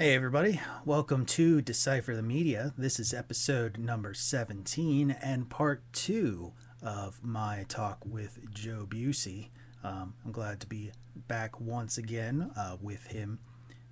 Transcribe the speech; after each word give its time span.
Hey, 0.00 0.14
everybody. 0.14 0.60
Welcome 0.84 1.26
to 1.26 1.60
Decipher 1.60 2.14
the 2.14 2.22
Media. 2.22 2.72
This 2.78 3.00
is 3.00 3.12
episode 3.12 3.78
number 3.78 4.14
17 4.14 5.10
and 5.10 5.50
part 5.50 5.82
two 5.92 6.52
of 6.80 7.18
my 7.24 7.64
talk 7.68 7.98
with 8.06 8.48
Joe 8.54 8.86
Busey. 8.88 9.48
Um, 9.82 10.14
I'm 10.24 10.30
glad 10.30 10.60
to 10.60 10.68
be 10.68 10.92
back 11.16 11.60
once 11.60 11.98
again 11.98 12.52
uh, 12.56 12.76
with 12.80 13.08
him, 13.08 13.40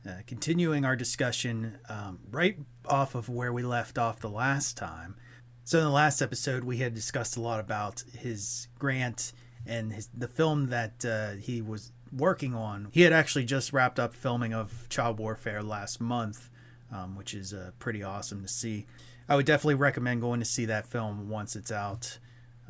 uh, 0.08 0.18
continuing 0.28 0.84
our 0.84 0.94
discussion 0.94 1.80
um, 1.88 2.20
right 2.30 2.56
off 2.84 3.16
of 3.16 3.28
where 3.28 3.52
we 3.52 3.64
left 3.64 3.98
off 3.98 4.20
the 4.20 4.30
last 4.30 4.76
time. 4.76 5.16
So, 5.64 5.78
in 5.78 5.84
the 5.86 5.90
last 5.90 6.22
episode, 6.22 6.62
we 6.62 6.76
had 6.76 6.94
discussed 6.94 7.36
a 7.36 7.40
lot 7.40 7.58
about 7.58 8.04
his 8.16 8.68
grant 8.78 9.32
and 9.66 9.92
his, 9.92 10.08
the 10.16 10.28
film 10.28 10.68
that 10.68 11.04
uh, 11.04 11.30
he 11.30 11.60
was 11.60 11.90
working 12.12 12.54
on. 12.54 12.88
He 12.92 13.02
had 13.02 13.12
actually 13.12 13.44
just 13.44 13.72
wrapped 13.72 13.98
up 13.98 14.14
filming 14.14 14.52
of 14.52 14.88
Child 14.88 15.18
Warfare 15.18 15.62
last 15.62 16.00
month, 16.00 16.50
um, 16.92 17.16
which 17.16 17.34
is 17.34 17.52
uh, 17.52 17.72
pretty 17.78 18.02
awesome 18.02 18.42
to 18.42 18.48
see. 18.48 18.86
I 19.28 19.36
would 19.36 19.46
definitely 19.46 19.74
recommend 19.74 20.20
going 20.20 20.40
to 20.40 20.46
see 20.46 20.66
that 20.66 20.86
film 20.86 21.28
once 21.28 21.56
it's 21.56 21.72
out. 21.72 22.18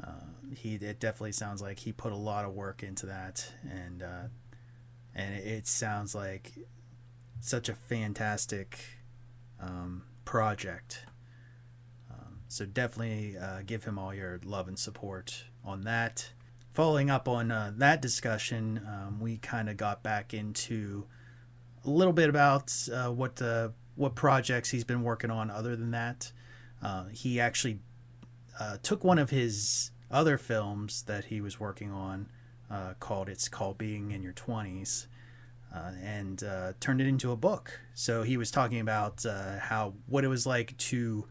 Uh, 0.02 0.10
he 0.54 0.74
it 0.74 1.00
definitely 1.00 1.32
sounds 1.32 1.60
like 1.60 1.78
he 1.78 1.92
put 1.92 2.12
a 2.12 2.16
lot 2.16 2.44
of 2.44 2.54
work 2.54 2.82
into 2.82 3.06
that, 3.06 3.50
and 3.68 4.02
uh, 4.02 4.28
and 5.14 5.34
it, 5.34 5.66
sounds 5.66 6.14
like 6.14 6.52
such 7.40 7.68
a 7.68 7.74
fantastic 7.74 8.78
um, 9.60 10.04
project. 10.24 11.06
Um, 12.10 12.40
so 12.48 12.66
definitely 12.66 13.36
uh, 13.38 13.62
give 13.64 13.84
him 13.84 13.98
all 13.98 14.14
your 14.14 14.40
love 14.44 14.68
and 14.68 14.78
support 14.78 15.44
on 15.64 15.82
that 15.82 16.30
following 16.76 17.08
up 17.08 17.26
on 17.26 17.50
uh, 17.50 17.72
that 17.78 18.02
discussion, 18.02 18.82
um, 18.86 19.18
we 19.18 19.38
kind 19.38 19.70
of 19.70 19.78
got 19.78 20.02
back 20.02 20.34
into 20.34 21.06
a 21.86 21.88
little 21.88 22.12
bit 22.12 22.28
about 22.28 22.70
uh, 22.92 23.10
what 23.10 23.40
what 23.94 24.14
projects 24.14 24.68
he's 24.68 24.84
been 24.84 25.02
working 25.02 25.30
on. 25.30 25.50
Other 25.50 25.74
than 25.74 25.90
that, 25.92 26.32
uh, 26.82 27.06
he 27.06 27.40
actually 27.40 27.78
uh, 28.60 28.76
took 28.82 29.02
one 29.04 29.18
of 29.18 29.30
his 29.30 29.90
other 30.10 30.36
films 30.36 31.02
that 31.04 31.24
he 31.24 31.40
was 31.40 31.58
working 31.58 31.90
on, 31.90 32.28
uh, 32.70 32.92
called 33.00 33.30
"It's 33.30 33.48
Called 33.48 33.78
Being 33.78 34.10
in 34.10 34.22
Your 34.22 34.34
20s, 34.34 35.06
and 35.72 36.44
turned 36.78 37.00
it 37.00 37.06
into 37.06 37.32
a 37.32 37.36
book. 37.36 37.80
So 37.94 38.22
he 38.22 38.36
was 38.36 38.50
talking 38.50 38.80
about 38.80 39.24
how 39.24 39.94
what 40.06 40.24
it 40.24 40.28
was 40.28 40.44
like 40.44 40.76
to 40.76 41.26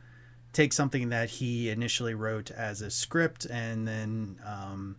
take 0.53 0.73
something 0.73 1.09
that 1.09 1.29
he 1.29 1.69
initially 1.69 2.15
wrote 2.15 2.49
as 2.49 2.81
a 2.81 2.89
script 2.89 3.45
and 3.45 3.87
then 3.87 4.39
um, 4.43 4.95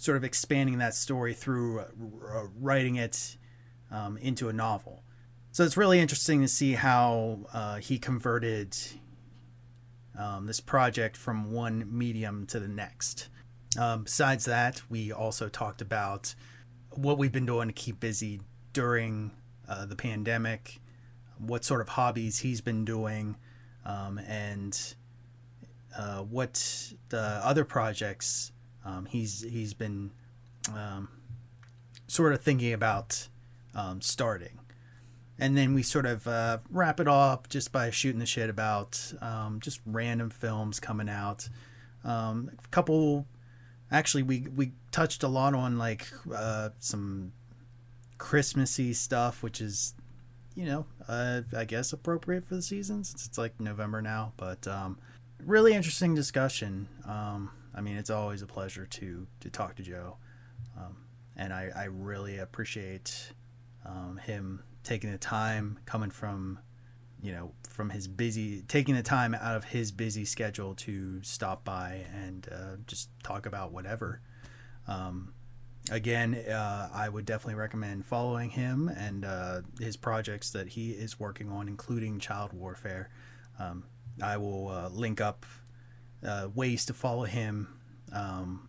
sort 0.00 0.16
of 0.16 0.24
expanding 0.24 0.78
that 0.78 0.94
story 0.94 1.34
through 1.34 1.80
uh, 1.80 2.46
writing 2.58 2.96
it 2.96 3.36
um, 3.90 4.16
into 4.16 4.48
a 4.48 4.52
novel. 4.52 5.04
So 5.52 5.62
it's 5.62 5.76
really 5.76 6.00
interesting 6.00 6.40
to 6.40 6.48
see 6.48 6.72
how 6.72 7.40
uh, 7.52 7.76
he 7.76 7.98
converted 7.98 8.76
um, 10.18 10.46
this 10.46 10.58
project 10.58 11.18
from 11.18 11.52
one 11.52 11.86
medium 11.86 12.46
to 12.46 12.58
the 12.58 12.68
next. 12.68 13.28
Um, 13.78 14.04
besides 14.04 14.46
that, 14.46 14.80
we 14.88 15.12
also 15.12 15.50
talked 15.50 15.82
about 15.82 16.34
what 16.92 17.18
we've 17.18 17.32
been 17.32 17.46
doing 17.46 17.68
to 17.68 17.74
keep 17.74 18.00
busy 18.00 18.40
during 18.72 19.32
uh, 19.68 19.84
the 19.84 19.96
pandemic, 19.96 20.80
what 21.36 21.62
sort 21.62 21.82
of 21.82 21.90
hobbies 21.90 22.38
he's 22.38 22.62
been 22.62 22.86
doing, 22.86 23.36
um, 23.84 24.18
and 24.18 24.94
uh, 25.96 26.20
what 26.20 26.94
the 27.10 27.20
other 27.44 27.66
projects 27.66 28.52
um, 28.84 29.06
he's 29.06 29.42
he's 29.42 29.74
been 29.74 30.10
um, 30.74 31.08
sort 32.06 32.32
of 32.32 32.40
thinking 32.40 32.72
about 32.72 33.28
um, 33.74 34.00
starting, 34.00 34.58
and 35.38 35.56
then 35.56 35.74
we 35.74 35.82
sort 35.82 36.06
of 36.06 36.26
uh, 36.26 36.58
wrap 36.70 37.00
it 37.00 37.08
up 37.08 37.48
just 37.48 37.72
by 37.72 37.90
shooting 37.90 38.18
the 38.18 38.26
shit 38.26 38.50
about 38.50 39.12
um, 39.20 39.60
just 39.60 39.80
random 39.86 40.30
films 40.30 40.80
coming 40.80 41.08
out. 41.08 41.48
Um, 42.04 42.50
a 42.62 42.68
couple, 42.68 43.26
actually, 43.90 44.22
we 44.22 44.46
we 44.54 44.72
touched 44.90 45.22
a 45.22 45.28
lot 45.28 45.54
on 45.54 45.78
like 45.78 46.06
uh, 46.34 46.70
some 46.78 47.32
Christmassy 48.18 48.92
stuff, 48.92 49.42
which 49.42 49.60
is 49.60 49.94
you 50.54 50.64
know, 50.64 50.86
uh, 51.08 51.42
I 51.56 51.64
guess 51.64 51.92
appropriate 51.92 52.44
for 52.44 52.56
the 52.56 52.62
season 52.62 53.04
since 53.04 53.26
it's 53.26 53.38
like 53.38 53.58
November 53.60 54.02
now. 54.02 54.32
But 54.36 54.66
um, 54.66 54.98
really 55.44 55.74
interesting 55.74 56.14
discussion. 56.14 56.88
Um, 57.06 57.50
I 57.74 57.80
mean, 57.80 57.96
it's 57.96 58.10
always 58.10 58.42
a 58.42 58.46
pleasure 58.46 58.86
to 58.86 59.26
to 59.40 59.50
talk 59.50 59.76
to 59.76 59.82
Joe, 59.82 60.16
um, 60.76 60.96
and 61.36 61.52
I, 61.52 61.70
I 61.74 61.84
really 61.84 62.38
appreciate 62.38 63.32
um, 63.84 64.20
him 64.22 64.62
taking 64.82 65.10
the 65.10 65.18
time, 65.18 65.78
coming 65.86 66.10
from, 66.10 66.58
you 67.22 67.32
know, 67.32 67.52
from 67.68 67.90
his 67.90 68.08
busy, 68.08 68.62
taking 68.62 68.94
the 68.94 69.02
time 69.02 69.34
out 69.34 69.56
of 69.56 69.64
his 69.64 69.92
busy 69.92 70.24
schedule 70.24 70.74
to 70.74 71.22
stop 71.22 71.64
by 71.64 72.04
and 72.14 72.48
uh, 72.50 72.76
just 72.86 73.10
talk 73.22 73.46
about 73.46 73.72
whatever. 73.72 74.20
Um, 74.88 75.34
again, 75.90 76.34
uh, 76.34 76.88
I 76.92 77.08
would 77.08 77.26
definitely 77.26 77.54
recommend 77.54 78.04
following 78.04 78.50
him 78.50 78.88
and 78.88 79.24
uh, 79.24 79.62
his 79.78 79.96
projects 79.96 80.50
that 80.50 80.68
he 80.68 80.90
is 80.92 81.20
working 81.20 81.50
on, 81.50 81.68
including 81.68 82.18
child 82.18 82.52
warfare. 82.52 83.10
Um, 83.58 83.84
I 84.22 84.36
will 84.36 84.68
uh, 84.68 84.88
link 84.88 85.20
up 85.20 85.46
uh, 86.26 86.48
ways 86.54 86.84
to 86.86 86.94
follow 86.94 87.24
him 87.24 87.68
um, 88.12 88.68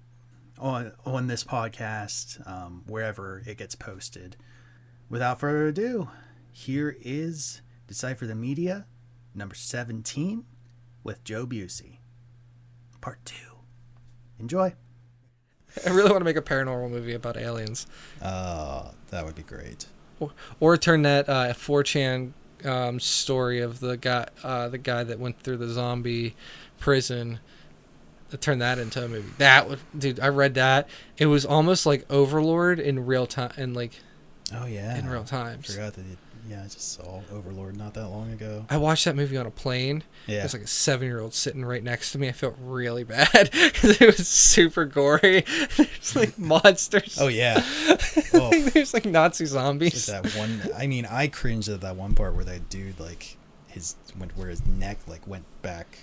on 0.60 0.92
on 1.06 1.28
this 1.28 1.44
podcast 1.44 2.46
um, 2.48 2.84
wherever 2.88 3.42
it 3.46 3.58
gets 3.58 3.76
posted. 3.76 4.38
Without 5.10 5.40
further 5.40 5.68
ado, 5.68 6.10
here 6.52 6.96
is 7.02 7.62
Decipher 7.88 8.26
the 8.26 8.36
Media 8.36 8.86
number 9.34 9.56
17 9.56 10.46
with 11.04 11.24
Joe 11.24 11.46
Busey. 11.46 11.98
Part 13.02 13.24
2. 13.26 13.36
Enjoy. 14.40 14.74
I 15.86 15.90
really 15.90 16.10
want 16.10 16.22
to 16.22 16.26
make 16.26 16.38
a 16.38 16.42
paranormal 16.42 16.90
movie 16.90 17.14
about 17.14 17.38
aliens. 17.38 17.88
Uh, 18.22 18.92
that 19.10 19.26
would 19.26 19.36
be 19.36 19.44
great. 19.44 19.88
Or, 20.20 20.32
or 20.60 20.78
turn 20.78 21.02
that 21.04 21.28
uh, 21.30 21.54
4chan 21.54 22.34
um, 22.66 23.00
story 23.00 23.60
of 23.60 23.80
the 23.80 23.98
guy, 23.98 24.28
uh, 24.44 24.70
the 24.70 24.78
guy 24.78 25.04
that 25.04 25.20
went 25.20 25.40
through 25.40 25.58
the 25.58 25.68
zombie 25.68 26.36
prison 26.82 27.40
uh, 28.34 28.38
turn 28.38 28.60
that 28.60 28.80
into 28.80 29.04
a 29.04 29.08
movie. 29.08 29.30
That 29.38 29.70
would, 29.70 29.80
dude. 29.98 30.20
I 30.20 30.28
read 30.28 30.56
that. 30.56 30.90
It 31.18 31.28
was 31.28 31.46
almost 31.46 31.86
like 31.86 32.06
Overlord 32.10 32.80
in 32.80 33.06
real 33.06 33.26
time, 33.28 33.52
and 33.56 33.76
like, 33.76 33.94
oh 34.54 34.66
yeah, 34.66 34.98
in 34.98 35.08
real 35.08 35.24
time. 35.24 35.60
I 35.60 35.62
forgot 35.62 35.94
that. 35.94 36.06
It, 36.06 36.18
yeah, 36.50 36.62
I 36.62 36.64
just 36.64 36.94
saw 36.94 37.22
Overlord 37.32 37.78
not 37.78 37.94
that 37.94 38.08
long 38.08 38.32
ago. 38.32 38.66
I 38.68 38.78
watched 38.78 39.06
that 39.06 39.16
movie 39.16 39.38
on 39.38 39.46
a 39.46 39.52
plane. 39.52 40.04
Yeah, 40.28 40.40
there's 40.40 40.54
like 40.54 40.64
a 40.64 40.68
seven 40.68 41.08
year 41.08 41.20
old 41.20 41.34
sitting 41.34 41.64
right 41.64 41.84
next 41.84 42.14
to 42.14 42.18
me. 42.18 42.30
I 42.30 42.32
felt 42.32 42.56
really 42.60 43.04
bad 43.06 43.52
because 43.52 44.02
it 44.02 44.18
was 44.18 44.28
super 44.28 44.86
gory. 44.86 45.42
there's 45.78 46.16
like 46.16 46.38
monsters. 46.40 47.18
Oh 47.22 47.28
yeah. 47.28 47.64
Oh. 48.34 48.50
there's 48.70 48.94
like 48.94 49.06
Nazi 49.06 49.46
zombies. 49.46 50.08
that 50.08 50.34
one. 50.36 50.62
I 50.76 50.88
mean, 50.88 51.06
I 51.06 51.28
cringed 51.28 51.70
at 51.70 51.82
that 51.82 51.96
one 51.96 52.16
part 52.16 52.34
where 52.34 52.46
that 52.46 52.70
dude 52.70 53.00
like 53.00 53.38
his 53.68 53.96
went 54.18 54.36
where 54.38 54.50
his 54.50 54.66
neck 54.66 55.00
like 55.08 55.28
went 55.28 55.46
back 55.62 55.98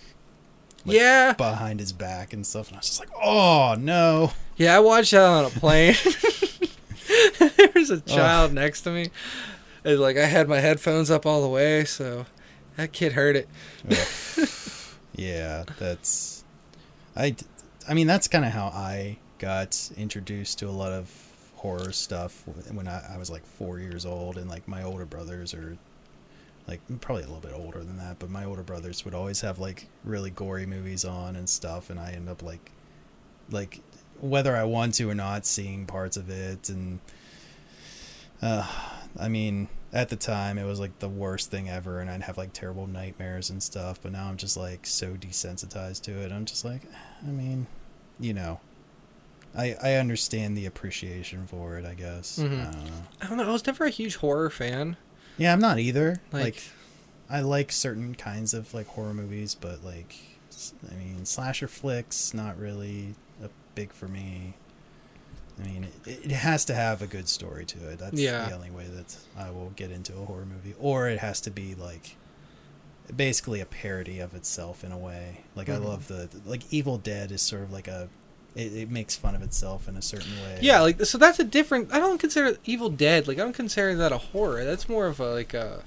like, 0.84 0.96
yeah. 0.96 1.32
behind 1.32 1.80
his 1.80 1.92
back 1.92 2.32
and 2.32 2.46
stuff 2.46 2.68
and 2.68 2.76
i 2.76 2.78
was 2.78 2.86
just 2.86 3.00
like 3.00 3.10
oh 3.22 3.76
no. 3.78 4.32
Yeah 4.56 4.76
i 4.76 4.80
watched 4.80 5.12
that 5.12 5.22
on 5.22 5.44
a 5.44 5.50
plane. 5.50 5.94
There 7.38 7.70
was 7.74 7.88
a 7.88 8.00
child 8.00 8.50
oh. 8.50 8.54
next 8.54 8.82
to 8.82 8.90
me. 8.90 9.08
And 9.82 9.98
like 9.98 10.16
i 10.16 10.26
had 10.26 10.48
my 10.48 10.60
headphones 10.60 11.10
up 11.10 11.24
all 11.26 11.42
the 11.42 11.48
way 11.48 11.84
so 11.84 12.26
that 12.76 12.92
kid 12.92 13.12
heard 13.12 13.36
it. 13.36 13.48
Yeah 15.18 15.64
that's 15.80 16.44
i 17.16 17.34
i 17.88 17.92
mean 17.92 18.06
that's 18.06 18.28
kind 18.28 18.44
of 18.44 18.52
how 18.52 18.68
i 18.68 19.18
got 19.38 19.90
introduced 19.96 20.60
to 20.60 20.68
a 20.68 20.70
lot 20.70 20.92
of 20.92 21.10
horror 21.56 21.90
stuff 21.90 22.44
when 22.70 22.86
I, 22.86 23.14
I 23.14 23.18
was 23.18 23.28
like 23.28 23.44
four 23.44 23.80
years 23.80 24.06
old 24.06 24.38
and 24.38 24.48
like 24.48 24.68
my 24.68 24.84
older 24.84 25.04
brothers 25.04 25.54
are 25.54 25.76
like 26.68 26.82
probably 27.00 27.24
a 27.24 27.26
little 27.26 27.40
bit 27.40 27.54
older 27.54 27.78
than 27.82 27.96
that, 27.96 28.18
but 28.18 28.28
my 28.28 28.44
older 28.44 28.62
brothers 28.62 29.04
would 29.04 29.14
always 29.14 29.40
have 29.40 29.58
like 29.58 29.88
really 30.04 30.30
gory 30.30 30.66
movies 30.66 31.04
on 31.04 31.34
and 31.34 31.48
stuff, 31.48 31.88
and 31.88 31.98
I 31.98 32.12
end 32.12 32.28
up 32.28 32.42
like, 32.42 32.70
like 33.50 33.80
whether 34.20 34.54
I 34.54 34.64
want 34.64 34.94
to 34.96 35.08
or 35.08 35.14
not, 35.14 35.46
seeing 35.46 35.86
parts 35.86 36.18
of 36.18 36.28
it, 36.28 36.68
and 36.68 37.00
uh, 38.42 38.70
I 39.18 39.28
mean, 39.28 39.68
at 39.92 40.10
the 40.10 40.16
time 40.16 40.58
it 40.58 40.64
was 40.66 40.78
like 40.78 40.98
the 40.98 41.08
worst 41.08 41.50
thing 41.50 41.70
ever, 41.70 42.00
and 42.00 42.10
I'd 42.10 42.22
have 42.22 42.36
like 42.36 42.52
terrible 42.52 42.86
nightmares 42.86 43.48
and 43.48 43.62
stuff. 43.62 44.00
But 44.02 44.12
now 44.12 44.28
I'm 44.28 44.36
just 44.36 44.56
like 44.56 44.86
so 44.86 45.14
desensitized 45.14 46.02
to 46.02 46.12
it. 46.12 46.32
I'm 46.32 46.44
just 46.44 46.64
like, 46.64 46.82
I 47.26 47.30
mean, 47.30 47.66
you 48.20 48.34
know, 48.34 48.60
I 49.56 49.74
I 49.82 49.94
understand 49.94 50.56
the 50.56 50.66
appreciation 50.66 51.46
for 51.46 51.78
it. 51.78 51.86
I 51.86 51.94
guess. 51.94 52.38
Mm-hmm. 52.38 52.60
I 52.60 52.64
don't. 52.64 52.92
I 53.22 53.26
don't 53.26 53.38
know. 53.38 53.48
I 53.48 53.52
was 53.52 53.66
never 53.66 53.86
a 53.86 53.90
huge 53.90 54.16
horror 54.16 54.50
fan. 54.50 54.98
Yeah, 55.38 55.52
I'm 55.52 55.60
not 55.60 55.78
either. 55.78 56.20
Like, 56.32 56.42
like, 56.42 56.62
I 57.30 57.40
like 57.40 57.72
certain 57.72 58.14
kinds 58.14 58.52
of 58.54 58.74
like 58.74 58.86
horror 58.88 59.14
movies, 59.14 59.54
but 59.54 59.84
like, 59.84 60.16
I 60.90 60.94
mean, 60.94 61.24
slasher 61.24 61.68
flicks 61.68 62.34
not 62.34 62.58
really 62.58 63.14
a 63.42 63.48
big 63.74 63.92
for 63.92 64.08
me. 64.08 64.54
I 65.60 65.66
mean, 65.66 65.88
it, 66.06 66.24
it 66.26 66.30
has 66.32 66.64
to 66.66 66.74
have 66.74 67.02
a 67.02 67.06
good 67.06 67.28
story 67.28 67.64
to 67.66 67.90
it. 67.90 67.98
That's 67.98 68.20
Yeah. 68.20 68.48
the 68.48 68.54
only 68.54 68.70
way 68.70 68.86
that 68.86 69.16
I 69.36 69.50
will 69.50 69.70
get 69.76 69.90
into 69.90 70.12
a 70.16 70.24
horror 70.24 70.46
movie. 70.46 70.74
Or 70.78 71.08
it 71.08 71.18
has 71.18 71.40
to 71.42 71.50
be 71.50 71.74
like 71.74 72.16
basically 73.14 73.60
a 73.60 73.66
parody 73.66 74.18
of 74.20 74.34
itself 74.34 74.84
in 74.84 74.92
a 74.92 74.98
way. 74.98 75.44
Like 75.54 75.68
I 75.68 75.76
Mhm. 75.76 75.84
love 75.84 76.08
the 76.08 76.28
like 76.44 76.62
Evil 76.72 76.98
Dead 76.98 77.32
is 77.32 77.42
sort 77.42 77.62
of 77.62 77.72
like 77.72 77.88
a 77.88 78.08
it, 78.56 78.72
it 78.72 78.90
makes 78.90 79.14
fun 79.16 79.34
of 79.34 79.42
itself 79.42 79.88
in 79.88 79.96
a 79.96 80.02
certain 80.02 80.32
way. 80.42 80.58
Yeah, 80.62 80.80
like 80.80 81.04
so 81.04 81.18
that's 81.18 81.38
a 81.38 81.44
different. 81.44 81.92
I 81.92 81.98
don't 81.98 82.18
consider 82.18 82.56
Evil 82.64 82.88
Dead 82.90 83.28
like 83.28 83.38
I 83.38 83.42
don't 83.42 83.52
consider 83.52 83.94
that 83.96 84.12
a 84.12 84.18
horror. 84.18 84.64
That's 84.64 84.88
more 84.88 85.06
of 85.06 85.20
a 85.20 85.32
like 85.32 85.54
a 85.54 85.82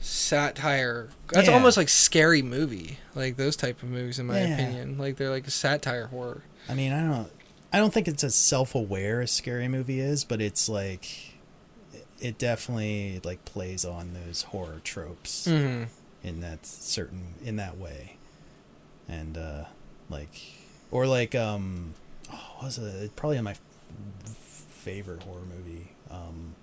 satire. 0.00 1.08
That's 1.32 1.48
Yeah. 1.48 1.54
almost 1.54 1.76
like 1.76 1.88
scary 1.88 2.42
movie, 2.42 2.98
like 3.14 3.36
those 3.36 3.56
type 3.56 3.82
of 3.82 3.88
movies, 3.88 4.18
in 4.18 4.26
my 4.26 4.40
Yeah. 4.42 4.54
opinion. 4.54 4.98
Like 4.98 5.16
they're 5.16 5.30
like 5.30 5.46
a 5.46 5.50
satire 5.50 6.06
horror. 6.08 6.42
I 6.68 6.74
mean, 6.74 6.92
I 6.92 7.00
don't 7.06 7.30
I 7.72 7.78
don't 7.78 7.92
think 7.92 8.08
it's 8.08 8.24
as 8.24 8.34
self-aware 8.34 9.20
as 9.20 9.30
Scary 9.30 9.68
Movie 9.68 10.00
is, 10.00 10.24
but 10.24 10.40
it's 10.40 10.68
like 10.70 11.34
it 12.20 12.38
definitely 12.38 13.20
like 13.24 13.44
plays 13.44 13.84
on 13.84 14.12
those 14.14 14.42
horror 14.42 14.80
tropes. 14.84 15.46
Mm-hmm. 15.46 15.84
in 16.26 16.40
that 16.40 16.66
certain 16.66 17.34
in 17.44 17.54
that 17.56 17.78
way 17.78 18.16
and 19.08 19.38
uh 19.38 19.64
like 20.10 20.32
or 20.90 21.06
like 21.06 21.34
um 21.34 21.94
oh, 22.32 22.52
what 22.56 22.64
was 22.66 22.78
it 22.78 23.14
probably 23.16 23.36
in 23.38 23.44
my 23.44 23.54
favorite 24.24 25.22
horror 25.22 25.42
movie 25.56 25.88
um 26.10 26.54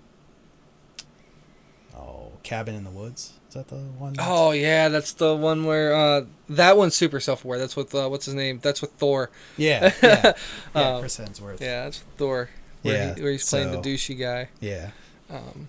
oh 1.96 2.32
cabin 2.42 2.74
in 2.74 2.84
the 2.84 2.90
woods 2.90 3.34
is 3.48 3.54
that 3.54 3.68
the 3.68 3.76
one 3.76 4.14
Oh 4.18 4.50
yeah, 4.50 4.88
that's 4.88 5.12
the 5.12 5.34
one 5.34 5.64
where 5.64 5.94
uh, 5.94 6.24
that 6.50 6.76
one's 6.76 6.94
super 6.94 7.20
self-aware. 7.20 7.58
That's 7.58 7.76
with 7.76 7.94
uh, 7.94 8.08
what's 8.08 8.26
his 8.26 8.34
name? 8.34 8.58
That's 8.62 8.80
with 8.82 8.90
Thor. 8.92 9.30
yeah 9.56 9.92
yeah, 10.02 10.32
yeah 10.74 10.80
Um, 10.94 11.00
chris 11.00 11.16
hemsworth 11.18 11.60
Yeah, 11.60 11.84
that's 11.84 12.00
Thor. 12.18 12.50
Where, 12.82 12.94
Yeah, 12.94 13.14
he, 13.14 13.22
where 13.22 13.32
he's 13.32 13.48
playing 13.48 13.72
so- 13.72 13.80
the 13.80 13.88
douchey 13.94 14.18
guy. 14.18 14.48
yeah 14.60 14.90
Um, 15.30 15.68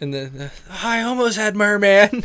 and 0.00 0.12
then 0.12 0.40
uh, 0.40 0.48
I 0.70 1.02
almost 1.02 1.36
had 1.38 1.56
merman. 1.56 2.24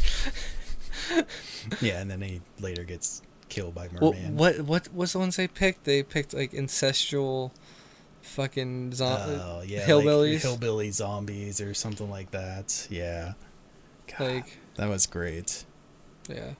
yeah 1.81 2.01
and 2.01 2.09
then 2.11 2.21
he 2.21 2.41
later 2.59 2.83
gets 2.83 3.21
killed 3.51 3.75
by 3.75 3.87
merman 3.91 4.37
what 4.37 4.61
what 4.61 4.87
what's 4.93 5.13
the 5.13 5.19
ones 5.19 5.35
they 5.35 5.47
picked? 5.47 5.83
They 5.83 6.01
picked 6.03 6.33
like 6.33 6.53
ancestral, 6.53 7.51
fucking 8.21 8.93
zo- 8.93 9.05
oh 9.59 9.61
yeah 9.65 9.85
hillbillies. 9.85 10.33
like 10.33 10.41
hillbilly 10.41 10.91
zombies 10.91 11.59
or 11.61 11.73
something 11.73 12.09
like 12.09 12.31
that 12.31 12.87
yeah 12.89 13.33
God, 14.17 14.19
like 14.35 14.57
that 14.75 14.89
was 14.89 15.05
great 15.05 15.65
yeah. 16.29 16.51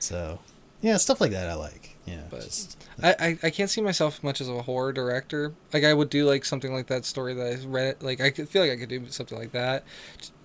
So, 0.00 0.38
yeah, 0.80 0.96
stuff 0.96 1.20
like 1.20 1.30
that 1.32 1.48
I 1.48 1.54
like. 1.54 1.96
Yeah, 2.04 2.22
But- 2.30 2.42
just 2.42 2.84
I, 3.02 3.14
I, 3.18 3.38
I 3.44 3.50
can't 3.50 3.70
see 3.70 3.80
myself 3.80 4.22
much 4.22 4.40
as 4.40 4.48
a 4.48 4.62
horror 4.62 4.92
director. 4.92 5.54
Like 5.72 5.84
I 5.84 5.94
would 5.94 6.10
do 6.10 6.24
like 6.26 6.44
something 6.44 6.72
like 6.72 6.86
that 6.88 7.04
story 7.04 7.32
that 7.34 7.46
I 7.60 7.64
read. 7.66 8.02
Like 8.02 8.20
I 8.20 8.30
could 8.30 8.48
feel 8.48 8.62
like 8.62 8.70
I 8.72 8.76
could 8.76 8.88
do 8.88 9.06
something 9.08 9.38
like 9.38 9.52
that, 9.52 9.84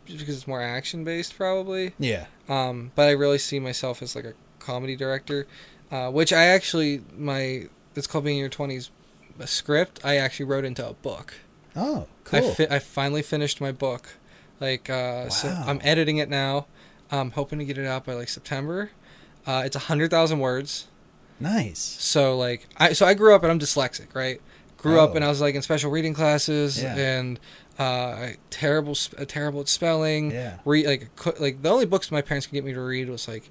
just 0.05 0.19
because 0.19 0.37
it's 0.37 0.47
more 0.47 0.61
action 0.61 1.03
based 1.03 1.35
probably. 1.35 1.93
yeah. 1.99 2.25
Um, 2.49 2.91
but 2.95 3.07
I 3.09 3.11
really 3.11 3.37
see 3.37 3.59
myself 3.59 4.01
as 4.01 4.15
like 4.15 4.25
a 4.25 4.33
comedy 4.59 4.95
director, 4.95 5.45
uh, 5.93 6.09
which 6.11 6.33
I 6.33 6.45
actually 6.45 7.01
my 7.15 7.67
it's 7.95 8.07
called 8.07 8.25
being 8.25 8.37
in 8.37 8.41
your 8.41 8.49
twenties. 8.49 8.89
A 9.39 9.47
script 9.47 9.99
I 10.03 10.17
actually 10.17 10.45
wrote 10.45 10.65
into 10.65 10.87
a 10.87 10.93
book. 10.93 11.33
Oh, 11.75 12.07
I 12.31 12.39
cool. 12.41 12.51
fi- 12.53 12.67
I 12.69 12.79
finally 12.79 13.21
finished 13.23 13.59
my 13.61 13.71
book. 13.71 14.09
Like 14.59 14.89
uh, 14.89 15.29
so 15.29 15.47
I'm 15.49 15.79
editing 15.83 16.17
it 16.17 16.29
now. 16.29 16.67
I'm 17.11 17.31
hoping 17.31 17.57
to 17.59 17.65
get 17.65 17.77
it 17.77 17.85
out 17.87 18.05
by 18.05 18.13
like 18.13 18.29
September. 18.29 18.91
Uh, 19.47 19.63
it's 19.65 19.75
a 19.75 19.79
hundred 19.89 20.11
thousand 20.11 20.39
words. 20.39 20.87
nice. 21.39 21.79
So 21.79 22.37
like 22.37 22.67
I 22.77 22.93
so 22.93 23.05
I 23.05 23.13
grew 23.15 23.33
up 23.35 23.41
and 23.43 23.51
I'm 23.51 23.59
dyslexic, 23.59 24.13
right? 24.15 24.39
Grew 24.77 24.99
up 24.99 25.11
Oh. 25.11 25.15
and 25.15 25.25
I 25.25 25.29
was 25.29 25.41
like 25.41 25.55
in 25.55 25.61
special 25.61 25.89
reading 25.91 26.13
classes 26.13 26.81
Yeah. 26.81 26.95
and 26.95 27.39
uh, 27.79 28.29
terrible 28.51 28.95
uh, 29.17 29.25
terrible 29.25 29.61
at 29.61 29.67
spelling. 29.67 30.29
Yeah. 30.31 30.57
Read 30.65 30.85
like 30.85 31.39
like 31.39 31.61
the 31.63 31.69
only 31.69 31.85
books 31.87 32.11
my 32.11 32.21
parents 32.21 32.45
could 32.47 32.53
get 32.53 32.63
me 32.65 32.73
to 32.73 32.81
read 32.81 33.09
was 33.09 33.27
like 33.27 33.49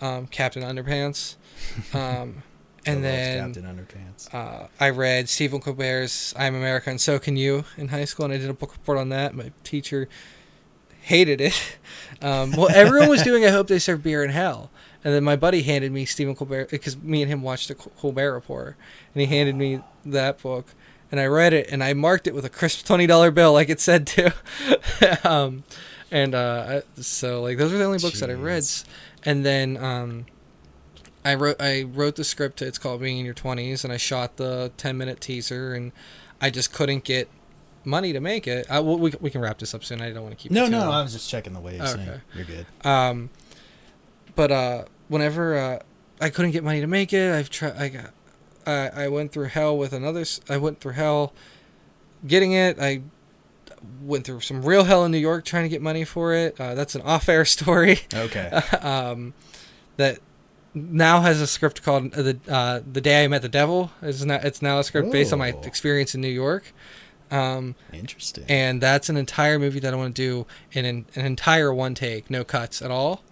um, 0.00 0.26
Captain 0.26 0.62
Underpants, 0.62 1.36
um, 1.94 2.42
and 2.86 3.04
then 3.04 3.52
Captain 3.54 3.64
Underpants. 3.64 4.32
uh, 4.34 4.68
I 4.78 4.90
read 4.90 5.28
Stephen 5.28 5.60
Colbert's 5.60 6.34
"I'm 6.38 6.54
America 6.54 6.90
and 6.90 7.00
So 7.00 7.18
Can 7.18 7.36
You" 7.36 7.64
in 7.76 7.88
high 7.88 8.04
school, 8.04 8.24
and 8.24 8.34
I 8.34 8.38
did 8.38 8.48
a 8.50 8.54
book 8.54 8.72
report 8.72 8.98
on 8.98 9.08
that. 9.10 9.34
My 9.34 9.52
teacher 9.64 10.08
hated 11.02 11.40
it. 11.40 11.76
Um, 12.22 12.52
well, 12.52 12.68
everyone 12.74 13.08
was 13.08 13.22
doing 13.22 13.46
"I 13.46 13.48
Hope 13.48 13.68
They 13.68 13.78
Serve 13.78 14.02
Beer 14.02 14.22
in 14.22 14.28
Hell," 14.28 14.68
and 15.02 15.14
then 15.14 15.24
my 15.24 15.36
buddy 15.36 15.62
handed 15.62 15.90
me 15.90 16.04
Stephen 16.04 16.34
Colbert 16.34 16.68
because 16.68 16.98
me 16.98 17.22
and 17.22 17.30
him 17.32 17.40
watched 17.40 17.68
the 17.68 17.74
Colbert 17.74 18.34
Report, 18.34 18.76
and 19.14 19.20
he 19.22 19.26
handed 19.26 19.54
me 19.56 19.80
that 20.04 20.42
book, 20.42 20.66
and 21.10 21.18
I 21.18 21.24
read 21.24 21.54
it, 21.54 21.68
and 21.70 21.82
I 21.82 21.94
marked 21.94 22.26
it 22.26 22.34
with 22.34 22.44
a 22.44 22.50
crisp 22.50 22.84
twenty 22.84 23.06
dollar 23.06 23.30
bill, 23.30 23.54
like 23.54 23.70
it 23.70 23.80
said 23.80 24.06
to. 24.08 24.34
um, 25.24 25.64
and 26.10 26.34
uh, 26.34 26.80
so, 27.00 27.40
like, 27.40 27.56
those 27.56 27.72
are 27.72 27.78
the 27.78 27.84
only 27.84 28.00
books 28.00 28.20
that 28.20 28.28
I 28.28 28.34
read, 28.34 28.64
Jeez. 28.64 28.84
And 29.24 29.44
then. 29.44 29.76
Um, 29.76 30.26
I 31.22 31.34
wrote 31.34 31.56
I 31.60 31.82
wrote 31.82 32.16
the 32.16 32.24
script. 32.24 32.62
It's 32.62 32.78
called 32.78 33.02
Being 33.02 33.18
in 33.18 33.26
Your 33.26 33.34
Twenties, 33.34 33.84
and 33.84 33.92
I 33.92 33.98
shot 33.98 34.38
the 34.38 34.72
ten 34.78 34.96
minute 34.96 35.20
teaser, 35.20 35.74
and 35.74 35.92
I 36.40 36.48
just 36.48 36.72
couldn't 36.72 37.04
get 37.04 37.28
money 37.84 38.14
to 38.14 38.20
make 38.20 38.46
it. 38.46 38.66
I, 38.70 38.80
well, 38.80 38.98
we 38.98 39.12
we 39.20 39.28
can 39.28 39.42
wrap 39.42 39.58
this 39.58 39.74
up 39.74 39.84
soon. 39.84 40.00
I 40.00 40.12
don't 40.12 40.22
want 40.22 40.36
to 40.38 40.42
keep 40.42 40.50
No, 40.50 40.64
it 40.64 40.70
no, 40.70 40.78
long. 40.78 40.94
I 40.94 41.02
was 41.02 41.12
just 41.12 41.28
checking 41.28 41.52
the 41.52 41.60
waves. 41.60 41.94
Okay. 41.94 42.20
You're 42.34 42.46
good. 42.46 42.66
Um, 42.86 43.28
but 44.34 44.50
uh, 44.50 44.84
whenever 45.08 45.58
uh, 45.58 45.78
I 46.22 46.30
couldn't 46.30 46.52
get 46.52 46.64
money 46.64 46.80
to 46.80 46.86
make 46.86 47.12
it, 47.12 47.34
I've 47.34 47.50
tried. 47.50 47.76
I 47.76 47.88
got, 47.90 48.10
I 48.66 49.04
I 49.04 49.08
went 49.08 49.32
through 49.32 49.48
hell 49.48 49.76
with 49.76 49.92
another. 49.92 50.24
I 50.48 50.56
went 50.56 50.80
through 50.80 50.92
hell, 50.92 51.34
getting 52.26 52.52
it. 52.52 52.78
I 52.80 53.02
went 54.02 54.24
through 54.24 54.40
some 54.40 54.62
real 54.62 54.84
hell 54.84 55.04
in 55.04 55.10
New 55.12 55.18
York 55.18 55.44
trying 55.44 55.62
to 55.64 55.68
get 55.68 55.80
money 55.82 56.04
for 56.04 56.34
it. 56.34 56.60
Uh, 56.60 56.74
that's 56.74 56.94
an 56.94 57.02
off-air 57.02 57.44
story. 57.56 58.00
Okay. 58.14 58.48
um, 58.80 59.34
that 59.96 60.18
now 60.74 61.20
has 61.20 61.40
a 61.40 61.46
script 61.46 61.82
called 61.82 62.14
uh, 62.14 62.22
the 62.22 62.38
uh, 62.48 62.80
the 62.90 63.00
day 63.00 63.24
I 63.24 63.28
met 63.28 63.42
the 63.42 63.48
devil. 63.48 63.90
It's 64.02 64.24
now 64.24 64.40
it's 64.42 64.62
now 64.62 64.78
a 64.78 64.84
script 64.84 65.10
based 65.10 65.32
on 65.32 65.38
my 65.38 65.48
experience 65.64 66.14
in 66.14 66.20
New 66.20 66.28
York. 66.28 66.72
Um, 67.30 67.76
Interesting. 67.92 68.44
and 68.48 68.80
that's 68.80 69.08
an 69.08 69.16
entire 69.16 69.58
movie 69.58 69.78
that 69.80 69.92
I 69.94 69.96
want 69.96 70.16
to 70.16 70.20
do 70.22 70.46
in 70.72 70.84
an, 70.84 71.06
an 71.14 71.24
entire 71.24 71.72
one 71.72 71.94
take, 71.94 72.28
no 72.28 72.42
cuts 72.42 72.82
at 72.82 72.90
all. 72.90 73.22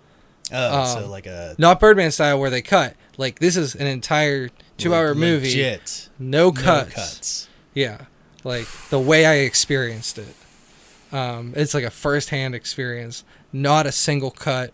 oh, 0.53 0.81
um, 0.83 0.87
so 1.03 1.09
like 1.11 1.27
a 1.27 1.57
Not 1.59 1.81
Birdman 1.81 2.13
style 2.13 2.39
where 2.39 2.49
they 2.51 2.63
cut. 2.63 2.95
Like 3.17 3.41
this 3.41 3.57
is 3.57 3.75
an 3.75 3.89
entire 3.89 4.51
two 4.77 4.95
hour 4.95 5.09
le- 5.09 5.15
movie, 5.17 5.79
no 6.19 6.45
No 6.47 6.53
cuts. 6.53 6.95
cuts. 6.95 7.49
Yeah, 7.75 8.03
like 8.45 8.67
the 8.91 8.99
way 9.01 9.27
I 9.27 9.35
experienced 9.37 10.19
it. 10.19 10.35
Um, 11.13 11.55
it's 11.57 11.73
like 11.75 11.85
a 11.85 11.91
first 11.91 12.31
hand 12.31 12.55
experience, 12.55 13.25
not 13.53 13.87
a 13.87 13.93
single 13.93 14.31
cut. 14.31 14.73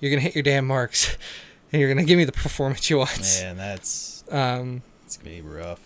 You're 0.00 0.10
gonna 0.10 0.20
hit 0.22 0.34
your 0.34 0.42
damn 0.42 0.66
marks, 0.66 1.16
and 1.72 1.80
you're 1.80 1.92
gonna 1.92 2.04
give 2.06 2.18
me 2.18 2.24
the 2.24 2.32
performance 2.32 2.90
you 2.90 2.98
want. 2.98 3.20
Man, 3.40 3.56
that's 3.56 4.24
Um, 4.30 4.82
it's 5.06 5.16
gonna 5.16 5.30
be 5.30 5.40
rough. 5.40 5.80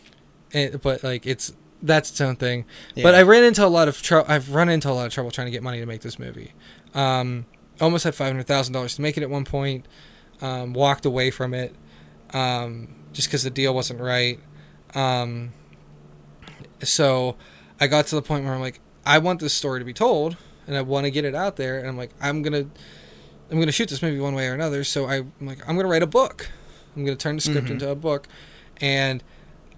it, 0.53 0.81
but 0.83 1.03
like 1.05 1.27
it's 1.27 1.53
that's 1.83 2.11
its 2.11 2.21
own 2.23 2.37
thing. 2.37 2.65
Yeah. 2.95 3.03
But 3.03 3.15
I 3.15 3.23
ran 3.23 3.45
into 3.45 3.65
a 3.65 3.69
lot 3.69 3.87
of 3.89 4.01
trouble. 4.01 4.31
I've 4.33 4.55
run 4.55 4.69
into 4.71 4.91
a 4.91 4.93
lot 4.93 5.07
of 5.07 5.13
trouble 5.13 5.31
trying 5.31 5.49
to 5.49 5.51
get 5.51 5.63
money 5.63 5.79
to 5.81 5.87
make 5.87 6.01
this 6.01 6.19
movie. 6.19 6.53
Um, 6.95 7.45
almost 7.81 8.05
had 8.05 8.15
five 8.15 8.29
hundred 8.29 8.47
thousand 8.47 8.73
dollars 8.73 8.97
to 8.97 9.03
make 9.03 9.19
it 9.19 9.23
at 9.23 9.29
one 9.31 9.45
point. 9.45 9.87
Um, 10.41 10.73
walked 10.73 11.05
away 11.05 11.31
from 11.31 11.53
it 11.55 11.75
um, 12.33 12.89
just 13.13 13.29
because 13.29 13.43
the 13.43 13.51
deal 13.51 13.75
wasn't 13.75 14.01
right. 14.01 14.41
Um, 14.95 15.53
so 16.83 17.37
I 17.81 17.87
got 17.87 18.07
to 18.09 18.15
the 18.15 18.23
point 18.23 18.45
where 18.45 18.55
I'm 18.55 18.61
like, 18.61 18.81
I 19.05 19.19
want 19.19 19.41
this 19.41 19.55
story 19.55 19.79
to 19.81 19.85
be 19.85 19.93
told, 19.93 20.37
and 20.67 20.77
I 20.77 20.83
want 20.83 21.05
to 21.05 21.11
get 21.11 21.25
it 21.25 21.35
out 21.35 21.57
there. 21.57 21.79
And 21.79 21.89
I'm 21.89 21.97
like, 21.97 22.11
I'm 22.21 22.43
gonna, 22.43 22.67
I'm 23.51 23.59
gonna 23.61 23.73
shoot 23.73 23.89
this 23.89 24.03
movie 24.03 24.19
one 24.19 24.35
way 24.35 24.49
or 24.49 24.55
another. 24.55 24.83
So 24.85 25.07
I, 25.07 25.17
I'm 25.19 25.33
like, 25.47 25.59
I'm 25.69 25.77
gonna 25.77 25.89
write 25.89 26.03
a 26.03 26.07
book. 26.09 26.51
I'm 26.97 27.05
gonna 27.05 27.17
turn 27.17 27.37
the 27.37 27.43
script 27.43 27.69
Mhm. 27.69 27.73
into 27.73 27.89
a 27.91 27.95
book, 27.95 28.27
and 28.81 29.23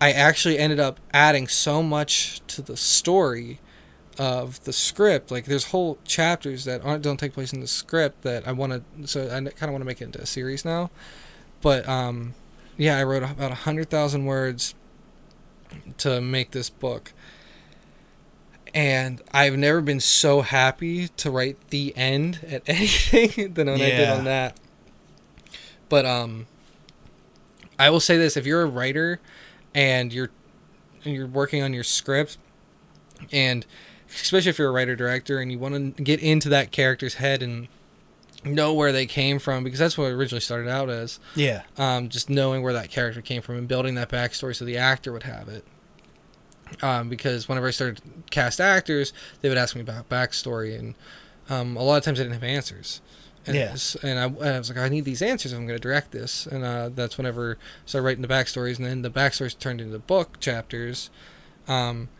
I 0.00 0.12
actually 0.12 0.58
ended 0.58 0.78
up 0.80 1.00
adding 1.12 1.48
so 1.48 1.82
much 1.82 2.40
to 2.48 2.62
the 2.62 2.76
story 2.76 3.60
of 4.18 4.62
the 4.64 4.72
script. 4.72 5.30
Like 5.30 5.44
there's 5.44 5.66
whole 5.66 5.98
chapters 6.04 6.64
that 6.64 6.84
aren't 6.84 7.02
don't 7.02 7.18
take 7.18 7.32
place 7.32 7.52
in 7.52 7.60
the 7.60 7.66
script 7.66 8.22
that 8.22 8.46
I 8.48 8.52
want 8.52 8.72
to. 8.72 9.06
So 9.08 9.24
I 9.24 9.40
kind 9.40 9.44
of 9.64 9.70
want 9.70 9.80
to 9.80 9.84
make 9.84 10.00
it 10.00 10.04
into 10.04 10.20
a 10.20 10.26
series 10.26 10.64
now. 10.64 10.90
But 11.60 11.88
um, 11.88 12.34
yeah, 12.76 12.96
I 12.98 13.02
wrote 13.04 13.22
about 13.24 13.50
a 13.52 13.56
hundred 13.56 13.90
thousand 13.90 14.24
words 14.24 14.74
to 15.98 16.20
make 16.20 16.50
this 16.52 16.70
book, 16.70 17.12
and 18.74 19.22
I've 19.32 19.56
never 19.56 19.80
been 19.80 20.00
so 20.00 20.42
happy 20.42 21.08
to 21.08 21.30
write 21.30 21.70
the 21.70 21.96
end 21.96 22.40
at 22.48 22.62
anything 22.68 23.54
than 23.54 23.66
when 23.68 23.80
I 23.80 23.90
did 23.90 24.08
on 24.08 24.24
that. 24.24 24.58
But 25.88 26.04
um, 26.04 26.46
I 27.78 27.90
will 27.90 28.00
say 28.00 28.16
this: 28.16 28.36
if 28.36 28.46
you're 28.46 28.62
a 28.62 28.66
writer 28.66 29.20
and 29.74 30.12
you're 30.12 30.30
and 31.04 31.14
you're 31.14 31.26
working 31.26 31.62
on 31.62 31.72
your 31.72 31.84
script, 31.84 32.38
and 33.32 33.64
especially 34.08 34.50
if 34.50 34.58
you're 34.58 34.68
a 34.68 34.72
writer 34.72 34.96
director 34.96 35.38
and 35.38 35.50
you 35.52 35.58
want 35.58 35.96
to 35.96 36.02
get 36.02 36.20
into 36.20 36.48
that 36.48 36.70
character's 36.70 37.14
head 37.14 37.42
and 37.42 37.68
know 38.44 38.72
where 38.72 38.92
they 38.92 39.06
came 39.06 39.38
from, 39.38 39.64
because 39.64 39.78
that's 39.80 39.98
what 39.98 40.04
it 40.06 40.12
originally 40.14 40.40
started 40.40 40.68
out 40.68 40.88
as 40.90 41.18
Yeah. 41.34 41.62
um, 41.76 42.08
just 42.08 42.30
knowing 42.30 42.62
where 42.62 42.72
that 42.72 42.90
character 42.90 43.20
came 43.20 43.42
from 43.42 43.56
and 43.56 43.66
building 43.68 43.94
that 43.96 44.08
backstory 44.10 44.54
so 44.54 44.64
the 44.64 44.76
actor 44.78 45.12
would 45.12 45.24
have 45.24 45.48
it. 45.48 45.64
um, 46.82 47.08
because 47.08 47.48
whenever 47.48 47.66
I 47.66 47.70
started 47.70 48.00
cast 48.30 48.60
actors, 48.60 49.12
they 49.40 49.48
would 49.48 49.56
ask 49.56 49.74
me 49.74 49.80
about 49.80 50.08
backstory, 50.10 50.78
and 50.78 50.94
um, 51.48 51.76
a 51.78 51.82
lot 51.82 51.96
of 51.96 52.04
times 52.04 52.20
I 52.20 52.24
didn't 52.24 52.34
have 52.34 52.44
answers. 52.44 53.00
And, 53.46 53.56
Yeah. 53.56 53.70
s- 53.72 53.96
and 54.02 54.18
I, 54.18 54.24
and 54.26 54.48
I 54.54 54.58
was 54.58 54.68
like, 54.68 54.76
I 54.78 54.90
need 54.90 55.06
these 55.06 55.22
answers 55.22 55.52
if 55.52 55.58
I'm 55.58 55.66
going 55.66 55.78
to 55.78 55.82
direct 55.82 56.10
this. 56.12 56.46
And 56.46 56.64
uh, 56.64 56.90
that's 56.94 57.16
whenever 57.16 57.56
I 57.58 57.64
started 57.86 58.04
writing 58.04 58.20
the 58.22 58.28
backstories, 58.28 58.76
and 58.76 58.84
then 58.86 59.00
the 59.00 59.10
backstories 59.10 59.58
turned 59.58 59.80
into 59.80 59.98
book 59.98 60.38
chapters. 60.40 61.08
Um, 61.66 62.10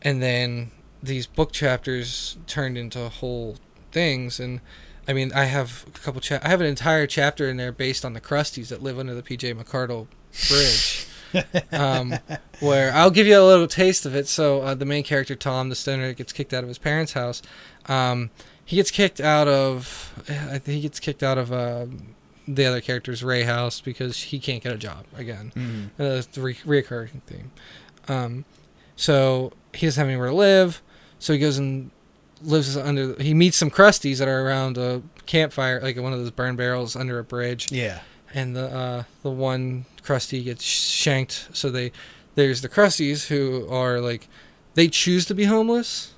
and 0.00 0.22
then 0.22 0.70
these 1.02 1.26
book 1.26 1.52
chapters 1.52 2.38
turned 2.46 2.78
into 2.78 3.10
whole 3.10 3.56
things. 3.92 4.40
And 4.40 4.62
I 5.08 5.12
mean, 5.14 5.32
I 5.34 5.44
have 5.44 5.84
a 5.88 5.98
couple, 5.98 6.20
cha- 6.20 6.38
I 6.42 6.48
have 6.48 6.60
an 6.60 6.66
entire 6.66 7.06
chapter 7.06 7.48
in 7.48 7.56
there 7.56 7.72
based 7.72 8.04
on 8.04 8.12
the 8.12 8.20
Crusties 8.20 8.68
that 8.68 8.82
live 8.82 8.98
under 8.98 9.14
the 9.14 9.22
PJ 9.22 9.54
McArdle 9.60 10.06
Bridge 10.48 11.06
um, 11.72 12.14
where 12.60 12.92
I'll 12.92 13.10
give 13.10 13.26
you 13.26 13.38
a 13.38 13.44
little 13.44 13.66
taste 13.66 14.04
of 14.06 14.14
it. 14.14 14.28
So 14.28 14.60
uh, 14.62 14.74
the 14.74 14.84
main 14.84 15.02
character 15.04 15.34
Tom, 15.34 15.68
the 15.70 15.74
stoner, 15.74 16.12
gets 16.12 16.32
kicked 16.32 16.52
out 16.52 16.62
of 16.62 16.68
his 16.68 16.78
parents' 16.78 17.14
house. 17.14 17.40
Um, 17.86 18.30
he 18.64 18.76
gets 18.76 18.90
kicked 18.90 19.20
out 19.20 19.48
of. 19.48 20.12
I 20.28 20.58
think 20.58 20.76
he 20.76 20.80
gets 20.82 21.00
kicked 21.00 21.22
out 21.22 21.38
of 21.38 21.50
uh, 21.52 21.86
the 22.46 22.66
other 22.66 22.80
character's 22.82 23.22
Ray 23.24 23.44
house 23.44 23.80
because 23.80 24.24
he 24.24 24.38
can't 24.38 24.62
get 24.62 24.72
a 24.72 24.76
job 24.78 25.06
again. 25.16 25.52
Mhm. 25.54 25.86
Uh, 25.98 26.18
it's 26.18 26.26
the 26.28 26.40
re- 26.42 26.54
reoccurring 26.54 27.22
theme. 27.26 27.50
Um, 28.08 28.44
so 28.96 29.52
he 29.72 29.86
doesn't 29.86 30.00
have 30.00 30.08
anywhere 30.08 30.28
to 30.28 30.34
live. 30.34 30.82
So 31.18 31.32
he 31.32 31.38
goes 31.38 31.56
and 31.58 31.90
lives 32.42 32.76
under. 32.76 33.14
He 33.22 33.34
meets 33.34 33.56
some 33.56 33.70
crusties 33.70 34.18
that 34.18 34.28
are 34.28 34.46
around 34.46 34.78
a 34.78 35.02
campfire, 35.26 35.80
like 35.80 35.96
one 35.96 36.12
of 36.12 36.18
those 36.18 36.30
burn 36.30 36.56
barrels 36.56 36.96
under 36.96 37.18
a 37.18 37.24
bridge 37.24 37.70
Yeah. 37.72 38.00
and 38.34 38.54
the 38.56 38.66
uh, 38.74 39.02
the 39.22 39.30
one 39.30 39.84
crusty 40.02 40.42
gets 40.42 40.64
shanked. 40.64 41.48
So 41.52 41.70
they 41.70 41.92
there's 42.34 42.62
the 42.62 42.68
crusties 42.68 43.26
who 43.28 43.66
are 43.70 44.00
like 44.00 44.28
they 44.74 44.88
choose 44.88 45.26
to 45.26 45.34
be 45.34 45.44
homeless. 45.44 46.12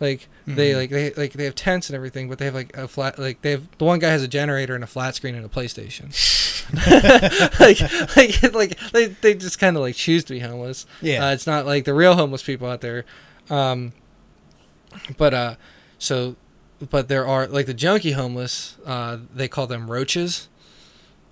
Like 0.00 0.28
they 0.46 0.70
Mhm. 0.72 0.76
like 0.76 0.90
they 0.90 1.12
like 1.14 1.32
they 1.32 1.44
have 1.44 1.54
tents 1.56 1.88
and 1.88 1.96
everything, 1.96 2.28
but 2.28 2.38
they 2.38 2.44
have 2.44 2.54
like 2.54 2.76
a 2.76 2.86
flat 2.86 3.18
like 3.18 3.42
they 3.42 3.50
have 3.50 3.66
the 3.78 3.84
one 3.84 3.98
guy 3.98 4.10
has 4.10 4.22
a 4.22 4.28
generator 4.28 4.74
and 4.76 4.84
a 4.84 4.86
flat 4.86 5.14
screen 5.16 5.34
and 5.34 5.44
a 5.44 5.48
PlayStation. 5.48 6.14
like 7.60 7.80
like 8.16 8.54
like 8.54 8.78
they 8.92 9.06
they 9.06 9.34
just 9.34 9.58
kind 9.58 9.76
of 9.76 9.82
like 9.82 9.96
choose 9.96 10.24
to 10.24 10.34
be 10.34 10.38
homeless. 10.40 10.86
Yeah. 11.02 11.26
Uh, 11.26 11.32
it's 11.32 11.46
not 11.46 11.66
like 11.66 11.84
the 11.84 11.94
real 11.94 12.14
homeless 12.14 12.42
people 12.42 12.68
out 12.68 12.80
there. 12.80 13.04
Um, 13.50 13.92
but 15.16 15.34
uh, 15.34 15.54
so, 15.98 16.36
but 16.90 17.08
there 17.08 17.26
are 17.26 17.46
like 17.46 17.66
the 17.66 17.74
junkie 17.74 18.12
homeless. 18.12 18.76
Uh, 18.84 19.18
they 19.34 19.48
call 19.48 19.66
them 19.66 19.90
roaches. 19.90 20.48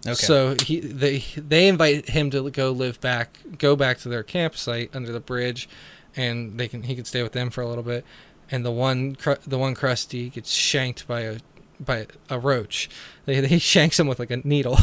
okay. 0.05 0.15
So 0.15 0.55
he 0.55 0.81
they 0.81 1.25
they 1.37 1.69
invite 1.69 2.11
him 2.11 2.31
to 2.31 2.51
go 2.51 2.71
live 2.71 3.01
back, 3.01 3.39
go 3.59 3.77
back 3.77 3.99
to 3.99 4.09
their 4.09 4.23
campsite 4.23 4.91
under 4.95 5.13
the 5.13 5.21
bridge, 5.21 5.69
and 6.15 6.59
they 6.59 6.69
can 6.69 6.83
he 6.85 6.95
can 6.95 7.05
stay 7.05 7.23
with 7.23 7.33
them 7.33 7.51
for 7.51 7.63
a 7.63 7.69
little 7.69 7.85
bit. 7.85 8.05
And 8.51 8.65
the 8.65 8.71
one 8.71 9.17
the 9.47 9.59
one 9.59 9.75
crusty 9.75 10.31
gets 10.31 10.53
shanked 10.53 11.07
by 11.07 11.21
a 11.21 11.39
by 11.81 12.07
a 12.31 12.39
roach. 12.39 12.89
They 13.25 13.41
they 13.47 13.59
shanks 13.59 13.99
him 13.99 14.07
with 14.07 14.19
like 14.19 14.31
a 14.31 14.39
needle. 14.39 14.79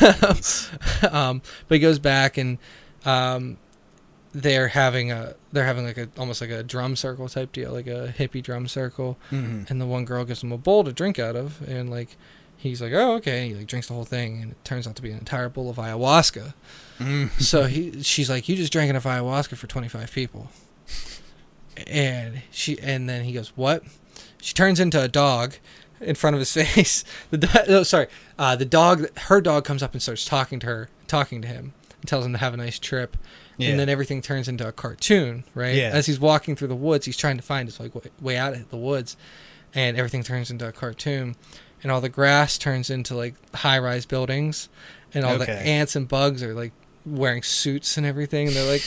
um, 1.10 1.42
but 1.68 1.74
he 1.74 1.78
goes 1.78 1.98
back 1.98 2.38
and 2.38 2.58
um, 3.04 3.58
they're 4.34 4.68
having 4.68 5.12
a 5.12 5.34
they're 5.52 5.64
having 5.64 5.84
like 5.84 5.96
a 5.98 6.08
almost 6.18 6.40
like 6.40 6.50
a 6.50 6.62
drum 6.62 6.96
circle 6.96 7.28
type 7.28 7.52
deal, 7.52 7.72
like 7.72 7.86
a 7.86 8.12
hippie 8.18 8.42
drum 8.42 8.66
circle. 8.66 9.16
Mhm. 9.30 9.70
and 9.70 9.80
the 9.80 9.86
one 9.86 10.04
girl 10.04 10.24
gives 10.24 10.42
him 10.42 10.50
a 10.52 10.58
bowl 10.58 10.82
to 10.84 10.92
drink 10.92 11.18
out 11.18 11.36
of 11.36 11.62
and 11.68 11.88
like 11.90 12.16
he's 12.56 12.82
like 12.82 12.92
oh 12.92 13.14
okay. 13.14 13.42
And 13.42 13.50
he 13.52 13.54
like 13.58 13.66
drinks 13.68 13.86
the 13.88 13.94
whole 13.94 14.04
thing 14.04 14.42
and 14.42 14.52
it 14.52 14.64
turns 14.64 14.86
out 14.88 14.96
to 14.96 15.02
be 15.02 15.10
an 15.12 15.18
entire 15.18 15.48
bowl 15.48 15.70
of 15.70 15.76
ayahuasca. 15.76 16.54
Mm. 16.98 17.30
so 17.40 17.64
he 17.74 18.02
she's 18.02 18.28
like 18.28 18.48
you 18.48 18.56
just 18.56 18.72
drank 18.72 18.90
enough 18.90 19.04
ayahuasca 19.04 19.56
for 19.56 19.66
25 19.66 20.10
people. 20.12 20.50
And 21.86 22.42
she 22.50 22.78
and 22.80 23.08
then 23.08 23.24
he 23.24 23.32
goes 23.32 23.48
what? 23.56 23.82
She 24.40 24.54
turns 24.54 24.78
into 24.80 25.00
a 25.02 25.08
dog 25.08 25.54
in 26.00 26.14
front 26.14 26.34
of 26.34 26.40
his 26.40 26.52
face. 26.74 27.04
The 27.30 27.38
do- 27.38 27.48
oh, 27.68 27.82
sorry. 27.82 28.06
Uh, 28.38 28.56
the 28.56 28.64
dog 28.64 29.16
her 29.20 29.40
dog 29.40 29.64
comes 29.64 29.82
up 29.82 29.92
and 29.92 30.02
starts 30.02 30.24
talking 30.24 30.60
to 30.60 30.66
her 30.66 30.88
talking 31.06 31.42
to 31.42 31.48
him 31.48 31.72
and 32.00 32.08
tells 32.08 32.24
him 32.26 32.32
to 32.32 32.38
have 32.38 32.54
a 32.54 32.56
nice 32.56 32.78
trip 32.78 33.16
Yeah. 33.56 33.70
and 33.70 33.80
then 33.80 33.88
everything 33.88 34.20
turns 34.22 34.48
into 34.48 34.66
a 34.66 34.72
cartoon, 34.72 35.44
right? 35.54 35.74
Yeah. 35.74 35.90
As 35.92 36.06
he's 36.06 36.18
walking 36.18 36.56
through 36.56 36.68
the 36.68 36.74
woods, 36.76 37.06
he's 37.06 37.16
trying 37.16 37.36
to 37.36 37.42
find 37.42 37.68
his 37.68 37.78
like 37.78 37.94
way, 37.94 38.10
way 38.20 38.36
out 38.36 38.54
of 38.54 38.70
the 38.70 38.76
woods, 38.76 39.16
and 39.74 39.96
everything 39.96 40.22
turns 40.22 40.50
into 40.50 40.66
a 40.66 40.72
cartoon, 40.72 41.36
and 41.82 41.92
all 41.92 42.00
the 42.00 42.08
grass 42.08 42.58
turns 42.58 42.90
into 42.90 43.14
like 43.14 43.34
high-rise 43.54 44.06
buildings, 44.06 44.68
and 45.12 45.24
all 45.24 45.38
the 45.38 45.44
ants 45.66 45.94
and 45.96 46.08
bugs 46.08 46.42
are 46.42 46.54
like 46.54 46.72
wearing 47.06 47.42
suits 47.42 47.96
and 47.96 48.06
everything, 48.06 48.48
and 48.48 48.56
they're 48.56 48.70
like, 48.70 48.82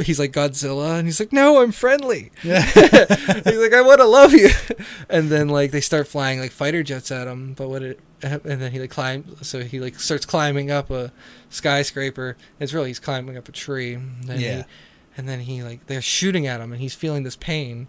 he's 0.06 0.18
like 0.18 0.32
Godzilla, 0.32 0.98
and 0.98 1.06
he's 1.06 1.20
like, 1.20 1.32
no, 1.32 1.62
I'm 1.62 1.72
friendly. 1.72 2.30
yeah. 2.42 2.62
he's 2.64 3.58
like, 3.58 3.74
I 3.74 3.82
want 3.82 4.00
to 4.00 4.06
love 4.06 4.32
you, 4.32 4.50
and 5.08 5.28
then 5.30 5.48
like 5.48 5.70
they 5.70 5.80
start 5.80 6.08
flying 6.08 6.40
like 6.40 6.50
fighter 6.52 6.82
jets 6.82 7.10
at 7.10 7.28
him, 7.28 7.54
but 7.54 7.68
what 7.68 7.82
it 7.82 8.00
and 8.22 8.40
then 8.42 8.70
he 8.70 8.78
like 8.78 8.90
climbs, 8.90 9.46
so 9.46 9.64
he 9.64 9.80
like 9.80 9.98
starts 9.98 10.24
climbing 10.24 10.70
up 10.70 10.90
a 10.90 11.12
skyscraper. 11.50 12.36
It's 12.60 12.72
really 12.72 12.88
he's 12.90 13.00
climbing 13.00 13.36
up 13.36 13.48
a 13.48 13.52
tree. 13.52 13.94
And 13.94 14.24
then 14.24 14.40
Yeah. 14.40 14.56
He, 14.58 14.64
and 15.16 15.28
then 15.28 15.40
he 15.40 15.62
like 15.62 15.86
they're 15.86 16.00
shooting 16.00 16.46
at 16.46 16.60
him, 16.60 16.72
and 16.72 16.80
he's 16.80 16.94
feeling 16.94 17.22
this 17.24 17.36
pain. 17.36 17.88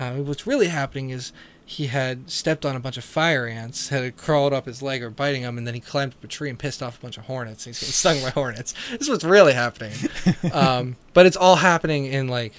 Uh, 0.00 0.12
what's 0.14 0.46
really 0.46 0.68
happening 0.68 1.10
is 1.10 1.32
he 1.70 1.88
had 1.88 2.30
stepped 2.30 2.64
on 2.64 2.74
a 2.74 2.80
bunch 2.80 2.96
of 2.96 3.04
fire 3.04 3.46
ants, 3.46 3.90
had 3.90 4.16
crawled 4.16 4.54
up 4.54 4.64
his 4.64 4.80
leg 4.80 5.02
or 5.02 5.10
biting 5.10 5.42
him, 5.42 5.58
and 5.58 5.66
then 5.66 5.74
he 5.74 5.80
climbed 5.80 6.14
up 6.14 6.24
a 6.24 6.26
tree 6.26 6.48
and 6.48 6.58
pissed 6.58 6.82
off 6.82 6.98
a 6.98 7.02
bunch 7.02 7.18
of 7.18 7.24
hornets. 7.26 7.66
He's 7.66 7.78
getting 7.78 7.92
stung 7.92 8.22
by 8.22 8.30
hornets. 8.30 8.72
This 8.90 9.02
is 9.02 9.10
what's 9.10 9.22
really 9.22 9.52
happening. 9.52 9.92
um, 10.54 10.96
but 11.12 11.26
it's 11.26 11.36
all 11.36 11.56
happening 11.56 12.06
in 12.06 12.26
like, 12.26 12.54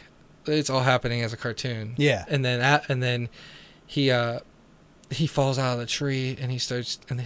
it's 0.45 0.69
all 0.69 0.81
happening 0.83 1.23
as 1.23 1.33
a 1.33 1.37
cartoon 1.37 1.95
Yeah. 1.97 2.23
and 2.27 2.45
then 2.45 2.61
at, 2.61 2.87
and 2.87 3.01
then 3.01 3.29
he 3.87 4.11
uh 4.11 4.41
he 5.09 5.25
falls 5.25 5.57
out 5.57 5.73
of 5.73 5.79
the 5.79 5.85
tree 5.87 6.37
and 6.39 6.51
he 6.51 6.59
starts 6.59 6.99
and 7.09 7.19
they, 7.19 7.25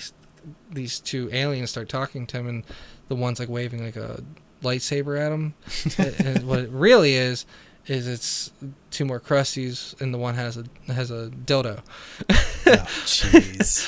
these 0.72 1.02
two 1.02 1.30
aliens 1.34 1.70
start 1.70 1.90
talking 1.90 2.25
to 2.28 2.38
him 2.38 2.48
and 2.48 2.63
the 3.10 3.16
one's 3.16 3.40
like 3.42 3.50
waving 3.50 3.84
like 3.84 3.98
a 3.98 4.24
lightsaber 4.63 5.20
at 5.20 5.32
him 5.34 5.54
and, 5.98 6.25
and 6.38 6.48
what 6.48 6.60
it 6.60 6.70
really 6.70 7.13
is 7.16 7.46
is 7.86 8.08
it's 8.08 8.52
two 8.92 9.04
more 9.06 9.20
crusties 9.20 10.00
and 10.02 10.13
the 10.13 10.18
one 10.18 10.36
has 10.36 10.56
a 10.58 10.63
has 10.92 11.12
a 11.12 11.30
dildo 11.46 11.82
Oh, 12.66 12.72
Jeez. 13.04 13.86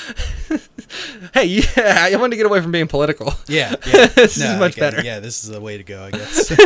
hey 1.33 1.45
yeah 1.45 2.07
i 2.11 2.15
wanted 2.17 2.31
to 2.31 2.35
get 2.37 2.45
away 2.45 2.61
from 2.61 2.71
being 2.73 2.87
political 2.87 3.33
yeah. 3.47 3.75
Yeah. 3.87 4.05
this 4.15 4.37
No, 4.37 4.53
is 4.53 4.59
much 4.59 4.75
better 4.75 5.01
Yeah, 5.01 5.19
this 5.21 5.43
is 5.43 5.49
the 5.49 5.61
way 5.61 5.77
to 5.77 5.83
go, 5.83 6.03
I 6.03 6.11
guess. 6.11 6.47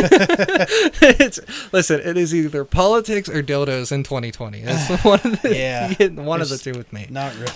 it's, 1.02 1.38
listen 1.72 2.00
it 2.00 2.16
is 2.16 2.34
either 2.34 2.64
politics 2.64 3.28
or 3.28 3.42
dildos 3.42 3.92
in 3.92 4.02
2020 4.02 4.62
that's 4.62 5.04
one 5.04 5.20
of 5.22 5.42
the 5.42 5.54
Yeah. 5.56 6.08
one 6.08 6.40
of 6.40 6.48
the 6.48 6.58
two 6.58 6.72
with 6.72 6.92
me 6.92 7.06
not 7.10 7.36
real. 7.38 7.50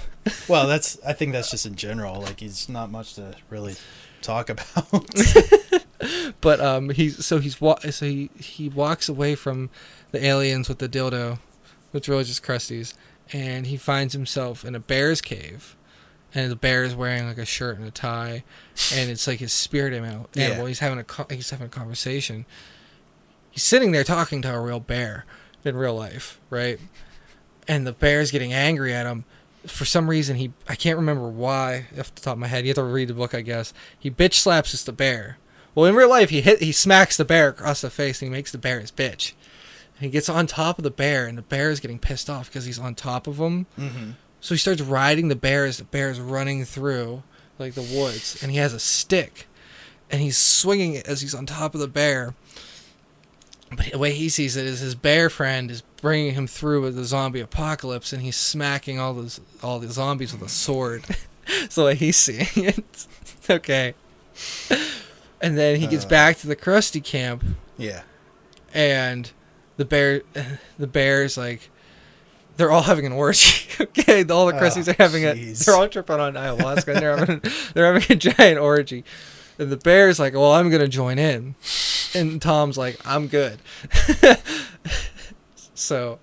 Well, 0.49 0.67
that's. 0.67 0.99
I 1.07 1.13
think 1.13 1.33
that's 1.33 1.51
just 1.51 1.67
in 1.67 1.75
general. 1.75 2.23
Like, 2.23 2.41
it's 2.41 2.67
not 2.67 2.91
much 2.91 3.15
to 3.17 3.35
really 3.51 3.75
talk 4.23 4.49
about. 4.49 4.89
but 6.41 6.61
um 6.61 6.91
he's 6.91 7.25
so 7.25 7.39
he's 7.39 7.61
wa- 7.61 7.79
so 7.79 8.07
he 8.07 8.31
he 8.39 8.69
walks 8.69 9.09
away 9.09 9.35
from 9.35 9.71
the 10.13 10.25
aliens 10.25 10.69
with 10.69 10.79
the 10.79 10.89
dildo 10.89 11.39
which 11.93 12.09
really 12.09 12.25
just 12.25 12.43
crusties 12.43 12.95
and 13.33 13.67
he 13.67 13.77
finds 13.77 14.13
himself 14.13 14.65
in 14.65 14.75
a 14.75 14.81
bear's 14.81 15.21
cave 15.21 15.77
and 16.35 16.51
the 16.51 16.57
bear 16.57 16.83
is 16.85 16.95
wearing 16.95 17.27
like 17.27 17.39
a 17.39 17.45
shirt 17.45 17.79
and 17.79 17.87
a 17.87 17.91
tie 17.91 18.43
and 18.93 19.11
it's 19.11 19.27
like 19.27 19.39
his 19.39 19.53
spirit 19.53 19.93
animal 19.95 20.29
Yeah. 20.35 20.67
he's 20.67 20.81
having 20.81 20.99
a 20.99 21.05
co- 21.05 21.27
he's 21.31 21.51
having 21.51 21.67
a 21.67 21.71
conversation 21.71 22.45
he's 23.51 23.63
sitting 23.63 23.93
there 23.93 24.05
talking 24.05 24.43
to 24.43 24.53
a 24.55 24.61
real 24.61 24.81
bear 24.81 25.25
in 25.65 25.77
real 25.77 25.95
life 25.95 26.41
right 26.51 26.79
and 27.67 27.87
the 27.87 27.93
bear's 27.93 28.31
getting 28.31 28.53
angry 28.53 28.93
at 28.93 29.07
him 29.07 29.25
for 29.67 29.87
some 29.87 30.11
reason 30.11 30.37
he 30.37 30.53
I 30.69 30.75
can't 30.75 30.99
remember 30.99 31.27
why 31.29 31.87
off 31.99 32.15
the 32.15 32.21
top 32.21 32.35
of 32.35 32.39
my 32.39 32.49
head. 32.49 32.65
You 32.65 32.69
have 32.69 32.75
to 32.77 32.83
read 32.83 33.09
the 33.09 33.15
book, 33.15 33.35
I 33.35 33.41
guess. 33.41 33.73
He 33.99 34.11
bitch 34.11 34.35
slaps 34.35 34.85
the 34.85 34.93
bear. 34.93 35.39
Well, 35.75 35.87
in 35.87 35.95
real 35.95 36.09
life, 36.09 36.31
he 36.31 36.41
hit 36.41 36.63
he 36.63 36.73
smacks 36.73 37.17
the 37.17 37.25
bear 37.25 37.49
across 37.49 37.81
the 37.81 37.91
face 37.91 38.23
and 38.23 38.31
he 38.31 38.37
makes 38.37 38.53
the 38.53 38.59
bear 38.59 38.81
his 38.81 38.93
bitch. 38.93 39.33
He 40.01 40.09
gets 40.09 40.29
on 40.29 40.47
top 40.47 40.79
of 40.79 40.85
the 40.85 40.91
bear 40.91 41.27
and 41.27 41.39
the 41.39 41.43
bear 41.43 41.71
is 41.71 41.81
getting 41.81 41.99
pissed 41.99 42.29
off 42.29 42.49
because 42.49 42.65
he's 42.65 42.79
on 42.79 42.95
top 42.95 43.27
of 43.27 43.39
him. 43.39 43.67
mm-hmm. 43.79 44.11
So 44.41 44.55
he 44.55 44.59
starts 44.59 44.83
riding 44.83 45.29
the 45.29 45.37
bear 45.37 45.65
as 45.65 45.79
the 45.79 45.85
bear 45.85 46.11
is 46.11 46.21
running 46.21 46.65
through 46.67 47.23
like 47.59 47.75
the 47.75 47.83
woods, 47.83 48.43
and 48.43 48.51
he 48.51 48.59
has 48.59 48.75
a 48.75 48.79
stick, 48.79 49.47
and 50.11 50.21
he's 50.21 50.37
swinging 50.37 50.95
it 50.95 51.07
as 51.07 51.21
he's 51.21 51.35
on 51.35 51.47
top 51.47 51.75
of 51.75 51.81
the 51.81 51.89
bear. 51.89 52.35
But 53.75 53.93
the 53.93 53.99
way 53.99 54.13
he 54.13 54.29
sees 54.29 54.57
it 54.57 54.67
is 54.67 54.81
his 54.81 54.95
bear 54.95 55.31
friend 55.31 55.71
is 55.71 55.83
bringing 56.01 56.35
him 56.35 56.47
through 56.47 56.83
with 56.83 56.95
the 56.95 57.05
zombie 57.05 57.41
apocalypse, 57.41 58.13
and 58.13 58.23
he's 58.23 58.37
smacking 58.37 58.99
all 58.99 59.15
those 59.15 59.41
all 59.63 59.79
the 59.79 59.89
zombies 59.89 60.33
with 60.33 60.43
a 60.43 60.49
sword. 60.49 61.05
Way 61.77 61.95
he's 61.95 62.17
seeing 62.17 62.65
it. 62.67 63.07
okay. 63.51 63.95
And 65.45 65.59
then 65.59 65.81
he 65.81 65.87
gets 65.87 66.05
Uh. 66.05 66.09
back 66.09 66.39
to 66.39 66.47
the 66.47 66.57
Crusty 66.57 67.01
camp, 67.01 67.45
Yeah. 67.77 68.03
and 68.73 69.31
the 69.77 69.85
bear 69.85 70.23
the 70.79 70.87
bear's 70.87 71.37
like 71.37 71.71
they're 72.57 72.71
all 72.71 72.83
having 72.83 73.05
an 73.05 73.13
orgy 73.13 73.67
okay 73.81 74.23
all 74.25 74.47
the 74.47 74.55
Oh, 74.57 74.61
crusties 74.61 74.87
are 74.87 74.95
having 75.03 75.25
a 75.25 75.35
they're 75.35 75.75
all 75.75 75.89
tripping 75.89 76.21
on 76.21 76.35
ayahuasca 76.35 76.89
and 76.95 77.03
they're 77.03 77.17
having 77.17 77.43
they're 77.75 77.93
having 77.93 78.05
a 78.09 78.15
giant 78.15 78.59
orgy 78.61 79.03
and 79.59 79.71
the 79.73 79.77
bear's 79.77 80.21
like 80.21 80.33
well 80.35 80.53
i'm 80.53 80.71
gonna 80.71 80.87
join 80.87 81.19
in 81.19 81.57
and 82.17 82.41
Tom's 82.41 82.79
like, 82.79 82.97
I'm 83.05 83.27
good. 83.27 83.59
so, 85.75 86.19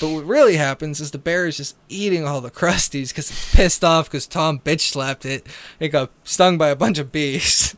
but 0.00 0.08
what 0.08 0.24
really 0.24 0.56
happens 0.56 1.00
is 1.00 1.10
the 1.10 1.18
bear 1.18 1.46
is 1.46 1.56
just 1.58 1.76
eating 1.90 2.26
all 2.26 2.40
the 2.40 2.50
crusties 2.50 3.08
because 3.08 3.30
it's 3.30 3.54
pissed 3.54 3.84
off 3.84 4.06
because 4.06 4.26
Tom 4.26 4.58
bitch 4.60 4.80
slapped 4.92 5.26
it. 5.26 5.46
It 5.80 5.88
got 5.88 6.10
stung 6.24 6.56
by 6.58 6.68
a 6.68 6.76
bunch 6.76 6.98
of 6.98 7.12
bees. 7.12 7.76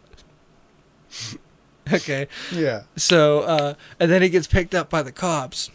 okay. 1.92 2.28
Yeah. 2.52 2.82
So, 2.96 3.40
uh, 3.40 3.74
and 4.00 4.10
then 4.10 4.22
he 4.22 4.28
gets 4.28 4.46
picked 4.46 4.74
up 4.74 4.90
by 4.90 5.02
the 5.02 5.12
cops 5.12 5.70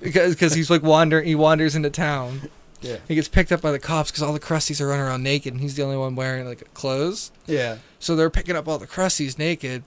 because 0.00 0.34
cause 0.36 0.54
he's 0.54 0.70
like 0.70 0.82
wandering. 0.82 1.26
He 1.26 1.34
wanders 1.34 1.74
into 1.74 1.90
town. 1.90 2.50
Yeah. 2.80 2.98
He 3.08 3.14
gets 3.14 3.28
picked 3.28 3.52
up 3.52 3.60
by 3.62 3.72
the 3.72 3.78
cops 3.78 4.10
because 4.10 4.22
all 4.22 4.32
the 4.32 4.40
crusties 4.40 4.80
are 4.80 4.86
running 4.86 5.06
around 5.06 5.22
naked, 5.22 5.52
and 5.52 5.60
he's 5.60 5.74
the 5.76 5.82
only 5.82 5.96
one 5.96 6.14
wearing 6.14 6.46
like 6.46 6.72
clothes. 6.74 7.32
Yeah. 7.46 7.78
So 7.98 8.14
they're 8.14 8.30
picking 8.30 8.54
up 8.56 8.68
all 8.68 8.78
the 8.78 8.86
crusties 8.86 9.38
naked, 9.38 9.82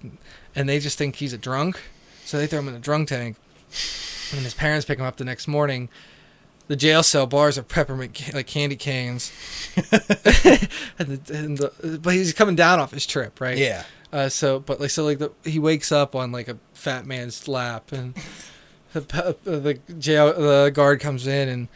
and 0.56 0.68
they 0.68 0.80
just 0.80 0.98
think 0.98 1.18
he's 1.18 1.34
a 1.34 1.38
drunk. 1.38 1.80
So 2.26 2.38
they 2.38 2.48
throw 2.48 2.60
him 2.60 2.68
in 2.68 2.74
the 2.74 2.80
drunk 2.80 3.10
tank. 3.10 3.38
And 4.32 4.42
his 4.42 4.54
parents 4.54 4.86
pick 4.86 5.00
him 5.00 5.06
up 5.06 5.18
the 5.18 5.26
next 5.26 5.48
morning. 5.48 5.90
The 6.68 6.76
jail 6.76 7.02
cell 7.02 7.26
bars 7.26 7.58
are 7.58 7.64
peppermint 7.64 8.14
ca- 8.14 8.32
like 8.36 8.46
candy 8.46 8.76
canes, 8.76 9.32
and, 9.76 9.88
the, 11.00 11.34
and 11.34 11.58
the, 11.58 12.00
but 12.00 12.14
he's 12.14 12.32
coming 12.34 12.56
down 12.56 12.80
off 12.80 12.92
his 12.92 13.08
trip, 13.08 13.42
right? 13.42 13.58
Yeah. 13.58 13.86
Uh, 14.12 14.30
so, 14.30 14.60
but 14.60 14.80
like, 14.80 14.90
so 14.90 15.04
like 15.06 15.20
the 15.20 15.32
he 15.44 15.60
wakes 15.60 15.92
up 15.92 16.16
on 16.16 16.32
like 16.32 16.48
a 16.48 16.58
fat 16.74 17.06
man's 17.06 17.48
lap, 17.48 17.92
and 17.92 18.16
the 18.94 19.36
the 19.44 19.80
jail 20.00 20.34
the 20.34 20.72
guard 20.74 21.00
comes 21.00 21.28
in, 21.28 21.48
and 21.48 21.68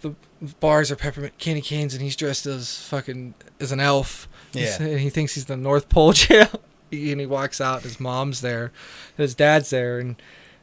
the 0.00 0.14
bars 0.60 0.90
are 0.90 0.96
peppermint 0.96 1.38
candy 1.38 1.60
canes, 1.60 1.94
and 1.94 2.02
he's 2.02 2.16
dressed 2.16 2.46
as 2.46 2.82
fucking 2.82 3.34
as 3.60 3.72
an 3.72 3.80
elf. 3.80 4.28
Yeah. 4.52 4.80
and 4.80 4.98
he 4.98 5.10
thinks 5.10 5.34
he's 5.34 5.44
the 5.44 5.56
North 5.56 5.88
Pole 5.88 6.12
jail, 6.14 6.48
and 6.90 7.20
he 7.20 7.26
walks 7.26 7.60
out. 7.60 7.82
His 7.82 8.00
mom's 8.00 8.40
there, 8.40 8.72
his 9.16 9.34
dad's 9.34 9.70
there, 9.70 9.98
and 10.00 10.16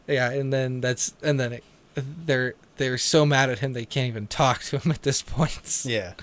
yeah, 0.07 0.31
and 0.31 0.51
then 0.51 0.81
that's 0.81 1.13
and 1.24 1.39
then 1.39 1.53
it, 1.53 1.63
they're 1.95 2.55
they're 2.77 2.98
so 2.98 3.25
mad 3.25 3.50
at 3.50 3.60
him 3.60 3.74
they 3.74 3.86
can't 3.86 4.08
even 4.08 4.27
talk 4.27 4.62
to 4.63 4.77
him 4.79 4.91
at 4.91 5.03
this 5.03 5.22
point. 5.22 5.84
Yeah. 5.86 6.13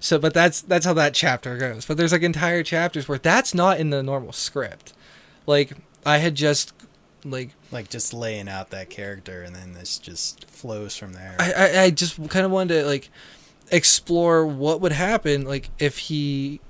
So, 0.00 0.18
but 0.18 0.34
that's 0.34 0.60
that's 0.62 0.84
how 0.86 0.94
that 0.94 1.14
chapter 1.14 1.56
goes. 1.56 1.84
But 1.86 1.96
there's 1.96 2.12
like 2.12 2.22
entire 2.22 2.62
chapters 2.62 3.08
where 3.08 3.18
that's 3.18 3.54
not 3.54 3.78
in 3.80 3.90
the 3.90 4.02
normal 4.02 4.32
script. 4.32 4.92
Like 5.46 5.72
I 6.04 6.18
had 6.18 6.34
just 6.34 6.72
like 7.24 7.50
Like 7.70 7.88
just 7.88 8.12
laying 8.12 8.48
out 8.48 8.70
that 8.70 8.90
character, 8.90 9.42
and 9.42 9.54
then 9.54 9.74
this 9.74 9.98
just 9.98 10.48
flows 10.50 10.96
from 10.96 11.12
there. 11.12 11.36
I 11.38 11.52
I, 11.52 11.82
I 11.84 11.90
just 11.90 12.16
kind 12.28 12.44
of 12.44 12.50
wanted 12.50 12.80
to 12.80 12.86
like 12.86 13.10
explore 13.70 14.44
what 14.46 14.80
would 14.80 14.92
happen 14.92 15.44
like 15.44 15.70
if 15.78 15.98
he 15.98 16.60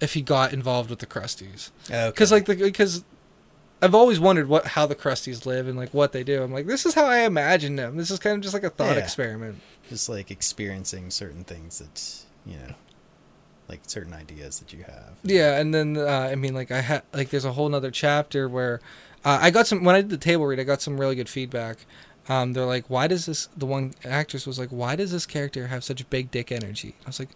if 0.00 0.14
he 0.14 0.22
got 0.22 0.52
involved 0.52 0.88
with 0.90 0.98
the 0.98 1.06
Crusties. 1.06 1.70
okay. 1.90 2.08
Because 2.08 2.32
like 2.32 2.46
the 2.46 2.54
because 2.56 3.04
I've 3.82 3.94
always 3.94 4.20
wondered 4.20 4.48
what 4.48 4.66
how 4.66 4.86
the 4.86 4.94
Crusties 4.94 5.46
live 5.46 5.66
and 5.68 5.76
like 5.76 5.92
what 5.94 6.12
they 6.12 6.22
do. 6.24 6.42
I'm 6.42 6.52
like 6.52 6.66
this 6.66 6.84
is 6.86 6.94
how 6.94 7.06
I 7.06 7.20
imagine 7.20 7.76
them. 7.76 7.96
This 7.96 8.10
is 8.10 8.18
kind 8.18 8.36
of 8.36 8.42
just 8.42 8.54
like 8.54 8.64
a 8.64 8.70
thought 8.70 8.96
Yeah. 8.96 9.02
experiment. 9.02 9.60
just 9.88 10.08
like 10.08 10.30
experiencing 10.30 11.10
certain 11.10 11.44
things 11.44 11.78
that 11.78 12.24
you 12.50 12.58
know, 12.58 12.74
like 13.68 13.80
certain 13.86 14.12
ideas 14.12 14.58
that 14.60 14.72
you 14.72 14.84
have. 14.84 15.12
Yeah, 15.22 15.58
and 15.58 15.72
then 15.74 15.96
uh, 15.96 16.28
I 16.30 16.34
mean, 16.34 16.54
like 16.54 16.70
I 16.70 16.80
had 16.80 17.02
like 17.12 17.30
there's 17.30 17.44
a 17.44 17.52
whole 17.52 17.68
nother 17.68 17.90
chapter 17.90 18.48
where 18.48 18.80
uh, 19.24 19.38
I 19.40 19.50
got 19.50 19.66
some 19.66 19.82
when 19.84 19.94
I 19.94 20.00
did 20.00 20.10
the 20.10 20.16
table 20.18 20.46
read, 20.46 20.60
I 20.60 20.64
got 20.64 20.82
some 20.82 20.98
really 21.00 21.14
good 21.14 21.28
feedback. 21.28 21.86
Um, 22.28 22.52
they're 22.52 22.66
like, 22.66 22.84
why 22.88 23.06
does 23.08 23.26
this? 23.26 23.48
The 23.56 23.66
one 23.66 23.94
actress 24.04 24.46
was 24.46 24.58
like, 24.58 24.68
why 24.68 24.94
does 24.94 25.10
this 25.10 25.26
character 25.26 25.66
have 25.68 25.82
such 25.82 26.08
big 26.10 26.30
dick 26.30 26.52
energy? 26.52 26.94
I 27.04 27.08
was 27.08 27.18
like, 27.18 27.30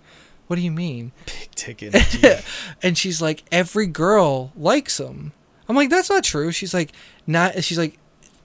what 0.47 0.57
do 0.57 0.63
you 0.63 0.71
mean? 0.71 1.13
Big 1.27 1.49
dick 1.57 1.83
energy. 1.95 2.45
and 2.83 2.97
she's 2.97 3.21
like, 3.21 3.43
every 3.51 3.87
girl 3.87 4.53
likes 4.55 5.01
him. 5.01 5.33
I'm 5.69 5.77
like, 5.77 5.91
that's 5.91 6.11
not 6.11 6.25
true. 6.25 6.53
She's 6.53 6.75
like, 6.75 6.93
not. 7.27 7.63
She's 7.65 7.79
like, 7.79 7.99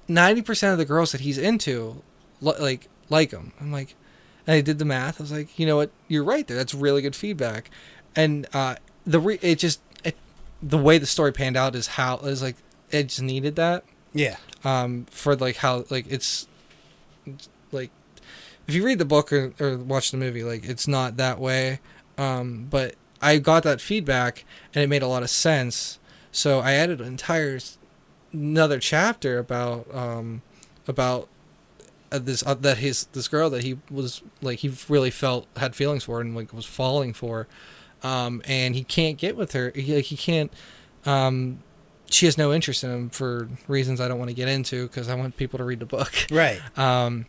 ninety 0.07 0.41
percent 0.41 0.73
of 0.73 0.77
the 0.77 0.85
girls 0.85 1.11
that 1.11 1.21
he's 1.21 1.37
into, 1.37 2.01
li- 2.41 2.53
like, 2.59 2.87
like 3.09 3.31
him. 3.31 3.53
I'm 3.59 3.71
like, 3.71 3.95
and 4.47 4.55
I 4.55 4.61
did 4.61 4.79
the 4.79 4.85
math. 4.85 5.19
I 5.19 5.23
was 5.23 5.31
like, 5.31 5.59
you 5.59 5.65
know 5.65 5.75
what? 5.75 5.91
You're 6.07 6.23
right 6.23 6.47
there. 6.47 6.57
That's 6.57 6.73
really 6.73 7.01
good 7.01 7.15
feedback. 7.15 7.69
And 8.15 8.47
uh, 8.53 8.75
the 9.05 9.19
re- 9.19 9.39
it 9.41 9.59
just 9.59 9.81
it, 10.03 10.15
the 10.61 10.77
way 10.77 10.97
the 10.97 11.05
story 11.05 11.31
panned 11.31 11.57
out 11.57 11.75
is 11.75 11.87
how 11.87 12.17
is 12.17 12.41
like 12.41 12.55
it 12.91 13.07
just 13.07 13.21
needed 13.21 13.55
that 13.55 13.83
yeah. 14.13 14.37
um 14.63 15.05
for 15.09 15.35
like 15.35 15.57
how 15.57 15.85
like 15.89 16.05
it's 16.09 16.47
like 17.71 17.91
if 18.67 18.75
you 18.75 18.83
read 18.83 18.99
the 18.99 19.05
book 19.05 19.31
or, 19.31 19.53
or 19.59 19.77
watch 19.77 20.11
the 20.11 20.17
movie 20.17 20.43
like 20.43 20.65
it's 20.65 20.87
not 20.87 21.17
that 21.17 21.39
way 21.39 21.79
um 22.17 22.67
but 22.69 22.95
i 23.21 23.37
got 23.37 23.63
that 23.63 23.81
feedback 23.81 24.45
and 24.73 24.83
it 24.83 24.87
made 24.87 25.01
a 25.01 25.07
lot 25.07 25.23
of 25.23 25.29
sense 25.29 25.98
so 26.31 26.59
i 26.59 26.73
added 26.73 27.01
an 27.01 27.07
entire 27.07 27.59
another 28.31 28.79
chapter 28.79 29.37
about 29.39 29.93
um 29.93 30.41
about 30.87 31.27
uh, 32.11 32.19
this 32.19 32.45
uh, 32.45 32.53
that 32.53 32.77
his 32.77 33.05
this 33.13 33.27
girl 33.27 33.49
that 33.49 33.63
he 33.63 33.77
was 33.89 34.21
like 34.41 34.59
he 34.59 34.71
really 34.87 35.11
felt 35.11 35.47
had 35.57 35.75
feelings 35.75 36.03
for 36.03 36.21
and 36.21 36.35
like 36.35 36.53
was 36.53 36.65
falling 36.65 37.13
for 37.13 37.47
um 38.03 38.41
and 38.45 38.75
he 38.75 38.83
can't 38.83 39.17
get 39.17 39.35
with 39.35 39.51
her 39.53 39.71
he 39.75 39.95
like 39.95 40.05
he 40.05 40.17
can't 40.17 40.51
um 41.05 41.59
she 42.11 42.25
has 42.25 42.37
no 42.37 42.51
interest 42.51 42.83
in 42.83 42.89
him 42.89 43.09
for 43.09 43.49
reasons 43.67 44.01
I 44.01 44.07
don't 44.07 44.17
want 44.17 44.29
to 44.29 44.35
get 44.35 44.47
into 44.47 44.87
because 44.87 45.09
I 45.09 45.15
want 45.15 45.37
people 45.37 45.57
to 45.57 45.63
read 45.63 45.79
the 45.79 45.85
book. 45.85 46.11
Right. 46.31 46.59
Um, 46.77 47.25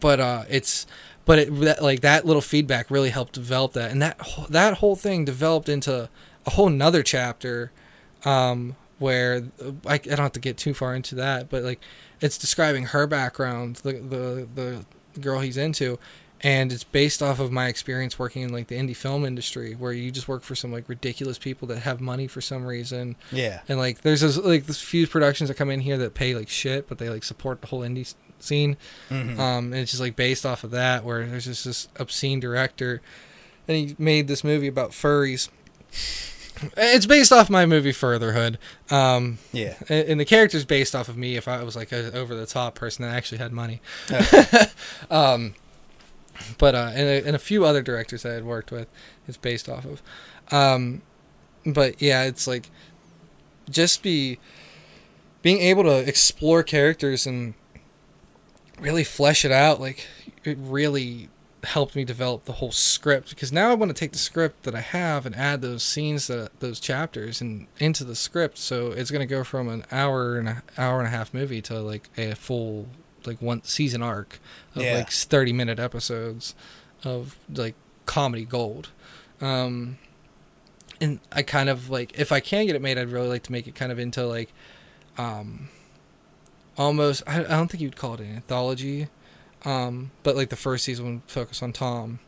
but 0.00 0.20
uh, 0.20 0.44
it's 0.48 0.86
but 1.24 1.38
it 1.40 1.60
that, 1.60 1.82
like 1.82 2.00
that 2.02 2.24
little 2.24 2.42
feedback 2.42 2.90
really 2.90 3.10
helped 3.10 3.32
develop 3.32 3.72
that, 3.72 3.90
and 3.90 4.00
that 4.00 4.20
that 4.48 4.74
whole 4.74 4.94
thing 4.94 5.24
developed 5.24 5.68
into 5.68 6.08
a 6.46 6.50
whole 6.50 6.68
nother 6.68 7.02
chapter, 7.02 7.72
um, 8.24 8.76
where 8.98 9.42
I, 9.86 9.94
I 9.94 9.98
don't 9.98 10.18
have 10.18 10.32
to 10.32 10.40
get 10.40 10.56
too 10.56 10.74
far 10.74 10.94
into 10.94 11.14
that, 11.16 11.48
but 11.50 11.62
like 11.62 11.80
it's 12.20 12.38
describing 12.38 12.86
her 12.86 13.06
background, 13.06 13.76
the 13.76 13.92
the 13.94 14.48
the 15.14 15.20
girl 15.20 15.40
he's 15.40 15.56
into. 15.56 15.98
And 16.44 16.72
it's 16.72 16.82
based 16.82 17.22
off 17.22 17.38
of 17.38 17.52
my 17.52 17.68
experience 17.68 18.18
working 18.18 18.42
in 18.42 18.52
like 18.52 18.66
the 18.66 18.74
indie 18.74 18.96
film 18.96 19.24
industry, 19.24 19.74
where 19.74 19.92
you 19.92 20.10
just 20.10 20.26
work 20.26 20.42
for 20.42 20.56
some 20.56 20.72
like 20.72 20.88
ridiculous 20.88 21.38
people 21.38 21.68
that 21.68 21.78
have 21.80 22.00
money 22.00 22.26
for 22.26 22.40
some 22.40 22.64
reason, 22.66 23.14
Yeah. 23.30 23.60
and 23.68 23.78
like 23.78 24.00
there's 24.00 24.22
this, 24.22 24.36
like 24.36 24.66
this 24.66 24.80
few 24.82 25.06
productions 25.06 25.46
that 25.50 25.54
come 25.54 25.70
in 25.70 25.78
here 25.78 25.96
that 25.98 26.14
pay 26.14 26.34
like 26.34 26.48
shit, 26.48 26.88
but 26.88 26.98
they 26.98 27.08
like 27.08 27.22
support 27.22 27.60
the 27.60 27.68
whole 27.68 27.82
indie 27.82 28.12
scene. 28.40 28.76
Mhm. 29.08 29.38
Um, 29.38 29.66
and 29.66 29.76
it's 29.76 29.92
just 29.92 30.00
like 30.00 30.16
based 30.16 30.44
off 30.44 30.64
of 30.64 30.72
that, 30.72 31.04
where 31.04 31.24
there's 31.26 31.44
just 31.44 31.64
this 31.64 31.86
obscene 32.00 32.40
director, 32.40 33.00
and 33.68 33.76
he 33.76 33.94
made 33.96 34.26
this 34.26 34.42
movie 34.42 34.66
about 34.66 34.90
furries. 34.90 35.48
It's 36.76 37.06
based 37.06 37.32
off 37.32 37.50
my 37.50 37.66
movie 37.66 37.92
Furtherhood, 37.92 38.58
um, 38.90 39.38
yeah. 39.52 39.74
and, 39.88 40.20
the 40.20 40.24
character's 40.24 40.64
based 40.64 40.94
off 40.94 41.08
of 41.08 41.16
me. 41.16 41.36
If 41.36 41.48
I 41.48 41.62
was 41.62 41.74
like 41.74 41.92
an 41.92 42.14
over 42.14 42.34
the 42.34 42.46
top 42.46 42.74
person 42.74 43.04
that 43.04 43.14
actually 43.14 43.38
had 43.38 43.52
money, 43.52 43.80
Okay. 44.10 44.66
um, 45.10 45.54
but 46.58 46.74
uh, 46.74 46.90
and 46.94 47.08
a, 47.08 47.26
and 47.26 47.36
a 47.36 47.38
few 47.38 47.64
other 47.64 47.82
directors 47.82 48.24
I 48.24 48.30
had 48.30 48.44
worked 48.44 48.70
with, 48.70 48.88
it's 49.26 49.36
based 49.36 49.68
off 49.68 49.84
of. 49.84 50.02
Um, 50.52 51.02
but 51.64 52.00
yeah, 52.00 52.24
it's 52.24 52.46
like 52.46 52.70
just 53.70 54.02
be 54.02 54.38
being 55.42 55.58
able 55.60 55.82
to 55.84 55.96
explore 56.08 56.62
characters 56.62 57.26
and 57.26 57.54
really 58.78 59.04
flesh 59.04 59.44
it 59.44 59.52
out. 59.52 59.80
Like 59.80 60.06
it 60.44 60.56
really 60.60 61.28
helped 61.64 61.94
me 61.94 62.04
develop 62.04 62.44
the 62.44 62.54
whole 62.54 62.72
script 62.72 63.30
because 63.30 63.52
now 63.52 63.70
I 63.70 63.74
want 63.74 63.90
to 63.90 63.94
take 63.94 64.10
the 64.12 64.18
script 64.18 64.64
that 64.64 64.74
I 64.74 64.80
have 64.80 65.24
and 65.26 65.34
add 65.36 65.62
those 65.62 65.82
scenes 65.84 66.26
that 66.26 66.58
those 66.60 66.80
chapters 66.80 67.40
and 67.40 67.66
into 67.78 68.02
the 68.04 68.16
script. 68.16 68.58
So 68.58 68.90
it's 68.92 69.10
gonna 69.12 69.26
go 69.26 69.44
from 69.44 69.68
an 69.68 69.84
hour 69.92 70.36
and 70.38 70.48
a 70.48 70.62
hour 70.76 70.98
and 70.98 71.06
a 71.06 71.10
half 71.10 71.32
movie 71.32 71.62
to 71.62 71.78
like 71.80 72.08
a 72.18 72.34
full 72.34 72.86
like 73.24 73.40
one 73.40 73.62
season 73.62 74.02
arc 74.02 74.40
of 74.74 74.82
Yeah. 74.82 74.94
like 74.96 75.10
30 75.10 75.52
minute 75.52 75.78
episodes 75.78 76.54
of 77.04 77.36
like 77.54 77.76
comedy 78.06 78.44
gold. 78.44 78.88
Um, 79.40 79.98
and 81.00 81.20
I 81.30 81.42
kind 81.42 81.68
of 81.68 81.88
like 81.90 82.18
if 82.18 82.32
I 82.32 82.40
can 82.40 82.66
get 82.66 82.74
it 82.74 82.82
made, 82.82 82.98
I'd 82.98 83.10
really 83.10 83.28
like 83.28 83.44
to 83.44 83.52
make 83.52 83.68
it 83.68 83.74
kind 83.76 83.92
of 83.92 83.98
into 84.00 84.26
like, 84.26 84.52
um, 85.16 85.68
almost 86.76 87.22
I, 87.26 87.40
I 87.40 87.48
don't 87.48 87.70
think 87.70 87.80
you'd 87.82 87.96
call 87.96 88.14
it 88.14 88.20
an 88.20 88.34
anthology, 88.36 89.08
um, 89.64 90.10
but 90.22 90.36
like 90.36 90.48
the 90.50 90.56
first 90.56 90.84
season 90.84 91.04
would 91.06 91.22
focus 91.26 91.62
on 91.62 91.72
Tom, 91.72 92.18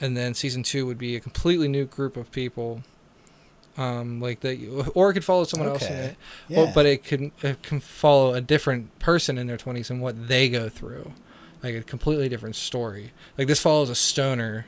and 0.00 0.16
then 0.16 0.34
season 0.34 0.62
two 0.62 0.86
would 0.86 0.98
be 0.98 1.16
a 1.16 1.20
completely 1.20 1.68
new 1.68 1.84
group 1.86 2.16
of 2.16 2.30
people. 2.32 2.82
Um, 3.78 4.20
like 4.22 4.40
that, 4.40 4.90
or 4.94 5.10
it 5.10 5.14
could 5.14 5.24
follow 5.24 5.44
someone 5.44 5.68
else 5.68 5.82
in 5.82 5.92
Okay. 5.92 6.04
it. 6.06 6.16
Yeah. 6.48 6.56
Well, 6.62 6.72
but 6.74 6.86
it 6.86 7.04
can 7.04 7.30
it 7.42 7.62
can 7.62 7.80
follow 7.80 8.32
a 8.32 8.40
different 8.40 8.98
person 9.00 9.36
in 9.36 9.46
their 9.48 9.58
twenties 9.58 9.90
and 9.90 10.00
what 10.00 10.28
they 10.28 10.48
go 10.48 10.70
through, 10.70 11.12
like 11.62 11.74
a 11.74 11.82
completely 11.82 12.30
different 12.30 12.56
story. 12.56 13.12
Like 13.36 13.48
this 13.48 13.60
follows 13.60 13.90
a 13.90 13.94
stoner. 13.94 14.64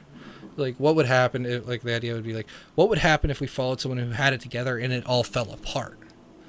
Like 0.59 0.77
what 0.77 0.95
would 0.95 1.07
happen 1.07 1.47
if 1.47 1.67
like 1.67 1.83
the 1.83 1.95
idea 1.95 2.13
would 2.13 2.25
be 2.25 2.35
like 2.35 2.49
what 2.75 2.91
would 2.91 2.99
happen 2.99 3.31
if 3.31 3.41
we 3.41 3.47
followed 3.47 3.81
someone 3.81 3.97
who 3.99 4.11
had 4.11 4.35
it 4.35 4.43
together 4.43 4.77
and 4.77 4.93
it 4.93 5.07
all 5.07 5.23
fell 5.25 5.51
apart. 5.53 5.97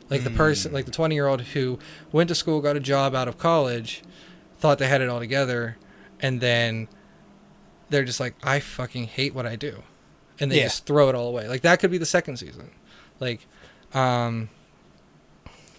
Like 0.09 0.23
the 0.25 0.29
person, 0.31 0.71
Mm. 0.71 0.73
like 0.73 0.85
the 0.85 0.91
twenty 0.91 1.15
year 1.15 1.27
old 1.27 1.39
who 1.41 1.79
went 2.11 2.27
to 2.27 2.35
school, 2.35 2.59
got 2.59 2.75
a 2.75 2.81
job 2.81 3.15
out 3.15 3.29
of 3.29 3.37
college, 3.37 4.01
thought 4.59 4.77
they 4.79 4.87
had 4.87 5.01
it 5.01 5.09
all 5.09 5.19
together, 5.19 5.77
and 6.19 6.39
then 6.41 6.87
they're 7.89 8.03
just 8.05 8.19
like, 8.19 8.35
I 8.43 8.59
fucking 8.59 9.05
hate 9.07 9.33
what 9.33 9.45
I 9.45 9.55
do, 9.55 9.83
and 10.39 10.51
they 10.51 10.57
Yeah. 10.57 10.63
just 10.65 10.85
throw 10.85 11.09
it 11.09 11.15
all 11.15 11.27
away. 11.27 11.47
Like 11.47 11.61
that 11.61 11.79
could 11.79 11.91
be 11.91 11.97
the 11.97 12.05
second 12.05 12.37
season. 12.37 12.71
Like, 13.19 13.45
um, 13.93 14.49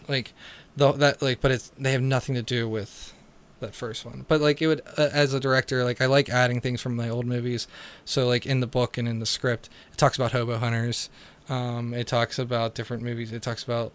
like 0.08 0.32
the 0.76 0.92
that 0.92 1.22
like 1.22 1.40
but 1.40 1.50
it's 1.50 1.70
they 1.78 1.92
have 1.92 2.02
nothing 2.02 2.34
to 2.34 2.42
do 2.42 2.68
with 2.68 3.12
that 3.60 3.74
first 3.74 4.04
one 4.06 4.24
but 4.28 4.40
like 4.40 4.62
it 4.62 4.66
would 4.66 4.80
uh, 4.96 5.08
as 5.12 5.34
a 5.34 5.40
director 5.40 5.84
like 5.84 6.00
i 6.00 6.06
like 6.06 6.28
adding 6.30 6.60
things 6.60 6.80
from 6.80 6.96
my 6.96 7.08
old 7.08 7.26
movies 7.26 7.68
so 8.04 8.26
like 8.26 8.46
in 8.46 8.60
the 8.60 8.66
book 8.66 8.96
and 8.96 9.06
in 9.06 9.18
the 9.18 9.26
script 9.26 9.68
it 9.92 9.98
talks 9.98 10.16
about 10.16 10.32
hobo 10.32 10.56
hunters 10.56 11.10
um 11.48 11.92
it 11.92 12.06
talks 12.06 12.38
about 12.38 12.74
different 12.74 13.02
movies 13.02 13.32
it 13.32 13.42
talks 13.42 13.62
about 13.62 13.92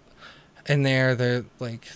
in 0.67 0.83
there 0.83 1.15
they're 1.15 1.45
like 1.59 1.87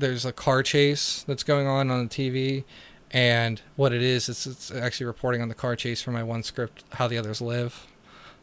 there's 0.00 0.24
a 0.24 0.32
car 0.32 0.62
chase 0.62 1.24
that's 1.28 1.42
going 1.42 1.66
on 1.66 1.90
on 1.90 2.08
the 2.08 2.08
tv 2.08 2.64
and 3.12 3.60
what 3.76 3.92
it 3.92 4.02
is 4.02 4.28
is 4.28 4.46
it's 4.46 4.70
actually 4.70 5.06
reporting 5.06 5.42
on 5.42 5.48
the 5.48 5.54
car 5.54 5.76
chase 5.76 6.00
for 6.02 6.10
my 6.12 6.22
one 6.22 6.42
script 6.42 6.84
how 6.92 7.06
the 7.08 7.18
others 7.18 7.40
live 7.40 7.86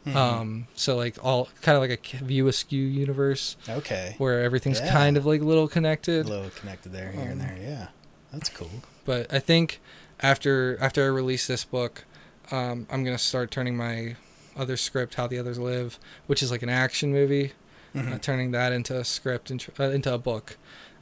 Mhm. 0.06 0.14
um 0.14 0.66
so 0.76 0.96
like 0.96 1.16
all 1.24 1.48
kind 1.60 1.76
of 1.76 1.82
like 1.82 2.14
a 2.14 2.24
view 2.24 2.46
askew 2.48 2.82
universe 2.84 3.56
okay. 3.68 4.14
where 4.18 4.40
everything's 4.42 4.78
Yeah. 4.80 4.92
kind 4.92 5.16
of 5.16 5.26
like 5.26 5.40
a 5.40 5.44
little 5.44 5.64
A 5.64 5.68
connected 5.68 6.26
little 6.26 6.50
connected 6.50 6.92
there, 6.92 7.10
here 7.10 7.22
and 7.30 7.40
Um, 7.42 7.46
there. 7.46 7.56
Yeah, 7.60 7.86
that's 8.32 8.48
cool. 8.48 8.70
but 9.04 9.32
i 9.32 9.38
think 9.40 9.80
after 10.20 10.78
after 10.80 11.02
i 11.02 11.06
release 11.06 11.46
this 11.48 11.64
book 11.64 12.04
um, 12.52 12.86
i'm 12.90 13.02
gonna 13.04 13.18
start 13.18 13.50
turning 13.50 13.76
my 13.76 14.14
other 14.56 14.76
script 14.76 15.14
how 15.16 15.26
the 15.26 15.38
others 15.38 15.58
live 15.58 15.98
which 16.28 16.42
is 16.44 16.50
like 16.50 16.62
an 16.62 16.68
action 16.70 17.12
movie 17.12 17.52
Mhm. 17.94 18.14
uh, 18.14 18.18
turning 18.18 18.50
that 18.52 18.70
into 18.72 18.96
a 18.96 19.04
script 19.04 19.50
and 19.50 19.66
uh, 19.80 19.84
into 19.84 20.12
a 20.14 20.18
book 20.18 20.56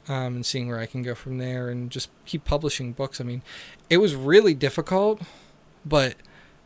um, 0.09 0.35
and 0.35 0.45
seeing 0.45 0.67
where 0.67 0.79
i 0.79 0.85
can 0.85 1.01
go 1.03 1.13
from 1.15 1.37
there 1.37 1.69
and 1.69 1.89
just 1.91 2.09
keep 2.25 2.43
publishing 2.45 2.93
books 2.93 3.19
i 3.21 3.23
mean 3.23 3.41
it 3.89 3.97
was 3.97 4.15
really 4.15 4.53
difficult 4.53 5.21
but 5.85 6.15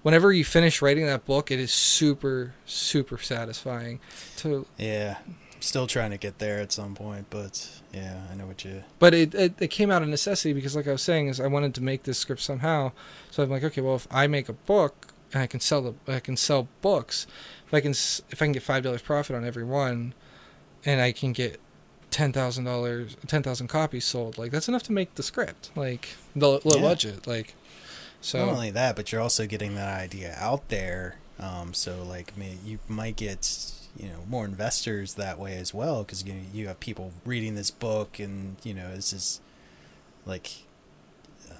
whenever 0.03 0.31
you 0.31 0.43
finish 0.43 0.81
writing 0.81 1.05
that 1.05 1.25
book 1.25 1.51
it 1.51 1.59
is 1.59 1.71
super 1.71 2.53
super 2.65 3.17
satisfying 3.17 3.99
to 4.37 4.65
Yeah, 4.77 5.17
still 5.59 5.85
trying 5.87 6.09
to 6.11 6.17
get 6.17 6.39
there 6.39 6.59
at 6.59 6.71
some 6.71 6.95
point, 6.95 7.27
but 7.29 7.69
yeah, 7.93 8.21
I 8.31 8.35
know 8.35 8.47
what 8.47 8.65
you. 8.65 8.83
but 8.97 9.13
it, 9.13 9.35
it 9.35 9.53
it 9.59 9.67
came 9.67 9.91
out 9.91 10.01
of 10.01 10.07
necessity 10.09 10.53
because 10.53 10.75
like 10.75 10.87
I 10.87 10.91
was 10.91 11.03
saying 11.03 11.27
is 11.27 11.39
I 11.39 11.45
wanted 11.47 11.75
to 11.75 11.81
make 11.83 12.03
this 12.03 12.17
script 12.17 12.41
somehow. 12.41 12.93
So 13.29 13.43
I'm 13.43 13.49
like, 13.51 13.63
okay, 13.63 13.81
well 13.81 13.95
if 13.95 14.07
I 14.09 14.25
make 14.27 14.49
a 14.49 14.53
book 14.53 15.13
and 15.33 15.43
I 15.43 15.47
can 15.47 15.59
sell 15.59 15.81
the 15.83 15.93
I 16.11 16.19
can 16.19 16.35
sell 16.35 16.67
books, 16.81 17.27
if 17.67 17.73
I 17.75 17.79
can 17.81 17.91
s- 17.91 18.21
if 18.31 18.41
I 18.41 18.45
can 18.45 18.53
get 18.53 18.63
five 18.63 18.81
dollars 18.83 19.03
profit 19.03 19.35
on 19.35 19.45
every 19.45 19.63
one, 19.63 20.15
and 20.83 20.99
I 20.99 21.11
can 21.11 21.31
get 21.31 21.59
ten 22.11 22.31
thousand 22.31 22.65
dollars 22.65 23.17
ten 23.27 23.41
thousand 23.41 23.67
copies 23.67 24.05
sold, 24.05 24.37
like 24.37 24.51
that's 24.51 24.67
enough 24.67 24.83
to 24.83 24.91
make 24.91 25.15
the 25.15 25.23
script, 25.23 25.71
like 25.75 26.09
the 26.35 26.59
low 26.63 26.75
Yeah. 26.75 26.81
budget, 26.81 27.25
like. 27.25 27.55
So 28.23 28.45
Not 28.45 28.53
only 28.53 28.69
that, 28.69 28.95
but 28.95 29.11
you're 29.11 29.21
also 29.21 29.47
getting 29.47 29.73
that 29.75 29.99
idea 29.99 30.35
out 30.37 30.69
there. 30.69 31.15
Um, 31.39 31.73
so 31.73 32.03
like, 32.03 32.37
may, 32.37 32.57
you 32.63 32.77
might 32.87 33.15
get 33.15 33.73
you 33.97 34.07
know 34.09 34.19
more 34.29 34.45
investors 34.45 35.15
that 35.15 35.39
way 35.39 35.57
as 35.57 35.73
well 35.73 36.03
because 36.03 36.23
you 36.23 36.35
you 36.53 36.67
have 36.67 36.79
people 36.79 37.11
reading 37.25 37.55
this 37.55 37.71
book 37.71 38.19
and 38.19 38.57
you 38.63 38.73
know 38.75 38.93
this 38.95 39.11
is 39.11 39.41
like, 40.25 40.51
um, 41.49 41.57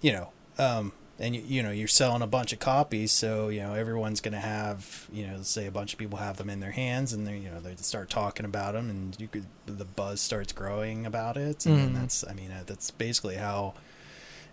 you 0.00 0.12
know, 0.12 0.28
um, 0.58 0.92
and 1.18 1.34
you, 1.36 1.42
you 1.46 1.62
know 1.62 1.70
you're 1.70 1.86
selling 1.88 2.22
a 2.22 2.26
bunch 2.26 2.52
of 2.52 2.58
copies, 2.58 3.12
so 3.12 3.48
you 3.48 3.60
know 3.60 3.74
everyone's 3.74 4.20
gonna 4.20 4.40
have 4.40 5.06
you 5.12 5.26
know 5.26 5.42
say 5.42 5.66
a 5.66 5.70
bunch 5.70 5.92
of 5.92 5.98
people 5.98 6.18
have 6.18 6.36
them 6.38 6.50
in 6.50 6.60
their 6.60 6.72
hands 6.72 7.12
and 7.12 7.26
they 7.26 7.38
you 7.38 7.50
know 7.50 7.60
they 7.60 7.74
start 7.76 8.10
talking 8.10 8.44
about 8.44 8.72
them 8.74 8.90
and 8.90 9.16
you 9.20 9.28
could 9.28 9.46
the 9.66 9.84
buzz 9.84 10.20
starts 10.20 10.52
growing 10.52 11.06
about 11.06 11.36
it 11.36 11.66
and 11.66 11.90
Mhm. 11.90 12.00
that's 12.00 12.24
I 12.28 12.32
mean 12.34 12.50
uh, 12.50 12.64
that's 12.66 12.90
basically 12.90 13.36
how 13.36 13.74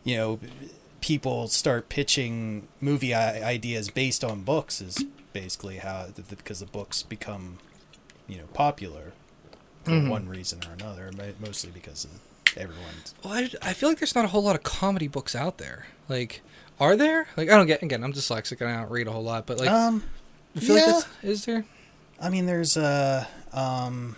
you 0.03 0.17
know 0.17 0.39
people 1.01 1.47
start 1.47 1.89
pitching 1.89 2.67
movie 2.79 3.13
ideas 3.13 3.89
based 3.89 4.23
on 4.23 4.41
books 4.43 4.81
is 4.81 5.03
basically 5.33 5.77
how 5.77 6.07
because 6.29 6.59
the 6.59 6.65
books 6.67 7.01
become 7.01 7.57
you 8.27 8.37
know 8.37 8.45
popular 8.53 9.13
for 9.83 9.91
Mhm. 9.91 10.09
one 10.09 10.29
reason 10.29 10.59
or 10.69 10.73
another 10.73 11.11
mostly 11.39 11.71
because 11.71 12.05
of 12.05 12.11
everyone's 12.55 13.15
Well, 13.23 13.33
I, 13.33 13.49
I 13.63 13.73
feel 13.73 13.89
like 13.89 13.97
there's 13.99 14.13
not 14.13 14.25
a 14.25 14.27
whole 14.27 14.43
lot 14.43 14.55
of 14.55 14.61
comedy 14.61 15.07
books 15.07 15.33
out 15.35 15.57
there. 15.57 15.87
Like, 16.09 16.41
are 16.81 16.97
there? 16.97 17.27
Like, 17.37 17.49
I 17.49 17.55
don't 17.55 17.67
get. 17.67 17.81
Again, 17.81 18.03
I'm 18.03 18.11
dyslexic 18.11 18.59
and 18.59 18.69
I 18.69 18.81
don't 18.81 18.91
read 18.91 19.07
a 19.07 19.11
whole 19.11 19.23
lot. 19.23 19.45
But 19.45 19.59
like, 19.59 19.69
um 19.69 20.03
I 20.55 20.59
feel 20.59 20.75
yeah. 20.77 20.91
like 20.91 21.05
is 21.23 21.45
there? 21.45 21.63
i 22.19 22.29
mean 22.29 22.45
there's 22.45 22.75
uh 22.77 23.25
um 23.53 24.15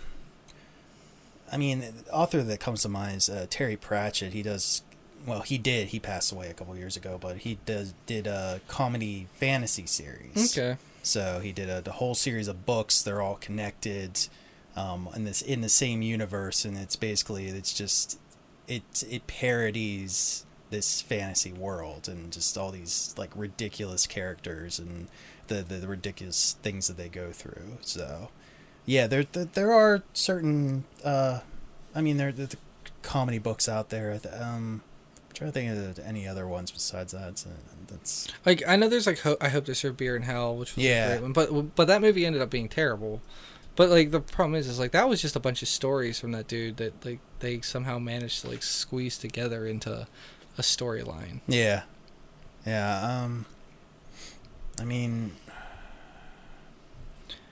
i 1.52 1.56
mean 1.56 1.80
the 1.80 2.12
author 2.12 2.42
that 2.42 2.60
comes 2.60 2.82
to 2.82 2.88
mind 2.88 3.16
is 3.16 3.30
uh, 3.30 3.46
terry 3.48 3.76
pratchett 3.76 4.32
he 4.34 4.42
does 4.42 4.82
well 5.26 5.40
he 5.40 5.56
did 5.56 5.88
he 5.88 5.98
passed 5.98 6.30
away 6.32 6.50
a 6.50 6.52
couple 6.52 6.76
years 6.76 6.96
ago 6.98 7.16
but 7.18 7.38
he 7.38 7.58
does 7.64 7.94
did 8.04 8.26
a 8.26 8.60
comedy 8.68 9.26
fantasy 9.36 9.86
series 9.86 10.58
Okay. 10.58 10.76
So 11.02 11.40
he 11.40 11.52
did 11.52 11.68
a 11.68 11.82
the 11.82 11.92
whole 11.92 12.14
series 12.14 12.48
of 12.48 12.64
books. 12.64 13.02
They're 13.02 13.20
all 13.20 13.36
connected, 13.36 14.26
um, 14.74 15.08
in 15.14 15.24
this 15.24 15.42
in 15.42 15.60
the 15.60 15.68
same 15.68 16.00
universe, 16.00 16.64
and 16.64 16.78
it's 16.78 16.96
basically 16.96 17.46
it's 17.46 17.74
just 17.74 18.18
it 18.66 19.04
it 19.10 19.26
parodies 19.26 20.46
this 20.70 21.00
fantasy 21.02 21.52
world 21.52 22.08
and 22.08 22.32
just 22.32 22.56
all 22.58 22.70
these 22.70 23.14
like 23.16 23.30
ridiculous 23.34 24.06
characters 24.06 24.78
and 24.78 25.08
the 25.48 25.56
the, 25.62 25.74
the 25.76 25.88
ridiculous 25.88 26.56
things 26.62 26.88
that 26.88 26.96
they 26.96 27.08
go 27.08 27.30
through. 27.32 27.78
So 27.82 28.30
yeah, 28.86 29.06
there 29.06 29.24
there, 29.24 29.44
there 29.44 29.72
are 29.72 30.02
certain. 30.12 30.84
Uh, 31.04 31.40
I 31.94 32.00
mean, 32.00 32.16
there 32.16 32.32
the 32.32 32.56
comedy 33.02 33.38
books 33.38 33.68
out 33.68 33.90
there. 33.90 34.18
Um, 34.38 34.82
I'm 35.28 35.34
trying 35.34 35.50
to 35.50 35.52
think 35.52 35.98
of 35.98 36.04
any 36.04 36.26
other 36.28 36.46
ones 36.46 36.70
besides 36.70 37.12
that. 37.12 37.38
So 37.38 37.50
that's 37.86 38.28
Like 38.46 38.62
I 38.66 38.76
know 38.76 38.88
there's 38.88 39.06
like 39.06 39.20
Ho- 39.20 39.36
I 39.40 39.48
hope 39.48 39.66
they 39.66 39.74
serve 39.74 39.96
beer 39.96 40.16
in 40.16 40.22
hell, 40.22 40.56
which 40.56 40.74
was 40.76 40.84
Yeah. 40.84 41.06
a 41.06 41.10
great 41.18 41.22
one, 41.22 41.32
but 41.32 41.74
but 41.76 41.86
that 41.86 42.00
movie 42.00 42.24
ended 42.26 42.42
up 42.42 42.50
being 42.50 42.68
terrible. 42.68 43.20
But 43.76 43.90
like 43.90 44.10
the 44.12 44.20
problem 44.20 44.54
is, 44.54 44.68
is 44.68 44.78
like 44.78 44.92
that 44.92 45.08
was 45.08 45.20
just 45.20 45.34
a 45.36 45.40
bunch 45.40 45.60
of 45.62 45.68
stories 45.68 46.20
from 46.20 46.30
that 46.32 46.46
dude 46.46 46.76
that 46.76 47.04
like 47.04 47.18
they 47.40 47.60
somehow 47.60 47.98
managed 47.98 48.42
to 48.42 48.48
like 48.48 48.62
squeeze 48.62 49.18
together 49.18 49.66
into 49.66 50.06
a 50.58 50.62
storyline. 50.62 51.40
Yeah. 51.46 51.82
Yeah, 52.66 53.22
um 53.24 53.46
I 54.80 54.84
mean 54.84 55.32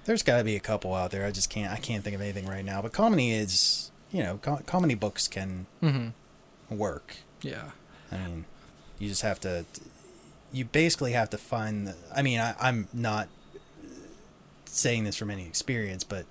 there's 0.05 0.23
got 0.23 0.38
to 0.38 0.45
be 0.45 0.57
a 0.57 0.61
couple 0.61 0.95
out 0.95 1.11
there. 1.12 1.25
I 1.27 1.31
just 1.31 1.51
can't 1.51 1.73
I 1.73 1.77
can't 1.77 2.03
think 2.03 2.15
of 2.15 2.21
anything 2.21 2.47
right 2.47 2.65
now, 2.65 2.83
but 2.83 2.93
comedy 2.93 3.31
is, 3.31 3.91
you 4.11 4.23
know, 4.23 4.38
com- 4.43 4.62
comedy 4.67 4.95
books 4.95 5.29
can 5.29 5.67
Mm-hmm. 5.83 6.77
work. 6.77 7.17
Yeah. 7.43 7.71
I 8.11 8.19
mean, 8.19 8.45
you 8.99 9.09
just 9.09 9.23
have 9.23 9.41
to 9.41 9.65
you 10.53 10.65
basically 10.65 11.12
have 11.12 11.31
to 11.31 11.38
find 11.38 11.87
the 11.88 11.97
I 12.15 12.23
mean, 12.23 12.41
I 12.41 12.55
I'm 12.61 12.88
not 12.93 13.29
saying 14.65 15.05
this 15.05 15.17
from 15.17 15.31
any 15.31 15.47
experience, 15.47 16.03
but 16.05 16.25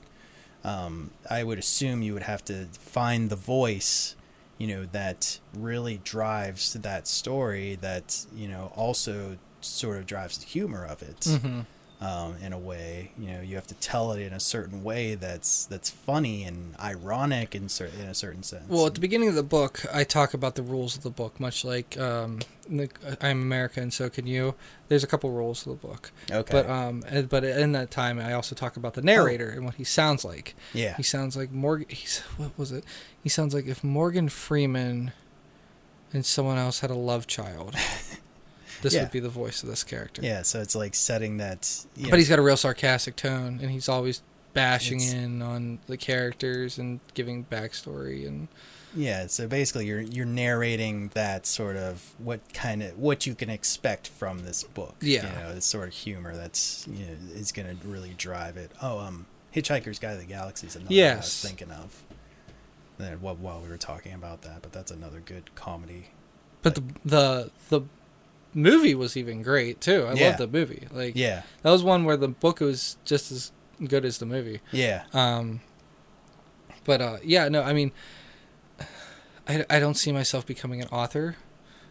um, 0.63 1.11
I 1.29 1.43
would 1.43 1.57
assume 1.59 2.01
you 2.01 2.13
would 2.13 2.23
have 2.23 2.43
to 2.45 2.65
find 2.73 3.29
the 3.29 3.35
voice, 3.35 4.15
you 4.61 4.67
know, 4.67 4.85
that 4.91 5.39
really 5.57 5.97
drives 6.03 6.73
that 6.73 7.07
story. 7.07 7.75
That 7.81 8.27
you 8.35 8.47
know 8.47 8.71
also 8.75 9.37
sort 9.61 9.97
of 9.97 10.05
drives 10.05 10.37
the 10.39 10.45
humor 10.45 10.83
of 10.85 11.01
it 11.03 11.19
Mm-hmm. 11.21 11.61
Um, 12.01 12.35
in 12.43 12.51
a 12.51 12.57
way. 12.57 13.11
You 13.17 13.33
know, 13.33 13.41
you 13.41 13.55
have 13.55 13.67
to 13.67 13.75
tell 13.75 14.11
it 14.11 14.21
in 14.21 14.33
a 14.33 14.39
certain 14.39 14.83
way 14.83 15.13
that's 15.15 15.65
that's 15.65 15.89
funny 15.89 16.43
and 16.43 16.75
ironic 16.79 17.53
in 17.53 17.69
cer- 17.69 17.91
in 18.01 18.07
a 18.07 18.13
certain 18.15 18.41
sense. 18.43 18.67
Well, 18.67 18.87
at 18.87 18.95
the 18.95 18.99
beginning 18.99 19.29
of 19.29 19.35
the 19.35 19.43
book, 19.43 19.85
I 19.93 20.03
talk 20.03 20.33
about 20.33 20.55
the 20.55 20.63
rules 20.63 20.97
of 20.97 21.03
the 21.03 21.11
book, 21.11 21.39
much 21.39 21.63
like 21.63 21.97
um, 21.99 22.39
I'm 23.21 23.41
America 23.41 23.81
and 23.81 23.93
so 23.93 24.09
can 24.09 24.25
you. 24.25 24.55
There's 24.87 25.03
a 25.03 25.07
couple 25.07 25.29
rules 25.31 25.65
of 25.65 25.79
the 25.79 25.87
book, 25.87 26.11
okay, 26.29 26.51
but 26.51 26.69
um, 26.69 27.03
but 27.29 27.43
in 27.43 27.71
that 27.73 27.91
time, 27.91 28.19
I 28.19 28.33
also 28.33 28.55
talk 28.55 28.75
about 28.75 28.95
the 28.95 29.01
narrator 29.01 29.49
and 29.49 29.63
what 29.63 29.75
he 29.75 29.83
sounds 29.83 30.25
like. 30.25 30.55
yeah, 30.73 30.97
He 30.97 31.03
sounds 31.03 31.37
like 31.37 31.51
Morgan. 31.51 31.85
He's 31.89 32.19
what 32.37 32.57
was 32.57 32.71
it? 32.71 32.83
He 33.23 33.29
sounds 33.29 33.53
like 33.53 33.67
if 33.67 33.83
Morgan 33.83 34.27
Freeman 34.27 35.11
and 36.11 36.25
someone 36.25 36.57
else 36.57 36.79
had 36.79 36.89
a 36.89 36.95
love 36.95 37.27
child. 37.27 37.75
This 38.81 38.93
Yeah. 38.93 39.01
would 39.03 39.11
be 39.11 39.19
the 39.19 39.29
voice 39.29 39.63
of 39.63 39.69
this 39.69 39.83
character. 39.83 40.21
yeah. 40.23 40.41
So 40.43 40.61
it's 40.61 40.75
like 40.75 40.95
setting 40.95 41.37
that. 41.37 41.85
But 42.09 42.19
he's 42.19 42.29
got 42.29 42.39
a 42.39 42.41
real 42.41 42.57
sarcastic 42.57 43.15
tone, 43.15 43.59
and 43.61 43.71
he's 43.71 43.87
always 43.89 44.21
bashing 44.53 44.99
in 45.01 45.41
on 45.41 45.79
the 45.87 45.95
characters 45.97 46.77
and 46.77 46.99
giving 47.13 47.45
backstory 47.45 48.27
and 48.27 48.49
Yeah, 48.93 49.27
so 49.27 49.47
basically 49.47 49.85
you're 49.85 50.01
you're 50.01 50.25
narrating 50.25 51.09
that 51.13 51.45
sort 51.45 51.77
of 51.77 52.13
what 52.17 52.41
kind 52.53 52.83
of 52.83 52.97
what 52.97 53.25
you 53.25 53.33
can 53.33 53.49
expect 53.49 54.07
from 54.09 54.39
this 54.39 54.63
book. 54.63 54.95
Yeah. 54.99 55.27
You 55.33 55.39
know, 55.43 55.55
this 55.55 55.65
sort 55.65 55.87
of 55.87 55.93
humor 55.93 56.35
that's 56.35 56.85
you 56.91 57.05
know 57.05 57.15
is 57.33 57.53
gonna 57.53 57.75
really 57.85 58.13
drive 58.17 58.57
it. 58.57 58.71
Oh, 58.81 58.99
um 58.99 59.27
Hitchhiker's 59.55 59.99
Guide 59.99 60.13
to 60.15 60.19
the 60.19 60.25
Galaxy 60.25 60.67
is 60.67 60.75
another 60.75 60.93
one 60.95 61.11
I 61.13 61.15
was 61.15 61.41
thinking 61.41 61.71
of. 61.71 62.03
Then 62.97 63.21
while 63.21 63.35
while 63.37 63.61
we 63.61 63.69
were 63.69 63.77
talking 63.77 64.13
about 64.13 64.41
that, 64.41 64.61
but 64.61 64.73
that's 64.73 64.91
another 64.91 65.21
good 65.21 65.55
comedy. 65.55 66.07
But 66.61 66.75
the 66.75 66.83
the 67.05 67.51
the 67.69 67.81
movie 68.53 68.95
was 68.95 69.15
even 69.17 69.41
great 69.41 69.79
too. 69.81 70.05
I 70.07 70.13
Yeah. 70.13 70.29
love 70.29 70.37
the 70.37 70.47
movie. 70.47 70.87
Like 70.91 71.15
Yeah. 71.15 71.43
that 71.63 71.69
was 71.71 71.83
one 71.83 72.03
where 72.05 72.17
the 72.17 72.27
book 72.27 72.59
was 72.59 72.97
just 73.05 73.31
as 73.31 73.51
good 73.87 74.05
as 74.05 74.17
the 74.19 74.25
movie. 74.25 74.61
Yeah. 74.71 75.03
Um, 75.13 75.61
but 76.83 77.01
uh, 77.01 77.17
yeah, 77.23 77.47
no, 77.49 77.61
I 77.63 77.73
mean, 77.73 77.91
I, 79.47 79.65
I 79.69 79.79
don't 79.79 79.95
see 79.95 80.11
myself 80.11 80.45
becoming 80.45 80.81
an 80.81 80.87
author, 80.89 81.35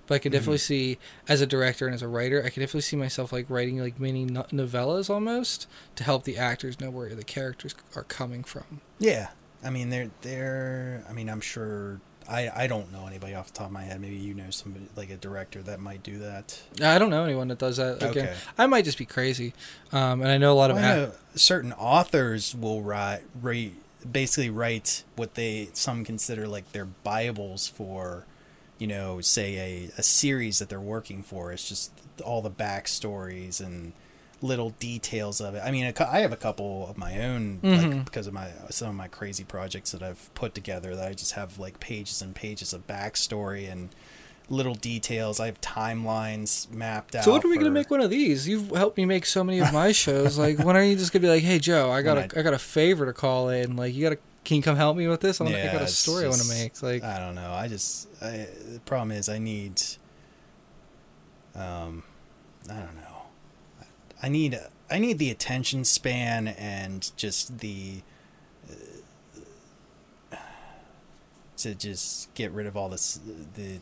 but 0.06 0.14
I 0.14 0.18
could 0.18 0.32
definitely 0.32 0.58
Mhm. 0.58 0.60
see 0.60 0.98
as 1.28 1.40
a 1.40 1.46
director 1.46 1.86
and 1.86 1.94
as 1.94 2.02
a 2.02 2.08
writer, 2.08 2.40
I 2.44 2.50
could 2.50 2.60
definitely 2.60 2.80
see 2.82 2.96
myself 2.96 3.32
like 3.32 3.48
writing 3.48 3.78
like 3.78 3.98
mini 4.00 4.24
no- 4.24 4.46
novellas 4.52 5.10
almost 5.10 5.66
to 5.96 6.04
help 6.04 6.24
the 6.24 6.36
actors 6.38 6.80
know 6.80 6.90
where 6.90 7.14
the 7.14 7.24
characters 7.24 7.74
are 7.96 8.04
coming 8.04 8.44
from. 8.44 8.80
Yeah. 8.98 9.28
I 9.62 9.68
mean, 9.70 9.90
they're 9.90 10.10
they're. 10.22 11.04
I 11.08 11.12
mean, 11.12 11.28
I'm 11.28 11.40
sure. 11.42 12.00
I 12.30 12.64
I 12.64 12.66
don't 12.66 12.92
know 12.92 13.06
anybody 13.06 13.34
off 13.34 13.48
the 13.48 13.58
top 13.58 13.66
of 13.66 13.72
my 13.72 13.82
head. 13.82 14.00
Maybe 14.00 14.16
you 14.16 14.32
know 14.34 14.50
somebody 14.50 14.86
like 14.96 15.10
a 15.10 15.16
director 15.16 15.60
that 15.62 15.80
might 15.80 16.02
do 16.02 16.18
that. 16.20 16.60
I 16.82 16.98
don't 16.98 17.10
know 17.10 17.24
anyone 17.24 17.48
that 17.48 17.58
does 17.58 17.76
that. 17.78 17.96
Again, 17.96 18.10
Okay. 18.28 18.34
I 18.56 18.66
might 18.66 18.84
just 18.84 18.98
be 18.98 19.04
crazy. 19.06 19.52
Um, 19.92 20.22
and 20.22 20.30
I 20.30 20.38
know 20.38 20.52
a 20.52 20.54
lot 20.54 20.70
of. 20.70 20.76
Well, 20.76 20.84
I 20.84 20.96
know 20.96 21.12
certain 21.34 21.72
authors 21.72 22.54
will 22.54 22.82
write, 22.82 23.22
write 23.40 23.72
basically 24.10 24.48
write 24.50 25.04
what 25.16 25.34
they 25.34 25.68
some 25.72 26.04
consider 26.04 26.46
like 26.48 26.72
their 26.72 26.86
bibles 26.86 27.68
for, 27.68 28.24
you 28.78 28.86
know, 28.86 29.20
say 29.20 29.56
a, 29.58 29.90
a 29.98 30.02
series 30.02 30.58
that 30.60 30.68
they're 30.68 30.80
working 30.80 31.22
for. 31.22 31.52
It's 31.52 31.68
just 31.68 31.92
all 32.24 32.40
the 32.42 32.50
backstories 32.50 33.60
and 33.60 33.92
little 34.42 34.70
details 34.70 35.40
of 35.40 35.54
it. 35.54 35.62
I 35.64 35.70
mean, 35.70 35.92
I 36.00 36.18
have 36.20 36.32
a 36.32 36.36
couple 36.36 36.88
of 36.88 36.96
my 36.96 37.20
own 37.20 37.60
Mhm. 37.62 37.92
like 37.94 38.04
because 38.06 38.26
of 38.26 38.32
my 38.32 38.48
some 38.70 38.88
of 38.88 38.94
my 38.94 39.06
crazy 39.08 39.44
projects 39.44 39.92
that 39.92 40.02
I've 40.02 40.32
put 40.34 40.54
together 40.54 40.96
that 40.96 41.06
I 41.08 41.12
just 41.12 41.32
have 41.32 41.58
like 41.58 41.78
pages 41.80 42.22
and 42.22 42.34
pages 42.34 42.72
of 42.72 42.86
backstory 42.86 43.70
and 43.70 43.90
little 44.48 44.74
details. 44.74 45.38
I 45.40 45.46
have 45.46 45.60
timelines 45.60 46.68
mapped 46.70 47.14
out. 47.14 47.24
So 47.24 47.32
when 47.32 47.44
are 47.44 47.48
we 47.48 47.56
gonna 47.58 47.70
make 47.70 47.90
one 47.90 48.00
of 48.00 48.10
these? 48.10 48.48
You've 48.48 48.70
helped 48.70 48.96
me 48.96 49.04
make 49.04 49.26
so 49.26 49.44
many 49.44 49.60
of 49.60 49.72
my 49.72 49.92
shows. 49.92 50.38
Like, 50.38 50.58
when 50.58 50.76
are 50.76 50.82
you 50.82 50.96
just 50.96 51.12
gonna 51.12 51.22
be 51.22 51.28
like, 51.28 51.42
"Hey, 51.42 51.58
Joe, 51.58 51.90
I 51.90 52.02
got 52.02 52.16
When 52.16 52.30
a, 52.34 52.38
I 52.38 52.42
got 52.42 52.54
a 52.54 52.58
favor 52.58 53.06
to 53.06 53.12
call 53.12 53.50
in. 53.50 53.76
Like, 53.76 53.94
you 53.94 54.02
gotta, 54.02 54.18
can 54.44 54.56
you 54.56 54.62
come 54.62 54.74
help 54.76 54.96
me 54.96 55.06
with 55.06 55.20
this? 55.20 55.40
I, 55.40 55.44
wanna, 55.44 55.58
I 55.58 55.66
got 55.72 55.82
a 55.82 55.86
story 55.86 56.24
I 56.24 56.28
want 56.28 56.40
to 56.40 56.48
just- 56.48 56.58
make. 56.58 56.82
Like, 56.82 57.04
I 57.04 57.18
don't 57.18 57.34
know. 57.36 57.52
I 57.52 57.68
just 57.68 58.08
I, 58.22 58.48
the 58.72 58.80
problem 58.86 59.12
is 59.12 59.28
I 59.28 59.38
need 59.38 59.80
um 61.54 62.02
I 62.68 62.74
don't 62.74 62.96
know. 62.96 63.09
I 64.22 64.28
need 64.28 64.58
I 64.90 64.98
need 64.98 65.18
the 65.18 65.30
attention 65.30 65.84
span 65.84 66.48
and 66.48 67.10
just 67.16 67.58
the 67.58 68.02
uh, 70.32 70.36
to 71.58 71.74
just 71.74 72.32
get 72.34 72.50
rid 72.52 72.66
of 72.66 72.76
all 72.76 72.88
this 72.88 73.20
the 73.54 73.80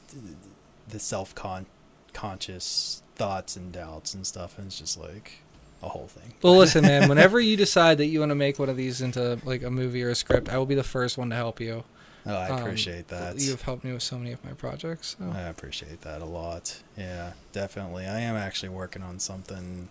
the 0.88 0.98
self 0.98 1.34
con 1.34 1.66
conscious 2.12 3.02
thoughts 3.16 3.56
and 3.56 3.72
doubts 3.72 4.14
and 4.14 4.26
stuff 4.26 4.58
and 4.58 4.68
it's 4.68 4.78
just 4.78 4.98
like 4.98 5.42
a 5.82 5.88
whole 5.90 6.08
thing. 6.08 6.34
well, 6.42 6.56
listen, 6.58 6.82
man. 6.82 7.08
Whenever 7.08 7.38
you 7.38 7.56
decide 7.56 7.98
that 7.98 8.06
you 8.06 8.18
want 8.18 8.30
to 8.30 8.34
make 8.34 8.58
one 8.58 8.68
of 8.68 8.76
these 8.76 9.00
into 9.00 9.38
like 9.44 9.62
a 9.62 9.70
movie 9.70 10.02
or 10.02 10.08
a 10.10 10.14
script, 10.16 10.48
I 10.48 10.58
will 10.58 10.66
be 10.66 10.74
the 10.74 10.82
first 10.82 11.16
one 11.16 11.30
to 11.30 11.36
help 11.36 11.60
you. 11.60 11.84
Oh, 12.26 12.34
I 12.34 12.48
Um, 12.48 12.58
appreciate 12.60 13.06
that. 13.08 13.38
You've 13.38 13.62
helped 13.62 13.84
me 13.84 13.92
with 13.92 14.02
so 14.02 14.18
many 14.18 14.32
of 14.32 14.44
my 14.44 14.50
projects. 14.54 15.14
So. 15.20 15.30
I 15.32 15.42
appreciate 15.42 16.00
that 16.00 16.20
a 16.20 16.24
lot. 16.24 16.82
Yeah, 16.96 17.34
definitely. 17.52 18.06
I 18.06 18.18
am 18.18 18.34
actually 18.34 18.70
working 18.70 19.02
on 19.02 19.20
something 19.20 19.88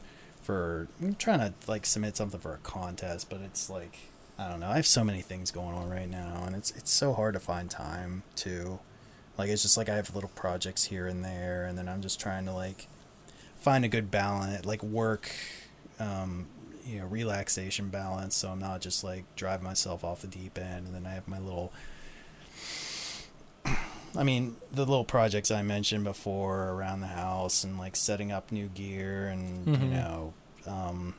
for. 0.47 0.87
I'm 1.01 1.15
trying 1.15 1.39
to 1.39 1.53
like 1.67 1.85
submit 1.85 2.15
something 2.17 2.39
for 2.39 2.53
a 2.53 2.57
contest, 2.59 3.29
but 3.29 3.41
it's 3.41 3.69
like 3.69 3.97
I 4.39 4.49
don't 4.49 4.61
know. 4.61 4.69
I 4.69 4.77
have 4.77 4.87
so 4.87 5.03
many 5.03 5.21
things 5.21 5.51
going 5.51 5.75
on 5.75 5.89
right 5.89 6.09
now, 6.09 6.43
and 6.45 6.55
it's 6.55 6.71
it's 6.71 6.89
so 6.91 7.13
hard 7.13 7.33
to 7.33 7.39
find 7.39 7.69
time 7.69 8.23
to. 8.37 8.79
Like 9.37 9.49
it's 9.49 9.61
just 9.61 9.77
like 9.77 9.89
I 9.89 9.95
have 9.95 10.15
little 10.15 10.31
projects 10.33 10.85
here 10.85 11.05
and 11.05 11.23
there, 11.23 11.65
and 11.65 11.77
then 11.77 11.87
I'm 11.87 12.01
just 12.01 12.19
trying 12.19 12.45
to 12.45 12.53
like 12.53 12.87
find 13.59 13.85
a 13.85 13.87
good 13.87 14.09
balance, 14.09 14.65
like 14.65 14.81
work, 14.81 15.29
um, 15.99 16.47
you 16.85 16.99
know, 16.99 17.05
relaxation 17.05 17.89
balance, 17.89 18.35
so 18.35 18.49
I'm 18.49 18.59
not 18.59 18.81
just 18.81 19.03
like 19.03 19.25
driving 19.35 19.65
myself 19.65 20.03
off 20.03 20.21
the 20.21 20.27
deep 20.27 20.57
end, 20.57 20.87
and 20.87 20.95
then 20.95 21.05
I 21.05 21.13
have 21.13 21.27
my 21.27 21.39
little 21.39 21.71
I 24.15 24.23
mean, 24.23 24.55
the 24.71 24.85
little 24.85 25.03
projects 25.05 25.51
I 25.51 25.61
mentioned 25.61 26.03
before 26.03 26.69
around 26.69 27.01
the 27.01 27.07
house 27.07 27.63
and 27.63 27.77
like 27.77 27.95
setting 27.95 28.31
up 28.31 28.51
new 28.51 28.67
gear 28.67 29.27
and 29.27 29.67
you 29.67 29.73
Mhm. 29.87 29.89
know, 29.91 30.33
um, 30.65 31.15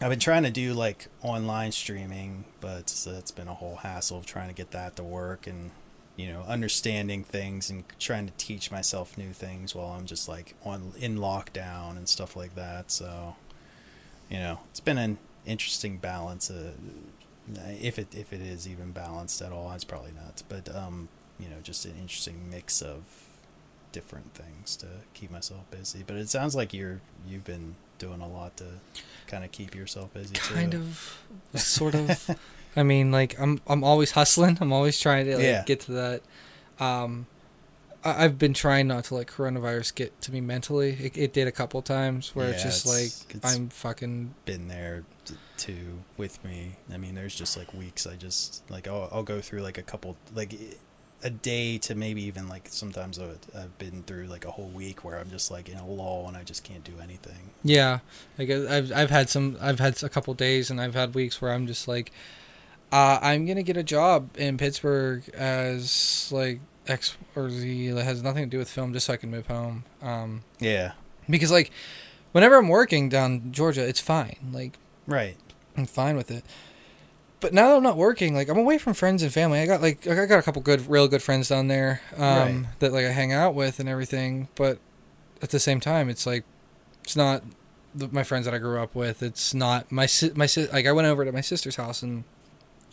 I've 0.00 0.10
been 0.10 0.18
trying 0.20 0.42
to 0.42 0.50
do 0.50 0.74
like 0.74 1.06
online 1.22 1.72
streaming, 1.72 2.44
but 2.60 2.80
it's, 2.80 3.06
it's 3.06 3.30
been 3.30 3.48
a 3.48 3.54
whole 3.54 3.76
hassle 3.76 4.18
of 4.18 4.26
trying 4.26 4.48
to 4.48 4.54
get 4.54 4.70
that 4.72 4.96
to 4.96 5.02
work 5.02 5.46
and 5.46 5.70
you 6.16 6.28
know, 6.28 6.42
understanding 6.42 7.24
things 7.24 7.68
and 7.70 7.82
trying 7.98 8.24
to 8.26 8.32
teach 8.36 8.70
myself 8.70 9.18
new 9.18 9.32
things 9.32 9.74
while 9.74 9.88
I'm 9.88 10.06
just 10.06 10.28
like 10.28 10.54
on 10.64 10.92
in 10.96 11.16
lockdown 11.18 11.96
and 11.96 12.08
stuff 12.08 12.36
like 12.36 12.54
that. 12.54 12.92
So, 12.92 13.34
you 14.30 14.38
know, 14.38 14.60
it's 14.70 14.78
been 14.78 14.96
an 14.98 15.18
interesting 15.44 15.98
balance. 15.98 16.50
Uh, 16.52 16.70
if 17.80 17.98
it 17.98 18.14
if 18.14 18.32
it 18.32 18.40
is 18.40 18.68
even 18.68 18.92
balanced 18.92 19.42
at 19.42 19.50
all, 19.50 19.72
it's 19.72 19.82
probably 19.82 20.12
not. 20.12 20.44
But 20.48 20.72
um, 20.72 21.08
you 21.38 21.48
know, 21.48 21.56
just 21.62 21.84
an 21.84 21.94
interesting 22.00 22.48
mix 22.50 22.80
of 22.82 23.02
different 23.92 24.34
things 24.34 24.76
to 24.76 24.86
keep 25.14 25.30
myself 25.30 25.70
busy. 25.70 26.02
But 26.06 26.16
it 26.16 26.28
sounds 26.28 26.54
like 26.54 26.74
you're 26.74 27.00
you've 27.26 27.44
been 27.44 27.76
doing 27.98 28.20
a 28.20 28.28
lot 28.28 28.56
to 28.58 28.64
kind 29.26 29.44
of 29.44 29.52
keep 29.52 29.74
yourself 29.74 30.12
busy. 30.12 30.34
kind 30.34 30.72
too. 30.72 30.78
of 31.54 31.60
sort 31.60 31.94
of 31.94 32.30
i 32.76 32.82
mean 32.82 33.12
like 33.12 33.38
i'm 33.40 33.60
i'm 33.68 33.84
always 33.84 34.10
hustling 34.10 34.58
i'm 34.60 34.72
always 34.72 34.98
trying 34.98 35.24
to 35.26 35.36
like, 35.36 35.44
Yeah. 35.44 35.62
get 35.64 35.78
to 35.82 35.92
that 35.92 36.22
um 36.80 37.26
I- 38.04 38.24
i've 38.24 38.36
been 38.36 38.52
trying 38.52 38.88
not 38.88 39.04
to 39.04 39.14
let 39.14 39.28
coronavirus 39.28 39.94
get 39.94 40.20
to 40.22 40.32
me 40.32 40.40
mentally 40.40 40.90
it, 41.00 41.16
it 41.16 41.32
did 41.32 41.46
a 41.46 41.52
couple 41.52 41.80
times 41.82 42.34
where 42.34 42.48
it's 42.50 42.64
just 42.64 42.84
it's- 42.84 43.24
like 43.26 43.36
it's- 43.36 43.56
i'm 43.56 43.68
fucking 43.68 44.34
been 44.44 44.66
there 44.68 45.04
too 45.56 46.02
with 46.18 46.44
me. 46.44 46.76
I 46.92 46.96
mean, 46.98 47.14
there's 47.14 47.34
just 47.34 47.56
like 47.56 47.72
weeks 47.72 48.06
I 48.08 48.16
just 48.16 48.68
like 48.68 48.88
I'll, 48.88 49.08
I'll 49.12 49.22
go 49.22 49.40
through 49.40 49.62
like 49.62 49.78
a 49.78 49.82
couple 49.82 50.16
like 50.34 50.52
a 51.22 51.30
day 51.30 51.78
to 51.78 51.94
maybe 51.94 52.22
even 52.24 52.48
like 52.48 52.66
sometimes 52.70 53.18
I've, 53.18 53.38
I've 53.56 53.78
been 53.78 54.02
through 54.02 54.26
like 54.26 54.44
a 54.44 54.50
whole 54.50 54.68
week 54.68 55.04
where 55.04 55.18
I'm 55.18 55.30
just 55.30 55.50
like 55.50 55.68
in 55.70 55.78
a 55.78 55.86
lull 55.86 56.26
and 56.28 56.36
I 56.36 56.42
just 56.42 56.64
can't 56.64 56.84
do 56.84 56.92
anything. 57.02 57.50
yeah 57.62 58.00
like 58.38 58.50
I- 58.50 58.76
i've 58.76 58.92
i've 58.92 59.10
had 59.10 59.30
some 59.30 59.56
i've 59.60 59.78
had 59.80 60.02
a 60.02 60.08
couple 60.10 60.34
days 60.34 60.70
and 60.70 60.78
i've 60.80 60.94
had 60.94 61.14
weeks 61.14 61.40
where 61.40 61.50
i'm 61.52 61.66
just 61.66 61.88
like 61.88 62.12
uh 62.92 63.18
i'm 63.22 63.46
gonna 63.46 63.62
get 63.62 63.76
a 63.78 63.82
job 63.82 64.28
in 64.36 64.58
pittsburgh 64.58 65.26
as 65.34 66.28
like 66.30 66.60
x 66.86 67.16
or 67.34 67.48
z 67.48 67.88
that 67.90 68.04
has 68.04 68.22
nothing 68.22 68.44
to 68.44 68.50
do 68.50 68.58
with 68.58 68.68
film 68.68 68.92
just 68.92 69.06
so 69.06 69.14
i 69.14 69.16
can 69.16 69.30
move 69.30 69.46
home 69.46 69.84
um 70.02 70.42
Yeah, 70.60 70.92
because 71.30 71.50
like 71.50 71.70
whenever 72.32 72.56
i'm 72.56 72.68
working 72.68 73.08
down 73.08 73.50
georgia 73.50 73.86
it's 73.88 74.00
fine 74.00 74.36
like 74.52 74.76
right. 75.06 75.36
I'm 75.76 75.86
fine 75.86 76.16
with 76.16 76.30
it. 76.30 76.44
But 77.44 77.52
now 77.52 77.68
that 77.68 77.76
I'm 77.76 77.82
not 77.82 77.98
working, 77.98 78.34
like 78.34 78.48
I'm 78.48 78.56
away 78.56 78.78
from 78.78 78.94
friends 78.94 79.22
and 79.22 79.30
family. 79.30 79.60
I 79.60 79.66
got 79.66 79.82
like 79.82 80.06
I 80.06 80.24
got 80.24 80.38
a 80.38 80.42
couple 80.42 80.62
good, 80.62 80.88
real 80.88 81.08
good 81.08 81.22
friends 81.22 81.50
down 81.50 81.68
there 81.68 82.00
um, 82.16 82.22
Right. 82.22 82.64
that 82.78 82.90
like 82.94 83.04
I 83.04 83.10
hang 83.10 83.34
out 83.34 83.54
with 83.54 83.78
and 83.80 83.86
everything. 83.86 84.48
But 84.54 84.78
at 85.42 85.50
the 85.50 85.58
same 85.60 85.78
time, 85.78 86.08
it's 86.08 86.24
like 86.26 86.44
it's 87.02 87.16
not 87.16 87.42
the, 87.94 88.08
my 88.08 88.22
friends 88.22 88.46
that 88.46 88.54
I 88.54 88.58
grew 88.58 88.80
up 88.80 88.94
with. 88.94 89.22
It's 89.22 89.52
not 89.52 89.92
my 89.92 90.06
si- 90.06 90.32
my 90.34 90.46
si- 90.46 90.68
like 90.72 90.86
I 90.86 90.92
went 90.92 91.06
over 91.06 91.22
to 91.22 91.32
my 91.32 91.42
sister's 91.42 91.76
house 91.76 92.02
and 92.02 92.24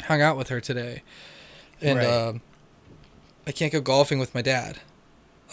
hung 0.03 0.21
out 0.21 0.35
with 0.35 0.49
her 0.49 0.59
today, 0.59 1.03
and 1.79 1.99
Right. 1.99 2.07
um 2.09 2.41
I 3.47 3.53
can't 3.53 3.71
go 3.71 3.79
golfing 3.79 4.19
with 4.19 4.35
my 4.35 4.41
dad, 4.41 4.79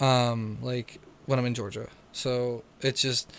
um, 0.01 0.57
like 0.61 0.99
when 1.25 1.39
I'm 1.39 1.45
in 1.45 1.53
Georgia. 1.55 1.87
So 2.11 2.65
it's 2.81 3.01
just 3.01 3.31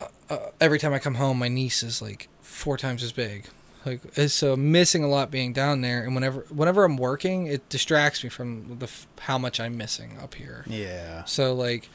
uh, 0.00 0.06
uh, 0.28 0.38
every 0.60 0.80
time 0.80 0.92
I 0.92 0.98
come 0.98 1.14
home, 1.14 1.38
my 1.38 1.46
niece 1.46 1.84
is 1.84 2.02
like 2.02 2.26
four 2.40 2.76
times 2.76 3.04
as 3.04 3.12
big. 3.12 3.44
Like 3.84 4.00
it's 4.16 4.34
so 4.34 4.56
missing 4.56 5.04
a 5.04 5.08
lot 5.08 5.30
being 5.30 5.52
down 5.52 5.80
there, 5.80 6.02
and 6.02 6.14
whenever 6.14 6.46
whenever 6.50 6.84
I'm 6.84 6.96
working, 6.96 7.46
it 7.46 7.68
distracts 7.68 8.24
me 8.24 8.30
from 8.30 8.78
the 8.78 8.90
how 9.20 9.38
much 9.38 9.60
I'm 9.60 9.76
missing 9.76 10.18
up 10.22 10.34
here. 10.34 10.64
Yeah, 10.66 11.24
So 11.24 11.54
like 11.54 11.88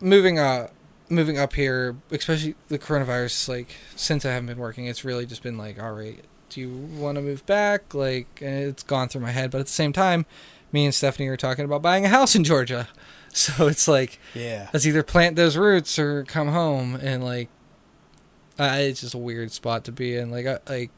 moving 0.00 0.38
uh 0.38 0.68
moving 1.08 1.38
up 1.38 1.52
here, 1.54 1.96
especially 2.10 2.54
the 2.68 2.78
coronavirus, 2.78 3.48
like 3.48 3.76
since 3.94 4.24
I 4.24 4.32
haven't 4.32 4.46
been 4.46 4.58
working, 4.58 4.86
it's 4.86 5.04
really 5.04 5.26
just 5.26 5.42
been 5.42 5.58
like, 5.58 5.80
all 5.80 5.92
right, 5.92 6.24
do 6.48 6.60
you 6.60 6.70
want 6.70 7.16
to 7.16 7.22
move 7.22 7.44
back? 7.46 7.94
Like 7.94 8.40
it's 8.40 8.82
gone 8.82 9.08
through 9.08 9.20
my 9.20 9.30
head, 9.30 9.50
but 9.50 9.60
at 9.60 9.66
the 9.66 9.72
same 9.72 9.92
time, 9.92 10.26
me 10.72 10.84
and 10.84 10.94
Stephanie 10.94 11.28
are 11.28 11.36
talking 11.36 11.64
about 11.64 11.82
buying 11.82 12.04
a 12.04 12.08
house 12.08 12.34
in 12.34 12.44
Georgia. 12.44 12.88
So 13.34 13.66
it's 13.66 13.88
like 13.88 14.18
yeah. 14.34 14.68
let's 14.74 14.84
either 14.84 15.02
plant 15.02 15.36
those 15.36 15.56
roots 15.56 15.98
or 15.98 16.22
come 16.24 16.48
home 16.48 16.96
and 16.96 17.24
like 17.24 17.48
uh, 18.58 18.76
it's 18.78 19.00
just 19.00 19.14
a 19.14 19.18
weird 19.18 19.52
spot 19.52 19.84
to 19.84 19.92
be 19.92 20.16
in 20.16 20.30
like 20.30 20.46
I 20.46 20.58
like 20.68 20.90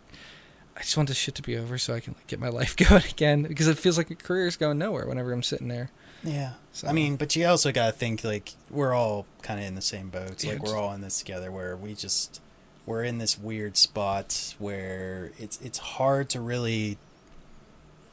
I 0.77 0.81
just 0.81 0.97
want 0.97 1.09
this 1.09 1.19
shit 1.19 1.35
to 1.37 1.43
be 1.43 1.57
over 1.57 1.79
so 1.79 1.95
I 1.95 2.01
can 2.01 2.15
like, 2.15 2.27
get 2.27 2.41
my 2.41 2.49
life 2.61 2.77
going 2.77 3.05
again 3.05 3.43
because 3.43 3.69
it 3.69 3.79
feels 3.79 3.99
like 3.99 4.11
a 4.11 4.15
career's 4.15 4.57
going 4.57 4.79
nowhere 4.79 5.07
whenever 5.07 5.33
I'm 5.33 5.43
sitting 5.43 5.69
there. 5.69 5.91
Yeah. 6.23 6.55
So 6.73 6.89
I 6.89 6.93
mean, 6.93 7.17
but 7.17 7.37
you 7.37 7.47
also 7.47 7.71
got 7.71 7.87
to 7.87 7.93
think 7.93 8.25
like 8.25 8.53
we're 8.71 8.95
all 8.95 9.27
kind 9.43 9.61
of 9.61 9.67
in 9.67 9.75
the 9.75 9.83
same 9.83 10.09
boat. 10.09 10.43
Like 10.45 10.63
we're 10.63 10.77
all 10.77 10.93
in 10.93 11.01
this 11.01 11.19
together 11.19 11.53
where 11.53 11.77
we 11.77 11.95
just 11.95 12.41
we're 12.87 13.05
in 13.05 13.19
this 13.19 13.39
weird 13.39 13.77
spot 13.77 14.55
where 14.59 15.33
it's 15.39 15.61
it's 15.61 15.79
hard 15.79 16.31
to 16.31 16.41
really 16.41 16.99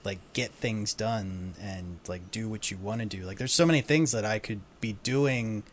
like 0.04 0.20
get 0.34 0.52
things 0.52 0.94
done 0.94 1.54
and 1.62 2.00
like 2.08 2.32
do 2.32 2.50
what 2.50 2.70
you 2.70 2.78
want 2.78 3.02
to 3.02 3.08
do. 3.08 3.24
Like 3.24 3.38
there's 3.38 3.54
so 3.54 3.66
many 3.66 3.82
things 3.82 4.12
that 4.12 4.26
I 4.26 4.40
could 4.40 4.62
be 4.80 4.94
doing 5.04 5.64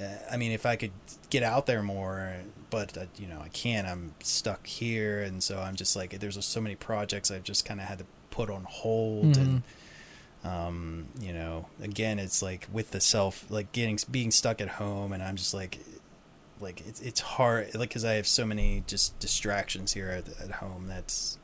uh, 0.00 0.04
I 0.30 0.36
mean, 0.36 0.52
if 0.52 0.64
I 0.66 0.76
could 0.76 0.92
get 1.30 1.42
out 1.42 1.66
there 1.66 1.82
more, 1.82 2.32
but 2.70 2.96
uh, 2.96 3.06
you 3.16 3.26
know, 3.26 3.40
I 3.40 3.48
can't. 3.48 3.86
I'm 3.86 4.14
stuck 4.22 4.66
here, 4.66 5.22
and 5.22 5.42
so 5.42 5.58
I'm 5.60 5.76
just 5.76 5.96
like, 5.96 6.18
there's 6.20 6.44
so 6.44 6.60
many 6.60 6.76
projects 6.76 7.30
I've 7.30 7.44
just 7.44 7.64
kind 7.64 7.80
of 7.80 7.86
had 7.86 7.98
to 7.98 8.04
put 8.30 8.50
on 8.50 8.64
hold, 8.64 9.36
and 9.36 9.62
um, 10.44 11.06
you 11.20 11.32
know, 11.32 11.66
again, 11.82 12.18
it's 12.18 12.42
like 12.42 12.68
with 12.72 12.90
the 12.92 13.00
self, 13.00 13.44
like 13.50 13.72
getting 13.72 13.98
being 14.10 14.30
stuck 14.30 14.60
at 14.60 14.68
home, 14.68 15.12
and 15.12 15.22
I'm 15.22 15.36
just 15.36 15.52
like, 15.54 15.78
like 16.60 16.82
it's 16.86 17.00
it's 17.00 17.20
hard, 17.20 17.74
like 17.74 17.88
because 17.90 18.04
I 18.04 18.12
have 18.12 18.26
so 18.26 18.46
many 18.46 18.84
just 18.86 19.18
distractions 19.18 19.94
here 19.94 20.10
at, 20.10 20.28
at 20.40 20.52
home. 20.56 20.86
That's 20.88 21.38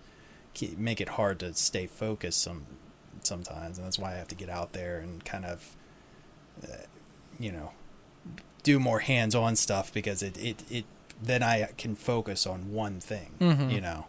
make 0.77 1.01
it 1.01 1.11
hard 1.11 1.41
to 1.41 1.53
stay 1.55 1.87
focused 1.87 2.41
some 2.41 2.67
sometimes, 3.23 3.79
and 3.79 3.87
that's 3.87 3.99
why 3.99 4.13
I 4.13 4.17
have 4.17 4.29
to 4.29 4.35
get 4.37 4.49
out 4.49 4.73
there 4.73 4.99
and 4.99 5.25
kind 5.25 5.45
of, 5.45 5.75
uh, 6.63 6.85
you 7.41 7.51
know, 7.51 7.73
do 8.65 8.81
more 8.81 8.99
hands-on 8.99 9.55
stuff 9.55 9.93
because 9.93 10.23
it 10.23 10.37
it 10.39 10.65
it 10.71 10.85
then 11.23 11.43
I 11.45 11.69
can 11.79 11.95
focus 11.95 12.47
on 12.47 12.73
one 12.73 12.99
thing, 13.01 13.31
Mhm. 13.41 13.71
you 13.73 13.81
know, 13.81 14.07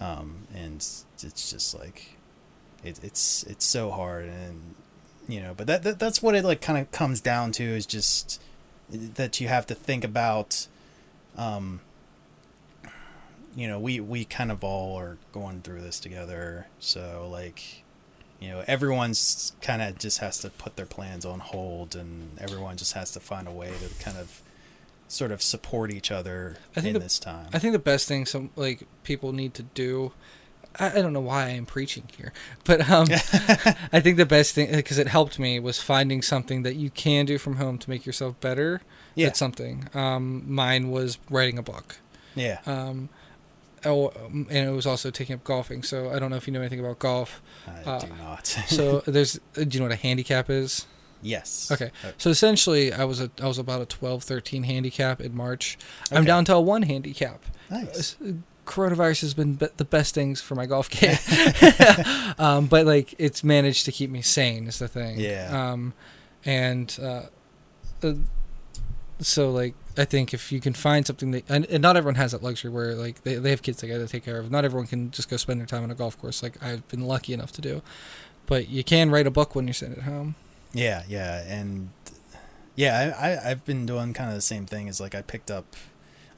um, 0.00 0.48
and 0.52 0.76
it's 0.76 1.04
it's 1.22 1.50
just 1.52 1.78
like 1.78 2.16
it, 2.82 2.98
it's 3.04 3.44
it's 3.44 3.64
so 3.64 3.90
hard 3.92 4.24
and 4.24 4.74
you 5.28 5.40
know 5.40 5.54
but 5.56 5.66
that, 5.68 5.82
that 5.84 5.98
that's 6.00 6.20
what 6.22 6.34
it 6.34 6.44
like 6.44 6.60
kind 6.60 6.78
of 6.78 6.90
comes 6.90 7.20
down 7.20 7.52
to 7.52 7.62
is 7.62 7.86
just 7.86 8.42
that 8.90 9.40
you 9.40 9.46
have 9.48 9.64
to 9.66 9.74
think 9.74 10.02
about 10.02 10.66
um 11.36 11.80
you 13.54 13.68
know 13.68 13.78
we 13.78 14.00
we 14.00 14.24
kind 14.24 14.50
of 14.50 14.64
all 14.64 14.96
are 14.98 15.18
going 15.32 15.60
through 15.60 15.80
this 15.82 16.00
together 16.00 16.66
so 16.80 17.28
like 17.30 17.84
you 18.40 18.48
know 18.48 18.64
everyone's 18.66 19.52
kind 19.60 19.82
of 19.82 19.98
just 19.98 20.18
has 20.18 20.38
to 20.38 20.50
put 20.50 20.76
their 20.76 20.86
plans 20.86 21.24
on 21.24 21.40
hold 21.40 21.94
and 21.94 22.38
everyone 22.40 22.76
just 22.76 22.94
has 22.94 23.10
to 23.12 23.20
find 23.20 23.46
a 23.46 23.52
way 23.52 23.70
to 23.70 24.02
kind 24.04 24.16
of 24.16 24.42
sort 25.08 25.32
of 25.32 25.42
support 25.42 25.90
each 25.90 26.10
other 26.10 26.56
I 26.76 26.80
think 26.80 26.88
in 26.88 26.92
the- 26.94 27.00
this 27.00 27.18
time 27.18 27.48
I 27.52 27.58
think 27.58 27.72
the 27.72 27.78
best 27.78 28.06
thing 28.08 28.26
some 28.26 28.50
like 28.56 28.86
people 29.04 29.32
need 29.32 29.54
to 29.54 29.62
do. 29.62 30.12
I, 30.78 30.90
I 30.98 31.02
don't 31.02 31.12
know 31.12 31.20
why 31.20 31.46
I 31.46 31.48
am 31.50 31.66
preaching 31.66 32.04
here, 32.16 32.32
but 32.64 32.88
um, 32.88 33.08
I 33.92 33.98
think 34.00 34.16
the 34.18 34.24
best 34.26 34.54
thing 34.54 34.70
because 34.70 34.98
it 34.98 35.08
helped 35.08 35.36
me 35.40 35.58
was 35.58 35.82
finding 35.82 36.22
something 36.22 36.62
that 36.62 36.76
you 36.76 36.90
can 36.90 37.26
do 37.26 37.38
from 37.38 37.56
home 37.56 37.76
to 37.78 37.90
make 37.90 38.06
yourself 38.06 38.38
better 38.40 38.80
yeah 39.16 39.26
at 39.26 39.36
something. 39.36 39.88
Um, 39.94 40.44
mine 40.46 40.90
was 40.92 41.18
writing 41.28 41.58
a 41.58 41.62
book. 41.62 41.96
yeah 42.36 42.60
Um, 42.66 43.08
oh, 43.84 44.08
um, 44.24 44.46
and 44.50 44.68
it 44.68 44.72
was 44.72 44.86
also 44.86 45.10
taking 45.10 45.34
up 45.34 45.44
golfing. 45.44 45.82
So 45.82 46.10
I 46.10 46.18
don't 46.18 46.30
know 46.30 46.36
if 46.36 46.46
you 46.46 46.52
know 46.52 46.60
anything 46.60 46.80
about 46.80 46.98
golf. 46.98 47.40
I 47.66 47.88
uh, 47.90 47.98
do 48.00 48.06
not 48.18 48.46
So 48.68 49.00
there's, 49.06 49.38
uh, 49.56 49.64
do 49.64 49.68
you 49.70 49.80
know 49.80 49.86
what 49.86 49.92
a 49.92 49.96
handicap 49.96 50.50
is? 50.50 50.86
yes 51.22 51.70
Okay. 51.70 51.90
Uh, 52.02 52.12
So 52.16 52.30
essentially, 52.30 52.92
I 52.94 53.04
was 53.04 53.20
a 53.20 53.30
I 53.42 53.46
was 53.46 53.58
about 53.58 53.82
a 53.82 53.86
12, 53.86 54.22
13 54.24 54.62
handicap 54.62 55.20
in 55.20 55.36
March. 55.36 55.76
I'm 56.10 56.24
down 56.24 56.44
to 56.46 56.54
a 56.54 56.60
one 56.60 56.82
handicap. 56.82 57.44
nice 57.70 58.16
Uh, 58.24 58.32
Coronavirus 58.66 59.22
has 59.22 59.34
been 59.34 59.54
be- 59.54 59.66
the 59.78 59.84
best 59.84 60.14
things 60.14 60.40
for 60.40 60.54
my 60.54 60.64
golf 60.64 60.88
game, 61.00 61.18
um, 62.38 62.66
but 62.66 62.86
like 62.86 63.14
it's 63.18 63.42
managed 63.42 63.84
to 63.86 63.92
keep 63.92 64.10
me 64.10 64.22
sane 64.22 64.66
is 64.68 64.78
the 64.78 64.86
thing. 64.88 65.18
Yeah. 65.18 65.50
Um, 65.72 65.92
and 66.44 66.96
uh, 67.02 67.22
uh, 68.02 68.14
so 69.20 69.50
like 69.50 69.74
I 69.96 70.04
think 70.04 70.32
if 70.32 70.50
you 70.52 70.60
can 70.60 70.72
find 70.72 71.06
something 71.06 71.30
that 71.32 71.44
and, 71.48 71.66
and 71.66 71.82
not 71.82 71.96
everyone 71.96 72.14
has 72.16 72.32
that 72.32 72.42
luxury 72.42 72.70
where 72.70 72.94
like 72.94 73.22
they, 73.22 73.36
they 73.36 73.50
have 73.50 73.62
kids 73.62 73.80
they 73.80 73.88
got 73.88 73.98
to 73.98 74.08
take 74.08 74.24
care 74.24 74.38
of. 74.38 74.50
Not 74.50 74.64
everyone 74.64 74.86
can 74.86 75.10
just 75.10 75.28
go 75.28 75.36
spend 75.36 75.60
their 75.60 75.66
time 75.66 75.82
on 75.82 75.90
a 75.90 75.94
golf 75.94 76.18
course 76.18 76.42
like 76.42 76.62
I've 76.62 76.86
been 76.88 77.02
lucky 77.02 77.32
enough 77.32 77.52
to 77.52 77.60
do. 77.60 77.82
But 78.46 78.68
you 78.68 78.82
can 78.82 79.10
write 79.10 79.26
a 79.26 79.30
book 79.30 79.54
when 79.54 79.66
you're 79.66 79.74
sitting 79.74 79.96
at 79.96 80.02
home. 80.02 80.34
Yeah, 80.72 81.04
yeah, 81.08 81.44
and 81.46 81.90
yeah, 82.74 83.14
I, 83.18 83.28
I 83.28 83.50
I've 83.50 83.64
been 83.64 83.86
doing 83.86 84.12
kind 84.12 84.30
of 84.30 84.36
the 84.36 84.42
same 84.42 84.66
thing. 84.66 84.88
As 84.88 85.00
like 85.00 85.14
I 85.14 85.22
picked 85.22 85.50
up, 85.50 85.76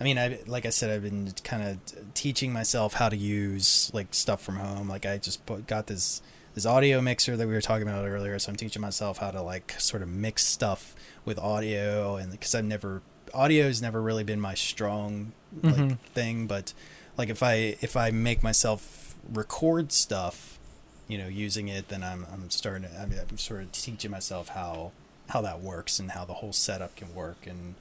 I 0.01 0.05
mean, 0.05 0.19
I 0.19 0.41
like 0.47 0.67
I 0.67 0.71
said, 0.71 0.91
I've 0.91 1.03
been 1.03 1.33
kind 1.45 1.63
of 1.63 2.15
teaching 2.15 2.53
myself 2.53 2.95
how 2.95 3.09
to 3.09 3.17
use 3.17 3.91
like 3.95 4.15
stuff 4.15 4.43
from 4.43 4.57
home. 4.57 4.89
Like 4.89 5.07
I 5.07 5.19
just 5.19 5.47
put, 5.47 5.67
got 5.67 5.87
this 5.87 6.23
this 6.55 6.67
audio 6.67 7.01
mixer 7.01 7.37
that 7.37 7.47
we 7.47 7.55
were 7.55 7.61
talking 7.61 7.89
about 7.89 8.07
earlier, 8.07 8.39
so 8.39 8.51
I'm 8.51 8.57
teaching 8.57 8.83
myself 8.83 9.19
how 9.19 9.31
to 9.31 9.43
like 9.43 9.75
sort 9.79 10.03
of 10.03 10.09
mix 10.09 10.45
stuff 10.45 10.95
with 11.25 11.39
audio, 11.39 12.17
and 12.17 12.31
because 12.33 12.55
I've 12.55 12.65
never 12.65 13.03
audio's 13.35 13.81
never 13.81 14.03
really 14.03 14.25
been 14.25 14.41
my 14.41 14.55
strong 14.55 15.33
like 15.63 15.75
Mhm. 15.77 15.99
thing, 16.15 16.47
but 16.47 16.73
like 17.17 17.29
if 17.31 17.43
I 17.43 17.77
if 17.81 17.97
I 17.97 18.11
make 18.11 18.43
myself 18.43 19.15
record 19.33 19.93
stuff 19.93 20.59
you 21.09 21.17
know 21.19 21.29
using 21.29 21.69
it 21.69 21.89
then 21.89 22.03
i'm 22.03 22.27
i'm 22.33 22.49
starting 22.51 22.89
to, 22.89 23.01
I 23.01 23.07
mean, 23.07 23.19
i'm 23.21 23.37
sort 23.39 23.63
of 23.63 23.71
teaching 23.73 24.11
myself 24.11 24.49
how 24.49 24.91
how 25.29 25.41
that 25.43 25.61
works 25.61 25.99
and 26.01 26.11
how 26.13 26.25
the 26.25 26.35
whole 26.35 26.53
setup 26.53 26.97
can 26.97 27.15
work 27.15 27.47
and 27.47 27.75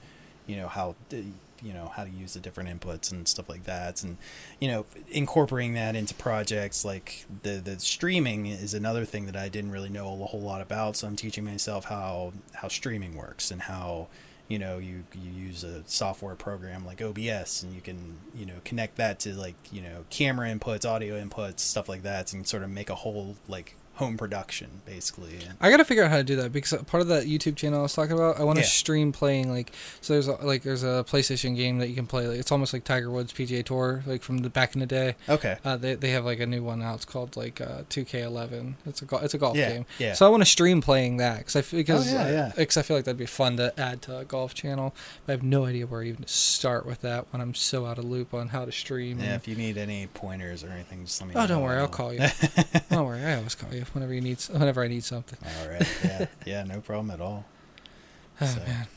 you 0.47 0.55
know 0.57 0.67
how 0.67 0.95
the- 1.09 1.25
you 1.61 1.73
know 1.73 1.91
how 1.95 2.03
to 2.03 2.09
use 2.09 2.33
the 2.33 2.39
different 2.39 2.69
inputs 2.69 3.11
and 3.11 3.27
stuff 3.27 3.49
like 3.49 3.63
that. 3.65 4.03
And 4.03 4.17
you 4.59 4.67
know 4.67 4.85
incorporating 5.09 5.73
that 5.75 5.95
into 5.95 6.13
projects 6.13 6.83
like 6.85 7.25
the 7.43 7.61
the 7.63 7.79
streaming 7.79 8.45
is 8.45 8.73
another 8.73 9.05
thing 9.05 9.25
that 9.25 9.35
I 9.35 9.49
didn't 9.49 9.71
really 9.71 9.89
know 9.89 10.21
a 10.21 10.25
whole 10.25 10.41
lot 10.41 10.61
about. 10.61 10.97
So 10.97 11.07
I'm 11.07 11.15
teaching 11.15 11.45
myself 11.45 11.85
how 11.85 12.33
how 12.53 12.67
streaming 12.67 13.15
works 13.15 13.51
and 13.51 13.61
how 13.63 14.07
you 14.51 14.59
know 14.59 14.79
you 14.79 15.05
you 15.13 15.31
use 15.31 15.63
a 15.63 15.81
software 15.85 16.35
program 16.35 16.85
like 16.85 17.01
OBS 17.01 17.63
and 17.63 17.73
you 17.73 17.79
can 17.79 18.17
you 18.35 18.45
know 18.45 18.55
connect 18.65 18.97
that 18.97 19.19
to 19.21 19.33
like 19.33 19.55
you 19.71 19.81
know 19.81 20.03
camera 20.09 20.49
inputs 20.49 20.85
audio 20.85 21.23
inputs 21.23 21.59
stuff 21.59 21.87
like 21.87 22.03
that 22.03 22.33
and 22.33 22.45
sort 22.45 22.61
of 22.61 22.69
make 22.69 22.89
a 22.89 22.95
whole 22.95 23.37
like 23.47 23.75
home 24.01 24.17
production 24.17 24.81
basically 24.85 25.37
I 25.59 25.69
gotta 25.69 25.85
figure 25.85 26.03
out 26.03 26.09
how 26.11 26.17
to 26.17 26.23
do 26.23 26.35
that 26.37 26.51
because 26.51 26.73
part 26.83 27.01
of 27.01 27.07
that 27.09 27.25
YouTube 27.25 27.55
channel 27.55 27.79
I 27.79 27.83
was 27.83 27.93
talking 27.93 28.13
about, 28.13 28.39
I 28.39 28.43
want 28.43 28.57
to 28.57 28.63
Yeah. 28.63 28.67
stream 28.67 29.11
playing 29.11 29.51
like 29.51 29.71
so. 30.01 30.13
There's 30.13 30.27
a, 30.27 30.33
like 30.45 30.63
there's 30.63 30.83
a 30.83 31.05
PlayStation 31.07 31.55
game 31.55 31.77
that 31.79 31.87
you 31.89 31.95
can 31.95 32.07
play. 32.07 32.27
Like, 32.27 32.39
it's 32.39 32.51
almost 32.51 32.73
like 32.73 32.83
Tiger 32.83 33.09
Woods 33.11 33.31
PGA 33.33 33.63
Tour, 33.63 34.03
like 34.07 34.23
from 34.23 34.39
the 34.39 34.49
back 34.49 34.73
in 34.75 34.79
the 34.79 34.85
day. 34.85 35.15
okay 35.29 35.57
Uh, 35.63 35.77
they 35.77 35.93
they 35.95 36.09
have 36.11 36.25
like 36.25 36.39
a 36.39 36.45
new 36.45 36.63
one 36.63 36.79
now. 36.79 36.93
It's 36.95 37.05
called 37.05 37.35
like 37.37 37.61
uh, 37.61 37.83
2K11. 37.89 38.73
It's 38.85 39.01
a 39.01 39.05
go- 39.05 39.17
it's 39.19 39.33
a 39.33 39.37
golf 39.37 39.55
yeah 39.57 39.69
game. 39.71 39.85
yeah 39.99 40.13
So 40.13 40.25
I 40.25 40.29
want 40.29 40.41
to 40.41 40.49
stream 40.49 40.81
playing 40.81 41.17
that 41.17 41.37
because 41.39 41.55
I 41.55 41.61
because 41.75 42.07
Oh, 42.07 42.13
yeah, 42.15 42.23
uh, 42.25 42.31
yeah. 42.31 42.51
because 42.55 42.77
I 42.77 42.81
feel 42.81 42.97
like 42.97 43.05
that'd 43.05 43.17
be 43.17 43.25
fun 43.25 43.57
to 43.57 43.79
add 43.79 44.01
to 44.03 44.17
a 44.17 44.25
golf 44.25 44.53
channel. 44.53 44.93
But 45.25 45.33
I 45.33 45.35
have 45.35 45.43
no 45.43 45.65
idea 45.65 45.85
where 45.87 46.01
even 46.03 46.23
to 46.23 46.27
start 46.27 46.85
with 46.85 47.01
that 47.01 47.27
when 47.31 47.41
I'm 47.41 47.53
so 47.53 47.85
out 47.85 47.97
of 47.99 48.05
loop 48.05 48.33
on 48.33 48.49
how 48.49 48.65
to 48.65 48.71
stream. 48.71 49.19
yeah 49.19 49.25
and- 49.25 49.35
if 49.35 49.47
you 49.47 49.55
need 49.55 49.77
any 49.77 50.07
pointers 50.07 50.63
or 50.63 50.69
anything 50.69 51.05
just 51.05 51.19
let 51.21 51.27
me 51.29 51.35
oh, 51.35 51.41
know 51.41 51.47
don't 51.47 51.63
worry, 51.63 51.77
I'll 51.79 51.87
call 51.87 52.13
you. 52.13 52.19
don't 52.89 53.05
worry, 53.05 53.23
I 53.23 53.35
always 53.35 53.55
call 53.55 53.73
you 53.73 53.85
whenever 53.93 54.13
you 54.13 54.21
need 54.21 54.39
whenever 54.51 54.83
I 54.83 54.87
need 54.87 55.03
something. 55.03 55.37
all 55.61 55.69
right 55.69 55.87
yeah 56.03 56.25
yeah 56.45 56.63
no 56.63 56.79
problem 56.81 57.11
at 57.11 57.21
all 57.21 57.45
Oh 58.41 58.45
So, 58.45 58.59
man. 58.61 58.87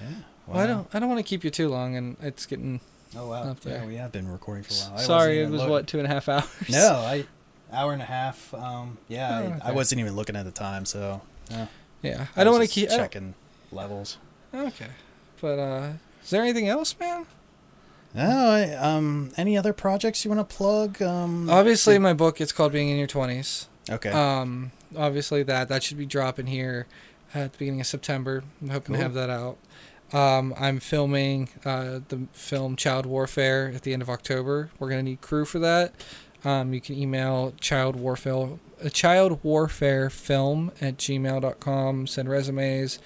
yeah 0.00 0.06
Well, 0.46 0.58
I 0.58 0.66
don't. 0.66 0.88
I 0.94 0.98
don't 0.98 1.08
want 1.08 1.18
to 1.18 1.28
keep 1.28 1.44
you 1.44 1.50
too 1.50 1.68
long, 1.68 1.94
and 1.96 2.16
it's 2.20 2.46
getting. 2.46 2.80
oh 3.16 3.28
wow 3.28 3.50
up 3.50 3.60
there. 3.60 3.80
yeah 3.80 3.86
we 3.86 3.96
have 3.96 4.10
been 4.12 4.30
recording 4.30 4.64
for 4.64 4.74
a 4.74 4.76
while 4.90 4.98
I 4.98 5.02
sorry, 5.02 5.40
it 5.40 5.50
was 5.50 5.62
what 5.62 5.86
two 5.86 5.98
and 5.98 6.06
a 6.06 6.10
half 6.10 6.28
hours. 6.28 6.44
no 6.70 6.94
I 7.06 7.26
hour 7.72 7.92
and 7.92 8.02
a 8.02 8.06
half 8.06 8.52
um 8.54 8.98
yeah 9.08 9.58
Oh, 9.62 9.66
I, 9.66 9.68
I 9.68 9.72
wasn't 9.72 10.00
even 10.00 10.16
looking 10.16 10.34
at 10.36 10.44
the 10.44 10.50
time 10.50 10.84
so 10.84 11.20
yeah, 11.50 11.66
Yeah, 12.02 12.26
I 12.36 12.42
don't 12.44 12.52
want 12.54 12.68
to 12.68 12.72
keep. 12.74 12.88
Checking 12.88 13.34
levels 13.70 14.18
Okay, 14.52 14.88
but 15.40 15.58
uh, 15.60 15.92
is 16.24 16.30
there 16.30 16.42
anything 16.42 16.66
else, 16.68 16.96
man? 16.98 17.26
no 18.12 18.22
I, 18.50 18.72
um 18.74 19.30
any 19.36 19.56
other 19.56 19.72
projects 19.72 20.24
you 20.24 20.32
want 20.32 20.48
to 20.48 20.56
plug 20.56 21.00
um 21.00 21.48
Obviously, 21.48 21.96
my 22.00 22.12
book. 22.12 22.40
It's 22.40 22.50
called 22.50 22.72
Being 22.72 22.88
in 22.88 22.96
Your 22.98 23.06
Twenties. 23.06 23.68
Okay 23.90 24.10
Um, 24.10 24.72
obviously 24.96 25.42
that 25.44 25.68
that 25.68 25.82
should 25.82 25.98
be 25.98 26.06
dropping 26.06 26.46
here 26.46 26.86
at 27.34 27.52
the 27.52 27.58
beginning 27.58 27.80
of 27.80 27.86
September. 27.86 28.42
I'm 28.60 28.70
hoping 28.70 28.96
to 28.96 29.02
have 29.02 29.14
that 29.14 29.30
out. 29.30 29.58
Um, 30.12 30.52
I'm 30.58 30.80
filming 30.80 31.50
uh, 31.64 32.00
the 32.08 32.26
film 32.32 32.74
Child 32.74 33.06
Warfare 33.06 33.72
at 33.74 33.82
the 33.82 33.92
end 33.92 34.02
of 34.02 34.10
October. 34.10 34.70
We're 34.78 34.88
gonna 34.90 35.04
need 35.04 35.20
crew 35.20 35.44
for 35.44 35.60
that. 35.60 35.92
Um, 36.44 36.72
you 36.72 36.80
can 36.80 36.96
email 36.96 37.52
child 37.60 37.96
warfare 37.96 38.48
uh, 38.82 38.88
child 38.88 39.38
warfare 39.44 40.08
film 40.10 40.72
at 40.80 40.96
gmail.com. 40.96 42.06
Send 42.06 42.28
resumes. 42.28 42.98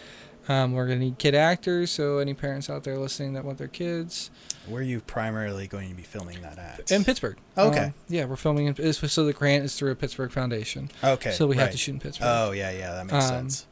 Um, 0.48 0.72
we're 0.74 0.86
gonna 0.86 1.00
need 1.00 1.18
kid 1.18 1.34
actors, 1.34 1.90
so 1.90 2.18
any 2.18 2.34
parents 2.34 2.68
out 2.68 2.84
there 2.84 2.98
listening 2.98 3.32
that 3.34 3.44
want 3.44 3.58
their 3.58 3.68
kids 3.68 4.30
where 4.66 4.80
are 4.80 4.84
you 4.84 4.98
primarily 5.00 5.66
going 5.66 5.90
to 5.90 5.94
be 5.94 6.02
filming 6.02 6.40
that 6.40 6.58
at 6.58 6.90
in 6.90 7.04
Pittsburgh. 7.04 7.36
Okay. 7.58 7.78
Um, 7.84 7.94
yeah, 8.08 8.24
we're 8.24 8.36
filming 8.36 8.66
in 8.66 8.92
so 8.94 9.24
the 9.26 9.32
grant 9.34 9.62
is 9.64 9.74
through 9.76 9.90
a 9.90 9.94
Pittsburgh 9.94 10.30
Foundation. 10.32 10.90
okay 11.02 11.32
so 11.32 11.46
we 11.46 11.56
have 11.56 11.70
to 11.70 11.76
shoot 11.76 11.92
in 11.92 12.00
Pittsburgh. 12.00 12.28
oh 12.30 12.52
yeah 12.52 12.70
yeah 12.70 12.92
that 12.94 13.04
makes 13.06 13.24
Um, 13.26 13.50
sense 13.50 13.66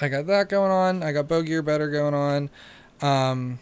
I 0.00 0.08
got 0.08 0.26
that 0.26 0.48
going 0.48 0.72
on. 0.72 1.02
I 1.04 1.12
got 1.12 1.28
Bow 1.28 1.42
Gear 1.42 1.62
Better 1.62 1.88
going 1.88 2.12
on. 2.14 2.50
Um, 3.00 3.60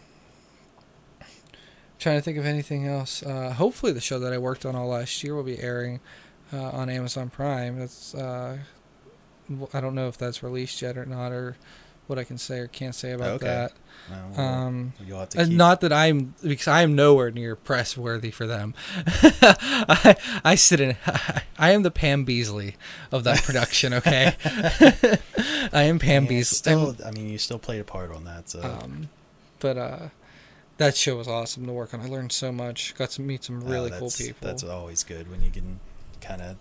trying 1.99 2.17
to 2.17 2.21
think 2.21 2.37
of 2.37 2.45
anything 2.47 2.87
else. 2.87 3.21
Uh, 3.23 3.51
hopefully, 3.53 3.91
the 3.91 4.01
show 4.01 4.17
that 4.19 4.33
I 4.33 4.37
worked 4.39 4.65
on 4.65 4.75
all 4.75 4.87
last 4.87 5.23
year 5.23 5.35
will 5.35 5.43
be 5.43 5.59
airing 5.59 5.99
uh, 6.51 6.69
on 6.71 6.89
Amazon 6.89 7.29
Prime. 7.29 7.77
That's 7.77 8.15
uh, 8.15 8.57
I 9.73 9.81
don't 9.81 9.93
know 9.93 10.07
if 10.07 10.17
that's 10.17 10.41
released 10.41 10.81
yet 10.81 10.97
or 10.97 11.05
not, 11.05 11.31
or 11.31 11.57
what 12.11 12.19
I 12.19 12.23
can 12.23 12.37
say 12.37 12.59
or 12.59 12.67
can't 12.67 12.93
say 12.93 13.11
about 13.13 13.29
Okay. 13.41 13.47
that. 13.47 13.71
Well, 14.09 14.39
Um, 14.47 14.93
you'll 15.05 15.19
have 15.19 15.29
to 15.29 15.45
keep 15.45 15.55
not 15.55 15.79
that 15.81 15.93
I'm 15.93 16.33
because 16.43 16.67
I 16.67 16.81
am 16.81 16.95
nowhere 16.95 17.31
near 17.31 17.55
press 17.55 17.95
worthy 17.95 18.29
for 18.31 18.45
them. 18.45 18.73
I, 18.97 20.15
I 20.43 20.55
sit 20.55 20.79
in. 20.81 20.97
I 21.57 21.71
am 21.71 21.83
the 21.83 21.91
Pam 21.91 22.25
Beesly 22.25 22.73
of 23.11 23.23
that 23.23 23.43
production. 23.43 23.93
Okay, 23.93 24.35
I 25.73 25.83
am 25.83 25.99
Pam 25.99 26.25
Yeah, 26.25 26.31
Beesly. 26.31 26.67
I'm- 26.67 26.95
Still, 26.95 26.95
I 27.07 27.11
mean, 27.11 27.29
you 27.29 27.37
still 27.37 27.59
played 27.59 27.79
a 27.81 27.83
part 27.85 28.11
on 28.11 28.23
that, 28.25 28.49
so 28.49 28.61
um, 28.61 29.09
but 29.59 29.77
uh, 29.77 29.99
that 30.77 30.97
show 30.97 31.15
was 31.17 31.27
awesome 31.27 31.65
to 31.67 31.71
work 31.71 31.93
on. 31.93 32.01
I 32.01 32.07
learned 32.07 32.31
so 32.31 32.51
much. 32.51 32.95
Got 32.95 33.11
to 33.11 33.21
meet 33.21 33.43
some 33.43 33.63
really 33.63 33.91
cool 33.91 34.09
people. 34.11 34.45
That's 34.47 34.63
always 34.63 35.03
good 35.03 35.29
when 35.31 35.41
you 35.43 35.51
can 35.51 35.79
kind 36.21 36.41
of, 36.41 36.57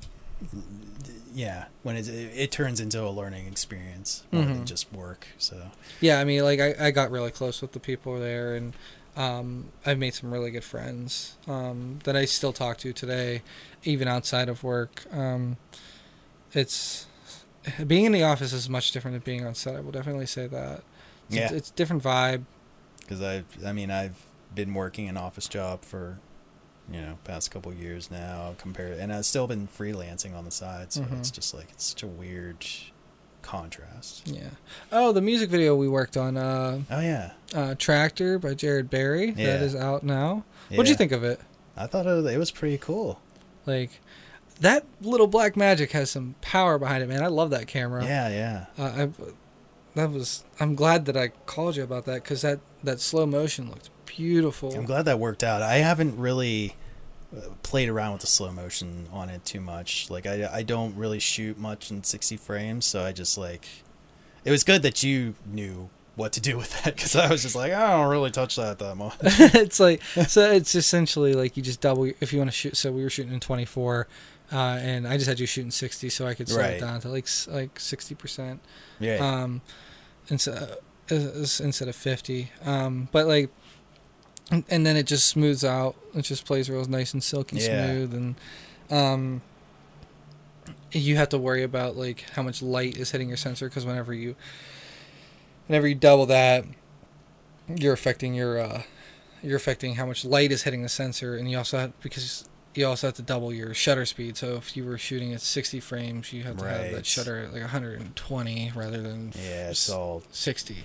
yeah, 1.32 1.66
when 1.82 1.96
it, 1.96 2.08
it 2.08 2.50
turns 2.52 2.80
into 2.80 3.02
a 3.02 3.10
learning 3.10 3.46
experience 3.46 4.24
more 4.32 4.44
than 4.44 4.62
Mhm. 4.62 4.66
just 4.66 4.92
work. 4.92 5.26
So 5.38 5.70
yeah, 6.00 6.20
I 6.20 6.24
mean, 6.24 6.42
like 6.42 6.60
I, 6.60 6.74
I 6.86 6.90
got 6.90 7.10
really 7.10 7.30
close 7.30 7.60
with 7.62 7.72
the 7.72 7.80
people 7.80 8.18
there, 8.18 8.54
and 8.54 8.74
Um, 9.16 9.72
I've 9.84 9.98
made 9.98 10.14
some 10.14 10.32
really 10.32 10.52
good 10.52 10.62
friends 10.64 11.36
um, 11.48 11.98
that 12.04 12.16
I 12.16 12.24
still 12.26 12.52
talk 12.52 12.78
to 12.78 12.92
today, 12.92 13.42
even 13.82 14.06
outside 14.06 14.48
of 14.48 14.62
work. 14.62 15.04
Um, 15.12 15.56
it's 16.52 17.06
being 17.86 18.04
in 18.04 18.12
the 18.12 18.22
office 18.22 18.52
is 18.52 18.68
much 18.68 18.92
different 18.92 19.14
than 19.16 19.22
being 19.24 19.44
on 19.44 19.54
set. 19.54 19.74
I 19.76 19.80
will 19.80 19.92
definitely 19.92 20.26
say 20.26 20.46
that. 20.46 20.82
It's, 21.28 21.36
Yeah. 21.36 21.52
it's 21.52 21.70
different 21.70 22.02
vibe. 22.02 22.44
because 23.00 23.20
I've 23.20 23.44
I 23.66 23.72
mean 23.72 23.90
I've 23.90 24.16
been 24.54 24.74
working 24.74 25.08
an 25.08 25.16
office 25.16 25.48
job 25.48 25.84
for 25.84 26.18
you 26.90 27.00
know 27.00 27.18
past 27.24 27.50
couple 27.50 27.72
years 27.72 28.10
now 28.10 28.54
compared 28.58 28.98
and 28.98 29.12
I've 29.12 29.24
still 29.24 29.46
been 29.46 29.68
freelancing 29.68 30.34
on 30.36 30.44
the 30.44 30.50
side 30.50 30.92
so 30.92 31.02
Mhm. 31.02 31.18
it's 31.18 31.30
just 31.30 31.54
like 31.54 31.68
it's 31.70 31.84
such 31.84 32.02
a 32.02 32.06
weird 32.06 32.64
contrast. 33.42 34.26
Yeah. 34.28 34.50
Oh, 34.92 35.12
the 35.12 35.20
music 35.22 35.50
video 35.50 35.74
we 35.74 35.88
worked 35.88 36.16
on, 36.16 36.36
uh, 36.36 36.80
Oh 36.90 37.00
yeah, 37.00 37.32
uh, 37.54 37.74
"Tractor" 37.78 38.38
by 38.38 38.54
Jared 38.54 38.90
Barry, 38.90 39.32
Yeah. 39.36 39.46
that 39.56 39.62
is 39.62 39.74
out 39.74 40.02
now. 40.02 40.44
What'd 40.68 40.88
you 40.88 40.94
think 40.94 41.12
of 41.12 41.24
it? 41.24 41.40
I 41.76 41.86
thought 41.86 42.06
it 42.06 42.10
was, 42.22 42.26
it 42.32 42.38
was 42.38 42.50
pretty 42.50 42.76
cool. 42.78 43.18
Like, 43.66 44.00
that 44.60 44.84
little 45.00 45.28
Blackmagic 45.28 45.92
has 45.92 46.10
some 46.10 46.34
power 46.42 46.78
behind 46.78 47.02
it, 47.02 47.08
man. 47.08 47.22
I 47.22 47.28
love 47.28 47.50
that 47.50 47.66
camera. 47.66 48.04
Yeah, 48.04 48.28
yeah, 48.28 48.66
Uh, 48.78 49.04
I, 49.04 49.08
that 49.94 50.10
was. 50.10 50.44
I'm 50.60 50.74
glad 50.74 51.06
that 51.06 51.16
I 51.16 51.28
called 51.46 51.76
you 51.76 51.82
about 51.82 52.04
that 52.04 52.22
because 52.22 52.42
that 52.42 52.60
that 52.84 53.00
slow 53.00 53.24
motion 53.26 53.68
looked 53.70 53.88
beautiful. 54.16 54.74
I'm 54.74 54.84
glad 54.84 55.04
that 55.06 55.18
worked 55.18 55.42
out. 55.42 55.62
I 55.62 55.76
haven't 55.76 56.18
really 56.18 56.76
uh, 57.36 57.40
played 57.62 57.88
around 57.88 58.12
with 58.12 58.20
the 58.22 58.26
slow 58.26 58.50
motion 58.52 59.06
on 59.12 59.28
it 59.30 59.44
too 59.44 59.60
much. 59.60 60.10
Like 60.10 60.26
I 60.26 60.48
I 60.52 60.62
don't 60.62 60.94
really 60.96 61.18
shoot 61.18 61.58
much 61.58 61.90
in 61.90 62.02
60 62.04 62.36
frames, 62.36 62.84
so 62.86 63.04
I 63.04 63.12
just 63.12 63.36
like 63.38 63.66
it 64.44 64.50
was 64.50 64.64
good 64.64 64.82
that 64.82 65.02
you 65.02 65.34
knew 65.46 65.90
what 66.16 66.32
to 66.34 66.40
do 66.40 66.56
with 66.58 66.82
that 66.84 66.96
because 66.96 67.14
I 67.16 67.30
was 67.30 67.42
just 67.42 67.54
like 67.56 67.72
I 67.72 67.92
don't 67.96 68.10
really 68.10 68.30
touch 68.30 68.56
that 68.56 68.78
that 68.78 68.94
much. 68.96 69.16
it's 69.22 69.80
like 69.80 70.02
so. 70.26 70.50
It's 70.50 70.74
essentially 70.74 71.34
like 71.34 71.56
you 71.56 71.62
just 71.62 71.80
double 71.80 72.10
if 72.20 72.32
you 72.32 72.38
want 72.38 72.50
to 72.50 72.56
shoot. 72.56 72.76
So 72.76 72.90
we 72.92 73.02
were 73.02 73.10
shooting 73.10 73.32
in 73.32 73.40
24, 73.40 74.06
uh, 74.52 74.56
and 74.56 75.06
I 75.06 75.16
just 75.16 75.28
had 75.28 75.38
you 75.40 75.46
shooting 75.46 75.70
60, 75.70 76.08
so 76.10 76.26
I 76.26 76.34
could 76.34 76.48
slow 76.48 76.58
Right. 76.60 76.72
it 76.74 76.80
down 76.80 77.00
to 77.02 77.08
like 77.08 77.26
like 77.48 77.78
60 77.78 78.14
percent. 78.16 78.60
Yeah. 78.98 79.16
um, 79.18 79.62
instead 80.28 80.76
instead 81.08 81.88
of 81.88 81.96
fifty. 81.96 82.50
Um, 82.64 83.08
but 83.12 83.26
like, 83.26 83.50
and, 84.50 84.64
and 84.68 84.84
then 84.84 84.96
it 84.96 85.04
just 85.06 85.26
smooths 85.28 85.64
out. 85.64 85.94
It 86.14 86.22
just 86.22 86.44
plays 86.44 86.68
real 86.68 86.84
nice 86.86 87.12
and 87.12 87.22
silky 87.22 87.56
Yeah. 87.56 87.68
smooth, 87.68 88.14
and 88.14 88.34
um, 88.90 89.42
you 90.92 91.16
have 91.16 91.28
to 91.30 91.38
worry 91.38 91.62
about 91.62 91.96
like 91.96 92.24
how 92.34 92.42
much 92.42 92.62
light 92.62 92.96
is 92.96 93.10
hitting 93.12 93.28
your 93.28 93.36
sensor 93.36 93.68
because 93.68 93.86
whenever 93.86 94.12
you, 94.12 94.34
whenever 95.68 95.86
you 95.86 95.94
double 95.94 96.26
that, 96.26 96.64
you're 97.68 97.92
affecting 97.92 98.34
your 98.34 98.58
uh, 98.58 98.82
you're 99.42 99.56
affecting 99.56 99.94
how 99.94 100.06
much 100.06 100.24
light 100.24 100.50
is 100.52 100.64
hitting 100.64 100.82
the 100.82 100.88
sensor, 100.88 101.36
and 101.36 101.50
you 101.50 101.56
also 101.58 101.78
have 101.78 102.00
because. 102.00 102.44
You 102.72 102.86
also 102.86 103.08
have 103.08 103.14
to 103.16 103.22
double 103.22 103.52
your 103.52 103.74
shutter 103.74 104.06
speed. 104.06 104.36
So 104.36 104.54
if 104.54 104.76
you 104.76 104.84
were 104.84 104.96
shooting 104.96 105.34
at 105.34 105.40
60 105.40 105.80
frames, 105.80 106.32
you 106.32 106.44
have 106.44 106.56
to 106.58 106.64
have 106.68 106.92
that 106.92 107.04
shutter 107.04 107.38
at 107.38 107.52
like 107.52 107.62
120 107.62 108.72
rather 108.76 109.02
than 109.02 109.32
yeah, 109.36 109.72
all 109.90 110.22
60. 110.30 110.84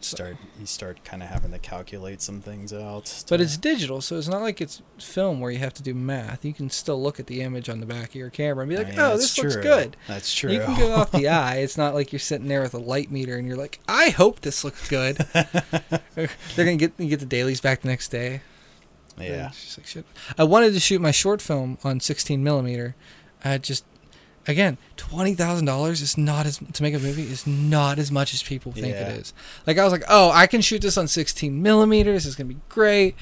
Start 0.00 0.36
you 0.58 0.66
start 0.66 1.04
kind 1.04 1.22
of 1.22 1.28
having 1.28 1.50
to 1.52 1.58
calculate 1.58 2.22
some 2.22 2.40
things 2.40 2.72
out. 2.72 3.24
But 3.28 3.40
it's 3.40 3.56
digital, 3.56 4.00
so 4.00 4.16
it's 4.16 4.28
not 4.28 4.40
like 4.42 4.60
it's 4.60 4.80
film 4.98 5.40
where 5.40 5.50
you 5.50 5.58
have 5.58 5.74
to 5.74 5.82
do 5.82 5.92
math. 5.94 6.44
You 6.44 6.54
can 6.54 6.70
still 6.70 7.00
look 7.02 7.20
at 7.20 7.26
the 7.26 7.42
image 7.42 7.68
on 7.68 7.80
the 7.80 7.86
back 7.86 8.10
of 8.10 8.14
your 8.14 8.30
camera 8.30 8.62
and 8.62 8.70
be 8.70 8.76
I 8.76 8.80
like, 8.80 8.88
mean, 8.90 8.98
"Oh, 8.98 9.16
this 9.16 9.36
looks 9.38 9.56
good." 9.56 9.96
That's 10.08 10.34
true. 10.34 10.52
You 10.52 10.60
can 10.60 10.78
go 10.78 10.94
off 10.94 11.12
the 11.12 11.28
eye. 11.44 11.56
It's 11.56 11.76
not 11.76 11.94
like 11.94 12.12
you're 12.12 12.18
sitting 12.18 12.48
there 12.48 12.62
with 12.62 12.74
a 12.74 12.78
light 12.78 13.10
meter 13.10 13.36
and 13.36 13.46
you're 13.46 13.56
like, 13.56 13.78
"I 13.88 14.10
hope 14.10 14.40
this 14.40 14.64
looks 14.64 14.88
good." 14.88 15.16
They're 16.14 16.28
gonna 16.56 16.76
get 16.76 16.92
you 16.98 17.08
get 17.08 17.20
the 17.20 17.26
dailies 17.26 17.60
back 17.60 17.82
the 17.82 17.88
next 17.88 18.08
day. 18.08 18.40
yeah. 19.18 19.50
Like 19.76 19.86
shit. 19.86 20.06
I 20.38 20.44
wanted 20.44 20.72
to 20.72 20.80
shoot 20.80 21.00
my 21.00 21.10
short 21.10 21.42
film 21.42 21.78
on 21.84 22.00
16 22.00 22.42
millimeter. 22.42 22.94
I 23.44 23.58
just, 23.58 23.84
again, 24.50 24.76
twenty 24.96 25.34
thousand 25.34 25.64
dollars 25.66 26.00
is 26.02 26.18
not 26.18 26.44
as 26.46 26.58
to 26.72 26.82
make 26.82 26.94
a 26.94 26.98
movie 26.98 27.22
is 27.22 27.46
not 27.46 27.98
as 27.98 28.10
much 28.12 28.34
as 28.34 28.42
people 28.42 28.72
think 28.72 28.88
Yeah. 28.88 29.08
it 29.08 29.18
is. 29.20 29.32
Like 29.66 29.78
I 29.78 29.84
was 29.84 29.92
like, 29.92 30.04
oh, 30.08 30.30
I 30.30 30.46
can 30.46 30.60
shoot 30.60 30.82
this 30.82 30.96
on 30.98 31.08
16 31.08 31.62
millimeters. 31.62 32.26
It's 32.26 32.36
gonna 32.36 32.48
be 32.48 32.58
great. 32.68 33.14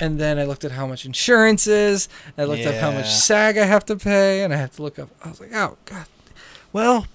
And 0.00 0.18
then 0.18 0.38
I 0.38 0.44
looked 0.44 0.64
at 0.64 0.72
how 0.72 0.86
much 0.86 1.04
insurance 1.04 1.66
is. 1.66 2.08
I 2.38 2.44
looked 2.44 2.64
up 2.66 2.74
how 2.76 2.90
much 2.90 3.08
SAG 3.12 3.58
I 3.58 3.64
have 3.66 3.84
to 3.86 3.96
pay, 3.96 4.42
and 4.42 4.52
I 4.52 4.56
have 4.56 4.72
to 4.76 4.82
look 4.82 4.98
up. 4.98 5.10
I 5.24 5.28
was 5.28 5.38
like, 5.40 5.54
oh 5.54 5.76
god, 5.84 6.06
well, 6.72 7.06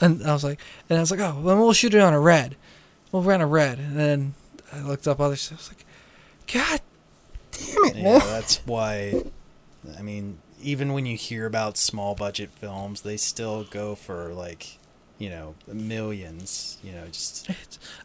and 0.00 0.22
I 0.26 0.32
was 0.32 0.42
like, 0.44 0.58
and 0.90 0.98
I 0.98 1.00
was 1.00 1.10
like, 1.10 1.20
oh, 1.20 1.40
well, 1.40 1.56
we'll 1.56 1.72
shoot 1.72 1.94
it 1.94 2.00
on 2.00 2.12
a 2.12 2.20
red. 2.20 2.56
We'll 3.12 3.22
rent 3.22 3.42
a 3.42 3.46
red, 3.46 3.78
and 3.78 3.96
then 3.96 4.34
I 4.72 4.80
looked 4.80 5.06
up 5.06 5.20
other 5.20 5.36
stuff. 5.36 5.58
I 5.58 5.60
was 5.60 5.70
like, 5.70 5.86
God 6.52 6.80
damn 7.52 7.84
it, 7.84 7.96
Yeah, 7.96 8.18
that's 8.18 8.56
why. 8.66 9.22
I 9.96 10.02
mean, 10.02 10.38
even 10.64 10.92
when 10.92 11.06
you 11.06 11.16
hear 11.16 11.46
about 11.46 11.76
small 11.76 12.14
budget 12.14 12.50
films, 12.52 13.02
they 13.02 13.16
still 13.16 13.64
go 13.64 13.94
for 13.94 14.32
like, 14.32 14.78
you 15.18 15.28
know, 15.30 15.54
millions. 15.66 16.78
You 16.82 16.92
know, 16.92 17.06
just 17.06 17.48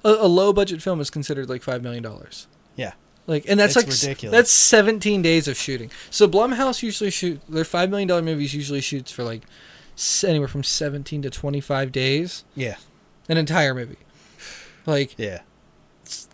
a, 0.03 0.09
a 0.09 0.27
low 0.27 0.53
budget 0.53 0.81
film 0.81 0.99
is 1.01 1.09
considered 1.09 1.49
like 1.49 1.63
five 1.63 1.81
million 1.81 2.03
dollars. 2.03 2.47
Yeah. 2.75 2.93
Like, 3.27 3.45
and 3.47 3.59
that's 3.59 3.75
It's 3.75 3.85
like 3.85 3.91
ridiculous. 3.93 4.31
that's 4.35 4.51
seventeen 4.51 5.21
days 5.21 5.47
of 5.47 5.55
shooting. 5.55 5.91
So 6.09 6.27
Blumhouse 6.27 6.81
usually 6.81 7.11
shoot 7.11 7.39
their 7.47 7.63
five 7.65 7.89
million 7.89 8.07
dollar 8.07 8.21
movies 8.23 8.53
usually 8.55 8.81
shoots 8.81 9.11
for 9.11 9.23
like 9.23 9.43
anywhere 10.25 10.47
from 10.47 10.63
seventeen 10.63 11.21
to 11.21 11.29
twenty 11.29 11.61
five 11.61 11.91
days, 11.91 12.43
yeah, 12.55 12.77
an 13.27 13.37
entire 13.37 13.75
movie. 13.75 13.97
Like 14.87 15.13
yeah, 15.19 15.41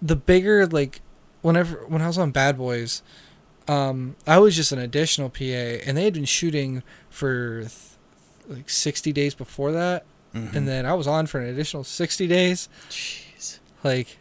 the 0.02 0.16
bigger 0.16 0.66
like 0.68 1.02
whenever 1.42 1.86
when 1.88 2.02
I 2.02 2.08
was 2.08 2.18
on 2.18 2.32
Bad 2.32 2.58
Boys, 2.58 3.02
um, 3.68 4.16
I 4.28 4.38
was 4.40 4.56
just 4.56 4.72
an 4.72 4.80
additional 4.80 5.30
PA, 5.30 5.44
and 5.44 5.98
they 5.98 6.04
had 6.06 6.14
been 6.14 6.26
shooting 6.26 6.84
for 7.10 7.62
th- 7.62 7.72
like 8.48 8.70
sixty 8.70 9.12
days 9.12 9.34
before 9.34 9.72
that, 9.72 10.06
Mhm. 10.36 10.54
and 10.56 10.68
then 10.68 10.86
I 10.86 10.94
was 10.94 11.08
on 11.08 11.26
for 11.28 11.40
an 11.40 11.48
additional 11.48 11.84
sixty 11.84 12.28
days. 12.28 12.70
jeez, 12.90 13.60
like 13.84 14.18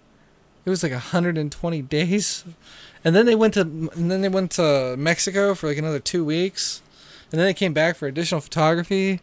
it 0.66 0.70
was 0.70 0.82
like 0.82 0.92
120 0.92 1.82
days 1.82 2.42
and 3.04 3.14
then 3.14 3.26
they 3.26 3.34
went 3.34 3.52
to 3.52 3.60
and 3.60 4.10
then 4.10 4.22
they 4.22 4.30
went 4.30 4.50
to 4.52 4.94
mexico 4.96 5.54
for 5.54 5.66
like 5.68 5.76
another 5.76 5.98
two 5.98 6.24
weeks 6.24 6.80
and 7.30 7.38
then 7.38 7.46
they 7.46 7.52
came 7.52 7.74
back 7.74 7.96
for 7.96 8.08
additional 8.08 8.40
photography 8.40 9.20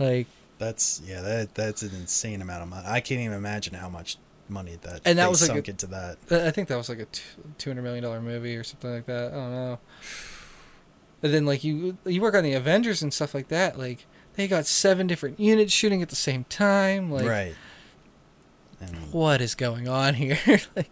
like 0.00 0.26
that's 0.58 1.00
yeah, 1.06 1.20
that 1.20 1.54
that's 1.54 1.82
an 1.82 1.90
insane 1.94 2.42
amount 2.42 2.62
of 2.62 2.68
money. 2.68 2.84
I 2.86 3.00
can't 3.00 3.20
even 3.20 3.36
imagine 3.36 3.74
how 3.74 3.88
much 3.88 4.16
money 4.50 4.76
that 4.82 5.00
And 5.04 5.18
that 5.18 5.30
was 5.30 5.40
like 5.42 5.48
sunk 5.54 5.68
a- 5.68 5.70
into 5.70 5.86
that. 5.88 6.18
i 6.30 6.50
think 6.50 6.68
that 6.68 6.76
was 6.76 6.88
like 6.88 6.98
a 7.00 7.06
200 7.58 7.82
million 7.82 8.02
dollar 8.04 8.20
movie 8.20 8.56
or 8.56 8.64
something 8.64 8.92
like 8.92 9.06
that. 9.06 9.32
I 9.32 9.36
don't 9.36 9.50
know. 9.52 9.78
And 11.22 11.34
then 11.34 11.46
like 11.46 11.62
you 11.64 11.98
you 12.06 12.20
work 12.22 12.34
on 12.34 12.44
the 12.44 12.54
avengers 12.54 13.02
and 13.02 13.12
stuff 13.12 13.34
like 13.34 13.48
that 13.48 13.78
like 13.78 14.06
they 14.34 14.48
got 14.48 14.66
seven 14.66 15.06
different 15.06 15.38
units 15.38 15.72
shooting 15.72 16.02
at 16.02 16.08
the 16.08 16.16
same 16.16 16.44
time 16.44 17.10
like 17.10 17.26
right. 17.26 17.54
And 18.80 19.12
what 19.12 19.40
is 19.40 19.54
going 19.54 19.88
on 19.88 20.14
here? 20.14 20.38
Like 20.76 20.90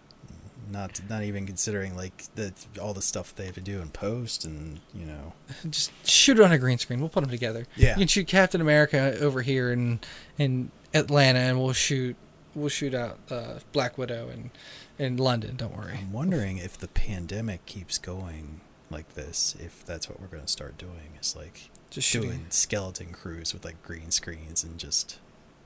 not 0.71 1.01
not 1.09 1.23
even 1.23 1.47
considering 1.47 1.97
like 1.97 2.25
the 2.35 2.53
all 2.79 2.93
the 2.93 3.01
stuff 3.01 3.35
they 3.35 3.47
have 3.47 3.55
to 3.55 3.61
do 3.63 3.81
in 3.81 3.89
post 3.89 4.45
and 4.45 4.81
you 4.95 5.07
know. 5.07 5.33
Just 5.71 5.91
shoot 6.07 6.39
it 6.39 6.45
on 6.45 6.53
a 6.53 6.59
green 6.59 6.77
screen. 6.77 7.01
We'll 7.01 7.09
put 7.09 7.23
them 7.23 7.31
together. 7.31 7.67
Yeah. 7.75 7.93
You 7.93 8.01
can 8.01 8.09
shoot 8.09 8.27
Captain 8.27 8.61
America 8.61 9.17
over 9.21 9.41
here 9.41 9.73
in 9.73 10.01
in 10.37 10.71
Atlanta, 10.93 11.39
and 11.39 11.59
we'll 11.59 11.73
shoot 11.73 12.17
we'll 12.59 12.69
shoot 12.69 12.95
out 12.95 13.19
uh, 13.31 13.59
Black 13.73 13.97
Widow 13.99 14.29
in 14.31 14.51
in 14.99 15.17
London. 15.17 15.57
Don't 15.57 15.77
worry. 15.77 15.99
I'm 16.01 16.13
wondering 16.13 16.59
if 16.59 16.77
the 16.77 16.89
pandemic 16.89 17.65
keeps 17.67 17.99
going 17.99 18.61
like 18.91 19.15
this, 19.15 19.57
if 19.61 19.85
that's 19.85 20.09
what 20.09 20.21
we're 20.21 20.27
going 20.27 20.43
to 20.43 20.49
start 20.49 20.77
doing. 20.79 21.13
Is 21.21 21.37
like 21.37 21.71
Just 21.91 22.13
doing 22.13 22.25
shooting. 22.31 22.47
skeleton 22.51 23.13
crews 23.13 23.53
with 23.53 23.65
like 23.65 23.83
green 23.83 24.11
screens 24.11 24.65
and 24.65 24.79
just 24.79 25.19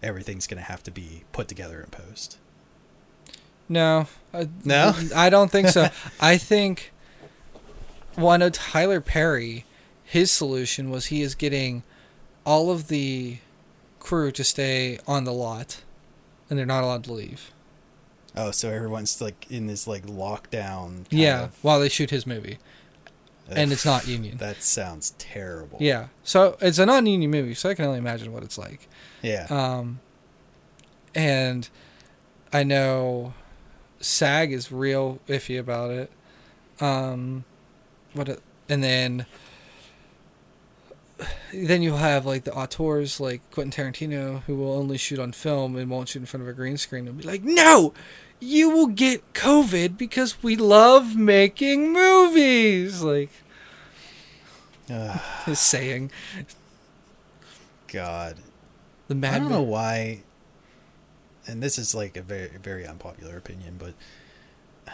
everything's 0.02 0.46
going 0.46 0.58
to 0.62 0.68
have 0.68 0.82
to 0.82 0.90
be 0.90 1.24
put 1.32 1.48
together 1.48 1.80
in 1.80 1.86
post. 1.90 2.38
No, 3.68 4.06
I, 4.34 4.48
No? 4.64 4.92
I 5.14 5.30
don't 5.30 5.50
think 5.50 5.68
so. 5.68 5.88
I 6.20 6.36
think. 6.36 6.92
Well, 8.16 8.30
I 8.30 8.36
know 8.36 8.50
Tyler 8.50 9.00
Perry. 9.00 9.64
His 10.04 10.30
solution 10.30 10.90
was 10.90 11.06
he 11.06 11.22
is 11.22 11.34
getting 11.34 11.84
all 12.44 12.70
of 12.70 12.88
the 12.88 13.38
crew 13.98 14.30
to 14.32 14.44
stay 14.44 14.98
on 15.06 15.24
the 15.24 15.32
lot, 15.32 15.82
and 16.52 16.58
they're 16.58 16.66
not 16.66 16.84
allowed 16.84 17.02
to 17.04 17.14
leave. 17.14 17.50
Oh, 18.36 18.50
so 18.50 18.68
everyone's 18.68 19.22
like 19.22 19.46
in 19.50 19.66
this 19.68 19.86
like 19.86 20.04
lockdown. 20.06 21.06
yeah, 21.08 21.44
of- 21.44 21.64
while 21.64 21.80
they 21.80 21.88
shoot 21.88 22.10
his 22.10 22.26
movie, 22.26 22.58
and 23.48 23.72
it's 23.72 23.86
not 23.86 24.06
union. 24.06 24.36
That 24.36 24.62
sounds 24.62 25.14
terrible. 25.16 25.78
Yeah, 25.80 26.08
so 26.22 26.58
it's 26.60 26.78
a 26.78 26.84
non-union 26.84 27.30
movie, 27.30 27.54
so 27.54 27.70
I 27.70 27.74
can 27.74 27.86
only 27.86 27.98
imagine 27.98 28.32
what 28.32 28.42
it's 28.42 28.58
like. 28.58 28.86
Yeah. 29.22 29.46
Um, 29.48 30.00
and 31.14 31.68
I 32.52 32.62
know 32.64 33.32
SAG 34.00 34.52
is 34.52 34.70
real 34.70 35.20
iffy 35.28 35.58
about 35.58 35.90
it. 35.90 36.10
Um, 36.80 37.44
what? 38.12 38.28
it- 38.28 38.42
And 38.68 38.82
then 38.84 39.26
then 41.52 41.82
you'll 41.82 41.96
have 41.96 42.26
like 42.26 42.44
the 42.44 42.52
auteurs 42.54 43.20
like 43.20 43.48
Quentin 43.50 43.92
Tarantino 43.92 44.42
who 44.42 44.56
will 44.56 44.72
only 44.72 44.96
shoot 44.96 45.18
on 45.18 45.32
film 45.32 45.76
and 45.76 45.90
won't 45.90 46.08
shoot 46.08 46.20
in 46.20 46.26
front 46.26 46.42
of 46.42 46.48
a 46.48 46.52
green 46.52 46.76
screen 46.76 47.06
and 47.08 47.18
be 47.18 47.24
like, 47.24 47.42
"No, 47.42 47.92
you 48.42 48.68
will 48.70 48.88
get 48.88 49.32
COVID 49.34 49.96
because 49.96 50.42
we 50.42 50.56
love 50.56 51.16
making 51.16 51.92
movies. 51.92 53.02
Like 53.02 53.30
Ugh, 54.90 55.20
his 55.46 55.60
saying, 55.60 56.10
God. 57.86 58.36
the 59.08 59.14
I 59.14 59.38
don't 59.38 59.50
know 59.50 59.62
why. 59.62 60.22
And 61.46 61.62
this 61.62 61.78
is 61.78 61.94
like 61.94 62.16
a 62.16 62.22
very 62.22 62.50
very 62.60 62.86
unpopular 62.86 63.36
opinion, 63.36 63.76
but 63.78 63.94
uh, 64.86 64.90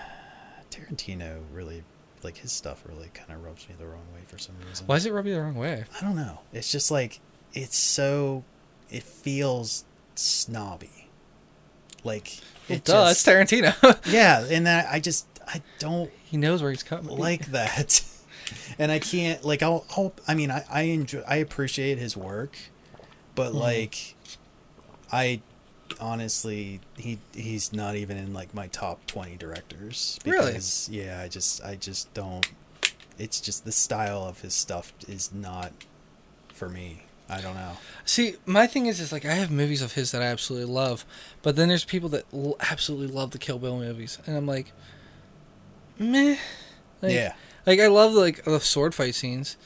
Tarantino 0.71 1.41
really 1.53 1.85
like 2.25 2.39
his 2.39 2.53
stuff 2.53 2.83
really 2.87 3.11
kind 3.15 3.33
of 3.33 3.45
rubs 3.45 3.69
me 3.69 3.75
the 3.79 3.87
wrong 3.87 4.07
way 4.15 4.21
for 4.27 4.39
some 4.39 4.55
reason. 4.69 4.87
Why 4.87 4.97
does 4.97 5.07
it 5.07 5.13
rub 5.13 5.27
you 5.27 5.35
the 5.35 5.43
wrong 5.43 5.55
way? 5.57 5.85
I 5.99 6.05
don't 6.05 6.17
know. 6.17 6.41
It's 6.53 6.71
just 6.73 6.91
like 6.91 7.21
it's 7.55 7.77
so 7.77 8.45
it 8.91 9.03
feels 9.03 9.85
snobby. 10.15 11.09
Like 12.05 12.39
it 12.69 12.89
it's 12.89 12.91
Tarantino. 13.25 13.99
yeah, 14.13 14.45
and 14.51 14.67
that 14.67 14.87
I 14.91 15.01
just 15.01 15.27
I 15.47 15.63
don't 15.79 16.11
he 16.25 16.37
knows 16.37 16.63
where 16.63 16.71
he's 16.71 16.83
coming. 16.83 17.17
like 17.17 17.47
that, 17.53 18.05
and 18.79 18.93
I 18.93 18.99
can't 18.99 19.45
like 19.45 19.63
I'll, 19.63 19.85
I'll 19.97 20.13
I 20.27 20.35
mean 20.35 20.51
I 20.51 20.65
I 20.71 20.83
enjoy 20.83 21.23
I 21.27 21.37
appreciate 21.37 21.99
his 21.99 22.17
work, 22.17 22.57
but 23.35 23.53
Mhm. 23.53 23.61
like 23.61 24.15
I 25.11 25.41
honestly 26.01 26.81
he 26.97 27.19
he's 27.35 27.73
not 27.73 27.97
even 27.97 28.17
in 28.17 28.33
like 28.33 28.53
my 28.55 28.67
top 28.69 29.07
20 29.07 29.37
directors 29.37 30.19
Really? 30.25 30.53
because 30.53 30.89
yeah 30.91 31.21
I 31.23 31.29
just 31.29 31.63
I 31.65 31.75
just 31.77 32.13
don't 32.15 32.47
it's 33.19 33.41
just 33.41 33.65
the 33.65 33.73
style 33.73 34.25
of 34.25 34.41
his 34.43 34.55
stuff 34.55 34.93
is 35.09 35.33
not 35.33 35.73
for 36.53 36.69
me 36.69 37.03
I 37.31 37.41
don't 37.41 37.55
know 37.55 37.77
See, 38.05 38.37
my 38.47 38.67
thing 38.67 38.87
is, 38.87 39.01
is 39.01 39.13
like 39.13 39.25
I 39.27 39.35
have 39.35 39.51
movies 39.51 39.83
of 39.83 39.93
his 39.93 40.13
that 40.13 40.23
I 40.23 40.27
absolutely 40.27 40.73
love, 40.73 41.05
but 41.43 41.57
then 41.57 41.69
there's 41.69 41.85
people 41.85 42.09
that 42.11 42.25
l- 42.33 42.57
absolutely 42.59 43.09
love 43.15 43.33
the 43.33 43.39
Kill 43.39 43.59
Bill 43.59 43.77
movies, 43.79 44.19
and 44.27 44.35
I'm 44.35 44.47
like, 44.47 44.73
meh. 45.99 46.37
Like, 47.03 47.13
yeah 47.13 47.35
Like 47.67 47.81
I 47.81 47.89
love 47.89 48.13
like 48.15 48.45
the 48.45 48.59
sword 48.61 48.95
fight 48.95 49.15
scenes, 49.15 49.57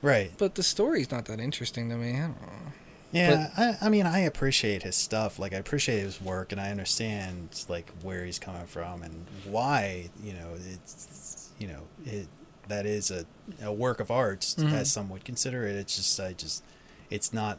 right 0.00 0.32
but 0.38 0.54
the 0.54 0.62
story's 0.62 1.10
not 1.10 1.26
that 1.26 1.40
interesting 1.40 1.90
to 1.90 1.96
me. 1.96 2.12
I 2.16 2.20
don't 2.22 2.40
know. 2.40 2.72
Yeah, 3.12 3.50
I, 3.56 3.86
I 3.86 3.88
mean, 3.88 4.06
I 4.06 4.20
appreciate 4.20 4.82
his 4.84 4.94
stuff. 4.96 5.38
Like, 5.38 5.52
I 5.52 5.56
appreciate 5.56 6.00
his 6.00 6.20
work, 6.20 6.52
and 6.52 6.60
I 6.60 6.70
understand 6.70 7.64
like 7.68 7.90
where 8.02 8.24
he's 8.24 8.38
coming 8.38 8.66
from 8.66 9.02
and 9.02 9.26
why. 9.44 10.10
You 10.22 10.34
know, 10.34 10.50
it's 10.72 11.50
you 11.58 11.66
know 11.68 11.82
it 12.06 12.28
that 12.68 12.86
is 12.86 13.10
a, 13.10 13.24
a 13.62 13.72
work 13.72 13.98
of 13.98 14.10
art 14.12 14.40
Mhm. 14.42 14.72
as 14.72 14.92
some 14.92 15.08
would 15.10 15.24
consider 15.24 15.66
it. 15.66 15.74
It's 15.74 15.96
just 15.96 16.20
I 16.20 16.32
just 16.34 16.62
it's 17.10 17.32
not 17.32 17.58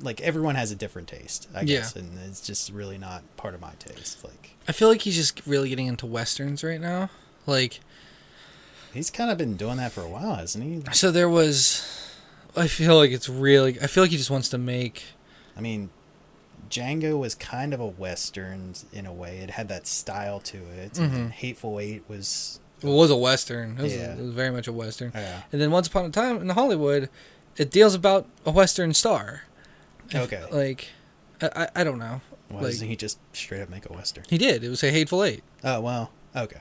like 0.00 0.20
everyone 0.20 0.54
has 0.56 0.72
a 0.72 0.76
different 0.76 1.06
taste, 1.08 1.48
I 1.54 1.60
Yeah. 1.60 1.78
guess, 1.78 1.94
and 1.96 2.18
it's 2.28 2.40
just 2.40 2.70
really 2.72 2.98
not 2.98 3.22
part 3.36 3.54
of 3.54 3.60
my 3.60 3.72
taste. 3.78 4.24
Like 4.24 4.56
I 4.66 4.72
feel 4.72 4.88
like 4.88 5.02
he's 5.02 5.14
just 5.16 5.46
really 5.46 5.68
getting 5.68 5.86
into 5.86 6.06
westerns 6.06 6.64
right 6.64 6.80
now. 6.80 7.10
Like, 7.46 7.80
he's 8.92 9.10
kind 9.10 9.30
of 9.30 9.38
been 9.38 9.56
doing 9.56 9.76
that 9.78 9.92
for 9.92 10.02
a 10.02 10.08
while, 10.08 10.34
hasn't 10.34 10.64
he? 10.64 10.82
so 10.92 11.10
there 11.12 11.28
was. 11.28 11.84
I 12.56 12.66
feel 12.68 12.96
like 12.96 13.10
it's 13.10 13.28
really. 13.28 13.80
I 13.80 13.86
feel 13.86 14.02
like 14.04 14.10
he 14.10 14.16
just 14.16 14.30
wants 14.30 14.48
to 14.50 14.58
make. 14.58 15.04
I 15.56 15.60
mean, 15.60 15.90
Django 16.70 17.18
was 17.18 17.34
kind 17.34 17.72
of 17.72 17.80
a 17.80 17.86
western 17.86 18.74
in 18.92 19.06
a 19.06 19.12
way. 19.12 19.38
It 19.38 19.50
had 19.50 19.68
that 19.68 19.86
style 19.86 20.40
to 20.40 20.58
it. 20.58 20.98
and 20.98 21.12
Mhm. 21.12 21.30
Hateful 21.30 21.78
Eight 21.80 22.02
was. 22.08 22.60
It 22.82 22.86
was 22.86 23.10
a 23.10 23.16
western. 23.16 23.76
It 23.78 23.82
was, 23.82 23.94
Yeah. 23.94 24.12
it 24.14 24.18
was 24.18 24.34
very 24.34 24.50
much 24.50 24.68
a 24.68 24.72
western. 24.72 25.10
Yeah. 25.14 25.42
And 25.52 25.60
then 25.60 25.70
Once 25.72 25.88
Upon 25.88 26.04
a 26.04 26.10
Time 26.10 26.40
in 26.40 26.48
Hollywood, 26.50 27.08
it 27.56 27.70
deals 27.70 27.94
about 27.94 28.26
a 28.46 28.52
western 28.52 28.94
star. 28.94 29.42
Okay. 30.14 30.44
Like, 30.52 30.88
I, 31.42 31.50
I, 31.64 31.68
I 31.80 31.84
don't 31.84 31.98
know. 31.98 32.20
Why 32.48 32.60
like- 32.60 32.70
doesn't 32.72 32.86
he 32.88 32.94
just 32.96 33.18
straight 33.32 33.60
up 33.62 33.68
make 33.68 33.88
a 33.90 33.92
western? 33.92 34.24
He 34.28 34.38
did. 34.38 34.62
It 34.62 34.68
was 34.68 34.82
a 34.84 34.90
Hateful 34.90 35.24
Eight. 35.24 35.42
Oh 35.64 35.80
well, 35.80 36.12
okay. 36.36 36.60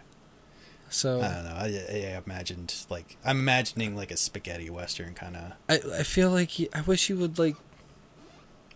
So 0.90 1.22
I 1.22 1.34
don't 1.34 1.44
know. 1.46 1.56
I, 1.56 1.86
I 2.16 2.22
imagined 2.26 2.74
like 2.90 3.18
I'm 3.26 3.40
imagining 3.40 3.96
like 3.96 4.12
a 4.12 4.18
spaghetti 4.18 4.70
western 4.70 5.14
kind 5.14 5.36
of. 5.36 5.54
I, 5.70 6.00
I 6.00 6.04
feel 6.04 6.32
like 6.32 6.50
he, 6.50 6.70
I 6.74 6.82
wish 6.82 7.08
he 7.08 7.14
would 7.14 7.38
like. 7.38 7.56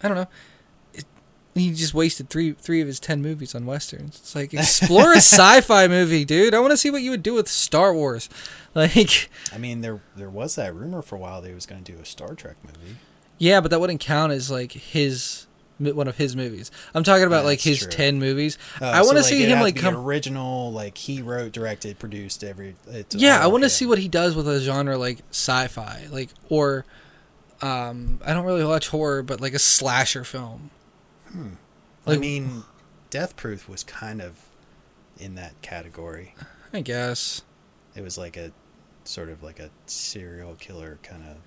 I 0.04 0.08
don't 0.08 0.18
know. 0.18 0.28
It, 0.94 1.06
he 1.56 1.72
just 1.72 1.94
wasted 1.94 2.30
three 2.30 2.52
three 2.54 2.82
of 2.82 2.88
his 2.88 3.00
ten 3.00 3.22
movies 3.22 3.56
on 3.56 3.66
westerns. 3.66 4.18
It's 4.18 4.36
like 4.36 4.54
explore 4.54 5.14
a 5.14 5.18
sci-fi 5.22 5.88
movie, 5.88 6.26
dude. 6.26 6.54
I 6.54 6.60
want 6.60 6.72
to 6.72 6.78
see 6.78 6.90
what 6.90 7.02
you 7.02 7.12
would 7.12 7.24
do 7.24 7.34
with 7.36 7.48
Star 7.48 7.94
Wars. 7.94 8.30
Like, 8.74 9.30
I 9.54 9.58
mean, 9.58 9.82
there 9.82 10.00
there 10.16 10.30
was 10.30 10.56
that 10.56 10.74
rumor 10.74 11.02
for 11.02 11.18
a 11.18 11.20
while 11.20 11.42
that 11.42 11.50
he 11.50 11.54
was 11.54 11.66
going 11.66 11.84
to 11.84 11.92
do 11.92 12.00
a 12.00 12.06
Star 12.06 12.36
Trek 12.36 12.56
movie. 12.64 12.96
yeah, 13.38 13.60
but 13.60 13.70
that 13.70 13.82
wouldn't 13.82 14.00
count 14.00 14.32
as 14.32 14.50
like 14.50 14.72
his 14.72 15.46
one 15.82 16.08
of 16.08 16.18
his 16.18 16.36
movies. 16.36 16.72
I'm 16.94 17.04
talking 17.04 17.26
about 17.26 17.46
like 17.46 17.60
his 17.60 17.80
true. 17.80 17.92
ten 17.92 18.20
movies. 18.20 18.58
Uh, 18.80 18.86
I 18.86 19.02
want 19.02 19.18
to 19.18 19.24
so, 19.24 19.30
see 19.30 19.46
him 19.46 19.60
like 19.60 19.76
come. 19.76 19.96
original, 19.98 20.72
like 20.72 20.98
he 20.98 21.22
wrote, 21.22 21.52
directed, 21.52 22.00
produced 22.00 22.44
every. 22.44 22.76
It's 22.88 23.16
Yeah, 23.16 23.44
I 23.44 23.48
want 23.48 23.64
to 23.64 23.70
see 23.70 23.86
what 23.86 23.98
he 24.00 24.08
does 24.08 24.36
with 24.36 24.48
a 24.48 24.60
genre 24.60 24.98
like 24.98 25.20
sci-fi, 25.32 26.08
like 26.12 26.30
or 26.50 26.86
um 27.62 28.20
I 28.26 28.34
don't 28.34 28.46
really 28.46 28.64
watch 28.66 28.88
horror, 28.90 29.24
but 29.24 29.42
like 29.42 29.54
a 29.54 29.60
slasher 29.60 30.24
film. 30.24 30.70
I 31.36 31.42
like- 32.06 32.20
mean, 32.20 32.64
Death 33.10 33.36
Proof 33.36 33.68
was 33.70 33.84
kind 33.84 34.22
of 34.22 34.46
in 35.18 35.36
that 35.36 35.62
category. 35.62 36.36
I 36.74 36.82
guess. 36.82 37.42
It 37.96 38.02
was 38.02 38.18
like 38.18 38.38
a 38.38 38.52
sort 39.04 39.30
of 39.30 39.44
like 39.44 39.60
a 39.60 39.70
serial 39.86 40.56
killer 40.56 41.00
kind 41.04 41.24
of 41.24 41.38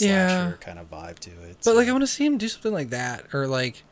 Yeah. 0.00 0.52
kind 0.60 0.78
of 0.78 0.90
vibe 0.90 1.18
to 1.20 1.30
it. 1.42 1.58
But 1.64 1.76
like 1.76 1.88
I 1.88 1.92
want 1.92 2.02
to 2.02 2.06
see 2.08 2.24
him 2.24 2.38
do 2.38 2.48
something 2.48 2.72
like 2.72 2.90
that 2.90 3.26
or 3.34 3.46
like 3.46 3.82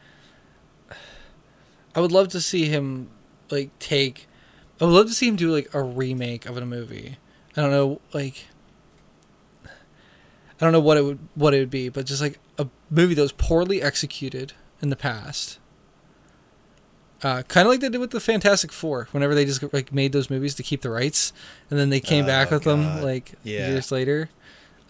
I 1.94 2.00
would 2.00 2.12
love 2.12 2.28
to 2.28 2.40
see 2.40 2.66
him 2.66 3.10
like 3.50 3.76
take 3.78 4.26
I 4.80 4.84
would 4.84 4.92
love 4.94 5.06
to 5.08 5.12
see 5.12 5.28
him 5.28 5.36
do 5.36 5.50
like 5.52 5.74
a 5.74 5.82
remake 5.82 6.46
of 6.46 6.56
a 6.56 6.64
movie. 6.64 7.18
I 7.56 7.60
don't 7.60 7.70
know 7.70 8.00
like 8.14 8.46
I 9.64 10.64
don't 10.64 10.72
know 10.72 10.80
what 10.80 10.96
it 10.96 11.04
would 11.04 11.18
what 11.34 11.54
it 11.54 11.58
would 11.58 11.70
be, 11.70 11.88
but 11.88 12.06
just 12.06 12.20
like 12.22 12.38
a 12.58 12.66
movie 12.90 13.14
that 13.14 13.22
was 13.22 13.32
poorly 13.32 13.82
executed 13.82 14.52
in 14.82 14.90
the 14.90 14.96
past. 14.96 15.58
Uh, 17.22 17.42
kind 17.42 17.66
of 17.66 17.70
like 17.70 17.80
they 17.80 17.90
did 17.90 17.98
with 17.98 18.12
the 18.12 18.20
Fantastic 18.20 18.72
Four. 18.72 19.08
Whenever 19.10 19.34
they 19.34 19.44
just 19.44 19.62
like 19.74 19.92
made 19.92 20.12
those 20.12 20.30
movies 20.30 20.54
to 20.54 20.62
keep 20.62 20.80
the 20.80 20.88
rights, 20.90 21.32
and 21.68 21.78
then 21.78 21.90
they 21.90 22.00
came 22.00 22.24
back 22.24 22.50
Oh, 22.50 22.56
with 22.56 22.64
them 22.64 23.02
like 23.02 23.32
Yeah. 23.42 23.68
years 23.70 23.92
later. 23.92 24.30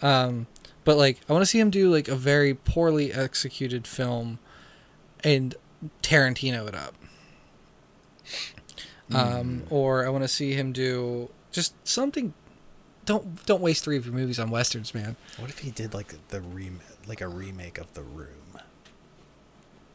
Um, 0.02 0.46
but 0.84 0.96
like 0.96 1.20
I 1.28 1.32
want 1.32 1.42
to 1.42 1.46
see 1.46 1.60
him 1.60 1.70
do 1.70 1.90
like 1.90 2.08
a 2.08 2.16
very 2.16 2.54
poorly 2.54 3.12
executed 3.12 3.86
film, 3.86 4.38
and 5.24 5.54
Tarantino 6.02 6.66
it 6.68 6.74
up. 6.74 6.94
Um, 9.12 9.62
Mm. 9.62 9.72
or 9.72 10.06
I 10.06 10.08
want 10.08 10.22
to 10.22 10.28
see 10.28 10.52
him 10.54 10.72
do 10.72 11.30
just 11.50 11.74
something. 11.86 12.32
Don't 13.06 13.44
don't 13.46 13.60
waste 13.60 13.82
three 13.82 13.96
of 13.96 14.04
your 14.06 14.14
movies 14.14 14.38
on 14.38 14.50
westerns, 14.50 14.94
man. 14.94 15.16
What 15.38 15.50
if 15.50 15.58
he 15.60 15.70
did 15.72 15.92
like 15.94 16.14
the 16.28 16.40
rem- 16.40 16.80
like 17.08 17.20
a 17.20 17.26
remake 17.28 17.78
of 17.78 17.92
The 17.94 18.02
Room? 18.02 18.28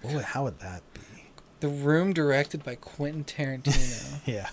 Would, 0.04 0.22
how 0.24 0.44
would 0.44 0.60
that 0.60 0.82
be? 0.94 1.00
The 1.62 1.70
Room, 1.70 2.14
directed 2.14 2.64
by 2.64 2.76
Quentin 2.76 3.24
Tarantino. 3.24 4.20
Yeah. 4.26 4.50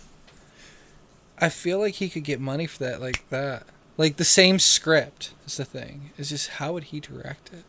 I 1.38 1.48
feel 1.48 1.80
like 1.80 1.94
he 1.94 2.08
could 2.08 2.22
get 2.24 2.38
money 2.40 2.66
for 2.68 2.84
that, 2.84 3.00
like 3.00 3.28
that. 3.30 3.66
Like 3.98 4.16
the 4.16 4.24
same 4.24 4.58
script 4.58 5.32
is 5.46 5.56
the 5.56 5.64
thing. 5.64 6.10
It's 6.16 6.30
just 6.30 6.48
how 6.50 6.72
would 6.72 6.84
he 6.84 7.00
direct 7.00 7.50
it? 7.52 7.64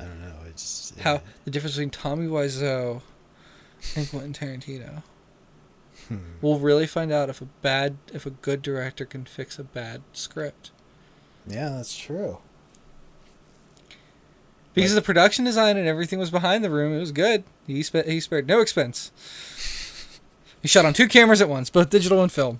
I 0.00 0.04
don't 0.04 0.20
know. 0.20 0.34
It's 0.48 0.92
How 1.00 1.22
the 1.44 1.50
difference 1.50 1.74
between 1.76 1.90
Tommy 1.90 2.26
Wiseau 2.26 3.02
and 3.94 4.08
Quentin 4.08 4.32
Tarantino. 4.32 5.02
Hmm. 6.08 6.16
We'll 6.40 6.58
really 6.58 6.86
find 6.86 7.12
out 7.12 7.28
if 7.30 7.40
a 7.40 7.46
bad, 7.62 7.96
if 8.12 8.26
a 8.26 8.30
good 8.30 8.62
director 8.62 9.04
can 9.04 9.24
fix 9.24 9.58
a 9.58 9.64
bad 9.64 10.02
script. 10.12 10.70
Yeah, 11.46 11.70
that's 11.70 11.96
true. 11.96 12.38
Because 14.74 14.92
Like- 14.92 15.02
the 15.02 15.06
production 15.06 15.44
design 15.44 15.76
and 15.76 15.88
everything 15.88 16.18
was 16.18 16.30
behind 16.30 16.62
the 16.62 16.70
room, 16.70 16.94
it 16.94 17.00
was 17.00 17.12
good. 17.12 17.44
He 17.66 17.82
spe- 17.82 18.04
he 18.06 18.20
spared 18.20 18.46
no 18.46 18.60
expense. 18.60 19.10
He 20.62 20.68
shot 20.68 20.84
on 20.84 20.94
two 20.94 21.06
cameras 21.06 21.40
at 21.40 21.48
once, 21.48 21.70
both 21.70 21.90
digital 21.90 22.22
and 22.22 22.32
film. 22.32 22.58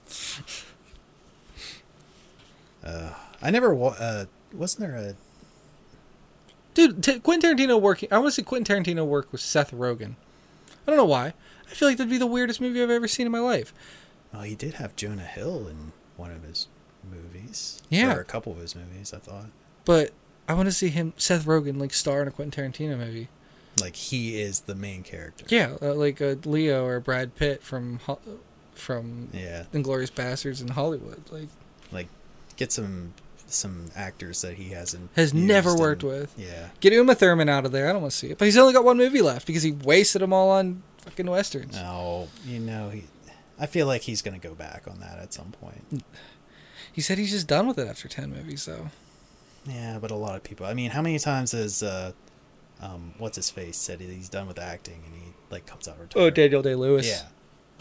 Uh, 2.86 3.10
I 3.42 3.50
never. 3.50 3.74
Wa- 3.74 3.96
uh, 3.98 4.24
wasn't 4.54 4.80
there 4.88 4.96
a? 4.96 5.14
Dude, 6.74 7.02
T- 7.02 7.20
Quentin 7.20 7.56
Tarantino 7.56 7.80
working. 7.80 8.08
I 8.12 8.18
want 8.18 8.28
to 8.28 8.32
see 8.32 8.42
Quentin 8.42 8.84
Tarantino 8.84 9.06
work 9.06 9.32
with 9.32 9.40
Seth 9.40 9.72
Rogen. 9.72 10.14
I 10.70 10.90
don't 10.90 10.96
know 10.96 11.04
why. 11.06 11.32
I 11.68 11.74
feel 11.74 11.88
like 11.88 11.96
that'd 11.96 12.10
be 12.10 12.18
the 12.18 12.26
weirdest 12.26 12.60
movie 12.60 12.82
I've 12.82 12.90
ever 12.90 13.08
seen 13.08 13.26
in 13.26 13.32
my 13.32 13.40
life. 13.40 13.72
Well, 14.32 14.42
he 14.42 14.54
did 14.54 14.74
have 14.74 14.94
Jonah 14.94 15.22
Hill 15.24 15.66
in 15.68 15.92
one 16.16 16.30
of 16.30 16.42
his 16.44 16.68
movies. 17.10 17.82
Yeah. 17.88 18.14
or 18.14 18.20
a 18.20 18.24
couple 18.24 18.52
of 18.52 18.58
his 18.58 18.74
movies. 18.76 19.12
I 19.14 19.18
thought 19.18 19.46
But 19.84 20.10
I 20.48 20.54
want 20.54 20.66
to 20.68 20.72
see 20.72 20.88
him, 20.88 21.14
Seth 21.16 21.44
Rogen, 21.46 21.80
like 21.80 21.92
star 21.94 22.22
in 22.22 22.28
a 22.28 22.30
Quentin 22.30 22.70
Tarantino 22.72 22.98
movie. 22.98 23.28
like 23.80 23.96
he 23.96 24.38
is 24.40 24.60
the 24.60 24.74
main 24.74 25.02
character. 25.02 25.44
Yeah, 25.48 25.76
uh, 25.82 25.94
like 25.94 26.20
a 26.20 26.38
Leo 26.44 26.84
or 26.84 27.00
Brad 27.00 27.34
Pitt 27.36 27.62
from 27.62 28.00
Ho- 28.06 28.20
from 28.74 29.28
Yeah, 29.32 29.64
Inglourious 29.72 30.12
Basterds 30.12 30.60
in 30.60 30.68
Hollywood. 30.68 31.22
Like 31.32 31.48
like 31.90 32.08
get 32.56 32.72
some 32.72 33.14
some 33.48 33.86
actors 33.94 34.42
that 34.42 34.54
he 34.54 34.70
hasn't 34.70 35.08
has 35.14 35.32
never 35.32 35.76
worked 35.76 36.02
in- 36.02 36.08
with. 36.08 36.34
Yeah, 36.36 36.68
Get 36.80 36.92
Uma 36.92 37.14
Thurman 37.14 37.48
out 37.48 37.64
of 37.64 37.72
there. 37.72 37.88
I 37.88 37.92
don't 37.92 38.02
want 38.02 38.12
to 38.12 38.18
see 38.18 38.30
it. 38.30 38.38
But 38.38 38.46
he's 38.46 38.56
only 38.56 38.72
got 38.72 38.84
one 38.84 38.96
movie 38.96 39.22
left 39.22 39.46
because 39.46 39.62
he 39.62 39.72
wasted 39.72 40.22
them 40.22 40.32
all 40.32 40.50
on 40.50 40.82
fucking 40.98 41.26
westerns. 41.30 41.76
no, 41.76 42.28
you 42.44 42.58
know 42.58 42.90
he. 42.90 43.04
I 43.58 43.66
feel 43.66 43.86
like 43.86 44.02
he's 44.02 44.20
gonna 44.22 44.38
go 44.38 44.54
back 44.54 44.82
on 44.90 45.00
that 45.00 45.18
at 45.18 45.32
some 45.32 45.52
point. 45.52 46.02
He 46.92 47.00
said 47.00 47.18
he's 47.18 47.30
just 47.30 47.46
done 47.46 47.66
with 47.66 47.78
it 47.78 47.86
after 47.88 48.08
ten 48.08 48.30
movies, 48.30 48.64
though. 48.64 48.88
Yeah, 49.66 49.98
but 50.00 50.10
a 50.10 50.14
lot 50.14 50.36
of 50.36 50.42
people. 50.42 50.66
I 50.66 50.74
mean, 50.74 50.90
how 50.90 51.02
many 51.02 51.18
times 51.18 51.52
has 51.52 51.82
uh, 51.82 52.12
um, 52.80 53.14
what's 53.18 53.36
his 53.36 53.50
face 53.50 53.76
said 53.76 54.00
he's 54.00 54.28
done 54.28 54.46
with 54.46 54.58
acting 54.58 55.02
and 55.06 55.14
he 55.14 55.32
like 55.50 55.66
comes 55.66 55.88
out 55.88 55.98
retired? 56.00 56.22
Oh, 56.22 56.30
Daniel 56.30 56.62
Day 56.62 56.74
Lewis. 56.74 57.06
Yeah. 57.08 57.22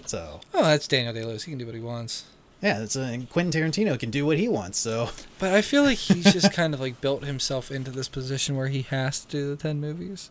So 0.06 0.40
Oh, 0.54 0.64
that's 0.64 0.88
Daniel 0.88 1.14
Day 1.14 1.24
Lewis. 1.24 1.44
He 1.44 1.52
can 1.52 1.58
do 1.60 1.66
what 1.66 1.76
he 1.76 1.82
wants. 1.82 2.26
Yeah, 2.62 2.82
it's 2.82 2.96
and 2.96 3.30
Quentin 3.30 3.62
Tarantino 3.62 4.00
can 4.00 4.10
do 4.12 4.26
what 4.26 4.38
he 4.38 4.48
wants. 4.48 4.78
So 4.80 5.10
But 5.40 5.54
I 5.54 5.62
feel 5.62 5.84
like 5.84 5.98
he's 5.98 6.32
just 6.34 6.52
kind 6.54 6.74
of 6.74 6.80
like 6.80 7.02
built 7.02 7.24
himself 7.24 7.72
into 7.72 7.92
this 7.92 8.08
position 8.08 8.56
where 8.56 8.68
he 8.68 8.82
has 8.84 9.20
to 9.26 9.28
do 9.28 9.50
the 9.50 9.56
ten 9.56 9.80
movies. 9.80 10.30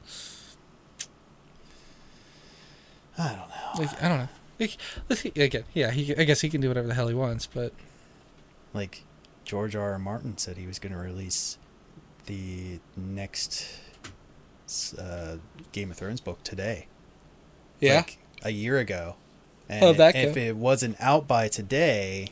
I 3.16 3.28
don't 3.28 3.38
know. 3.48 3.84
Like 3.84 4.02
I 4.02 4.08
don't 4.08 4.18
know. 4.18 4.28
Like, 4.58 4.76
let's 5.08 5.22
see- 5.22 5.32
again, 5.36 5.64
yeah, 5.72 5.90
he. 5.90 6.14
I 6.16 6.24
guess 6.24 6.40
he 6.40 6.48
can 6.48 6.60
do 6.60 6.68
whatever 6.68 6.86
the 6.86 6.94
hell 6.94 7.08
he 7.08 7.14
wants, 7.14 7.46
but 7.46 7.72
Like 8.72 9.04
George 9.44 9.74
R. 9.76 9.92
R. 9.92 9.98
Martin 9.98 10.38
said 10.38 10.56
he 10.56 10.66
was 10.66 10.78
going 10.78 10.92
to 10.92 10.98
release 10.98 11.58
the 12.26 12.78
next 12.96 13.66
uh, 14.98 15.36
Game 15.72 15.90
of 15.90 15.96
Thrones 15.96 16.20
book 16.20 16.42
today. 16.42 16.86
yeah, 17.80 17.96
like 17.96 18.18
a 18.42 18.50
year 18.50 18.78
ago. 18.78 19.16
And 19.68 19.80
How'd 19.82 19.96
that 19.96 20.14
if 20.14 20.36
it 20.36 20.56
wasn't 20.56 20.96
out 21.00 21.26
by 21.26 21.48
today, 21.48 22.28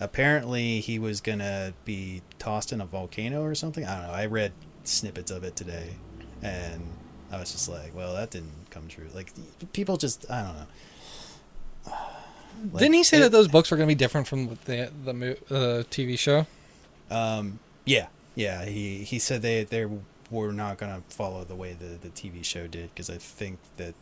apparently 0.00 0.80
he 0.80 0.98
was 0.98 1.20
gonna 1.20 1.72
be 1.84 2.22
tossed 2.38 2.72
in 2.72 2.80
a 2.80 2.86
volcano 2.86 3.42
or 3.42 3.54
something. 3.54 3.84
I 3.84 3.94
don't 3.98 4.06
know. 4.08 4.12
I 4.14 4.26
read 4.26 4.52
snippets 4.84 5.30
of 5.30 5.42
it 5.44 5.56
today, 5.56 5.90
and 6.42 6.86
I 7.32 7.38
was 7.40 7.50
just 7.52 7.68
like, 7.68 7.94
"Well, 7.96 8.14
that 8.14 8.30
didn't 8.30 8.70
come 8.70 8.86
true." 8.88 9.08
Like 9.14 9.32
people 9.72 9.96
just, 9.96 10.30
I 10.30 10.42
don't 10.42 10.54
know. 10.56 10.66
Like, 12.72 12.78
didn't 12.80 12.94
he 12.94 13.02
say 13.04 13.18
it- 13.18 13.20
that 13.20 13.32
those 13.32 13.48
books 13.48 13.70
were 13.70 13.76
going 13.76 13.88
to 13.88 13.94
be 13.94 13.98
different 13.98 14.26
from 14.28 14.56
the 14.66 14.90
the 15.04 15.32
uh, 15.50 15.82
TV 15.84 16.18
show? 16.18 16.46
Um, 17.10 17.58
yeah, 17.84 18.06
yeah. 18.34 18.64
He 18.64 19.04
he 19.04 19.18
said 19.18 19.42
they 19.42 19.64
they 19.64 19.86
were 20.30 20.52
not 20.52 20.78
gonna 20.78 21.02
follow 21.08 21.42
the 21.44 21.54
way 21.56 21.72
the 21.72 21.98
the 22.00 22.10
TV 22.10 22.44
show 22.44 22.66
did 22.66 22.90
because 22.94 23.08
I 23.10 23.16
think 23.16 23.58
that 23.78 23.94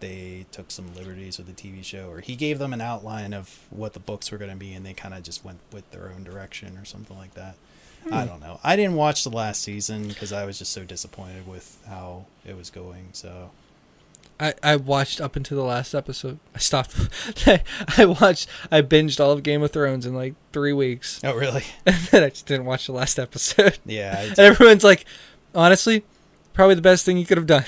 they 0.00 0.46
took 0.52 0.70
some 0.70 0.94
liberties 0.94 1.38
with 1.38 1.46
the 1.46 1.52
TV 1.52 1.84
show, 1.84 2.10
or 2.10 2.20
he 2.20 2.36
gave 2.36 2.58
them 2.58 2.72
an 2.72 2.80
outline 2.80 3.32
of 3.34 3.60
what 3.70 3.92
the 3.92 4.00
books 4.00 4.30
were 4.30 4.38
gonna 4.38 4.56
be, 4.56 4.72
and 4.72 4.84
they 4.84 4.92
kind 4.94 5.14
of 5.14 5.22
just 5.22 5.44
went 5.44 5.58
with 5.72 5.90
their 5.90 6.10
own 6.14 6.24
direction 6.24 6.76
or 6.78 6.84
something 6.84 7.16
like 7.16 7.34
that. 7.34 7.56
I 8.10 8.22
Hmm. 8.22 8.28
don't 8.28 8.40
know. 8.40 8.60
I 8.62 8.76
didn't 8.76 8.94
watch 8.94 9.24
the 9.24 9.30
last 9.30 9.62
season 9.62 10.06
because 10.08 10.32
I 10.32 10.44
was 10.44 10.58
just 10.58 10.72
so 10.72 10.84
disappointed 10.84 11.46
with 11.48 11.78
how 11.88 12.26
it 12.46 12.56
was 12.56 12.70
going. 12.70 13.08
So 13.12 13.50
I, 14.38 14.54
I 14.62 14.76
watched 14.76 15.20
up 15.20 15.34
until 15.34 15.56
the 15.56 15.64
last 15.64 15.94
episode. 15.94 16.38
I 16.54 16.58
stopped. 16.58 16.94
I 17.98 18.04
watched. 18.04 18.48
I 18.70 18.82
binged 18.82 19.18
all 19.18 19.32
of 19.32 19.42
Game 19.42 19.62
of 19.62 19.70
Thrones 19.72 20.04
in 20.06 20.14
like 20.14 20.34
three 20.52 20.72
weeks, 20.74 21.20
oh 21.24 21.34
really? 21.34 21.64
and 21.86 21.96
then 22.12 22.22
I 22.22 22.28
just 22.28 22.46
didn't 22.46 22.66
watch 22.66 22.86
the 22.86 22.92
last 22.92 23.18
episode. 23.18 23.78
Yeah. 23.86 24.20
And 24.22 24.38
everyone's 24.38 24.84
like, 24.84 25.04
honestly, 25.54 26.04
probably 26.52 26.74
the 26.76 26.82
best 26.82 27.04
thing 27.04 27.16
you 27.16 27.24
could 27.26 27.38
have 27.38 27.46
done. 27.46 27.64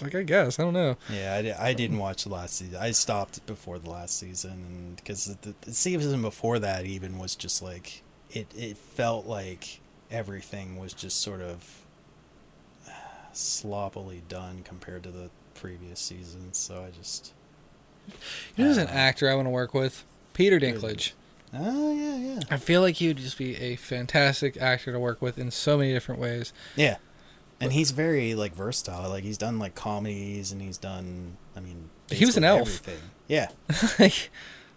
Like, 0.00 0.14
I 0.14 0.22
guess. 0.22 0.58
I 0.58 0.62
don't 0.62 0.74
know. 0.74 0.96
Yeah, 1.10 1.34
I, 1.34 1.42
di- 1.42 1.52
I 1.52 1.72
didn't 1.72 1.98
watch 1.98 2.24
the 2.24 2.30
last 2.30 2.56
season. 2.56 2.76
I 2.80 2.90
stopped 2.90 3.44
before 3.46 3.78
the 3.78 3.90
last 3.90 4.18
season, 4.18 4.92
because 4.96 5.24
the, 5.42 5.54
the 5.62 5.72
season 5.72 6.20
before 6.22 6.58
that 6.58 6.84
even 6.86 7.18
was 7.18 7.34
just 7.34 7.62
like 7.62 8.02
it. 8.30 8.46
It 8.56 8.76
felt 8.76 9.26
like 9.26 9.80
everything 10.10 10.76
was 10.78 10.92
just 10.92 11.20
sort 11.20 11.40
of 11.40 11.82
sloppily 13.32 14.22
done 14.28 14.62
compared 14.64 15.02
to 15.04 15.10
the 15.10 15.30
previous 15.54 16.00
season. 16.00 16.52
So 16.52 16.84
I 16.86 16.90
just. 16.90 17.32
You 18.56 18.64
know, 18.64 18.68
who's 18.68 18.78
an 18.78 18.86
Uh, 18.88 18.92
actor 18.92 19.28
I 19.30 19.34
want 19.34 19.46
to 19.46 19.50
work 19.50 19.74
with? 19.74 20.04
Peter 20.34 20.60
Dinklage. 20.60 21.12
Oh 21.54 21.94
yeah, 21.94 22.16
yeah, 22.16 22.40
I 22.50 22.56
feel 22.56 22.80
like 22.82 22.96
he 22.96 23.08
would 23.08 23.16
just 23.16 23.38
be 23.38 23.56
a 23.56 23.76
fantastic 23.76 24.56
actor 24.60 24.92
to 24.92 24.98
work 24.98 25.22
with 25.22 25.38
in 25.38 25.50
so 25.50 25.78
many 25.78 25.92
different 25.92 26.20
ways. 26.20 26.52
yeah. 26.74 26.96
And 27.60 27.72
he's 27.72 27.90
very 27.90 28.34
like 28.34 28.54
versatile. 28.54 29.08
Like 29.08 29.24
he's 29.24 29.38
done 29.38 29.58
like 29.58 29.74
comedies, 29.74 30.52
and 30.52 30.60
he's 30.60 30.76
done. 30.78 31.36
I 31.56 31.60
mean, 31.60 31.88
He 32.10 32.24
was 32.26 32.36
an 32.36 32.44
elf. 32.44 32.60
Everything. 32.62 32.98
Yeah. 33.28 33.48
like, 33.98 34.30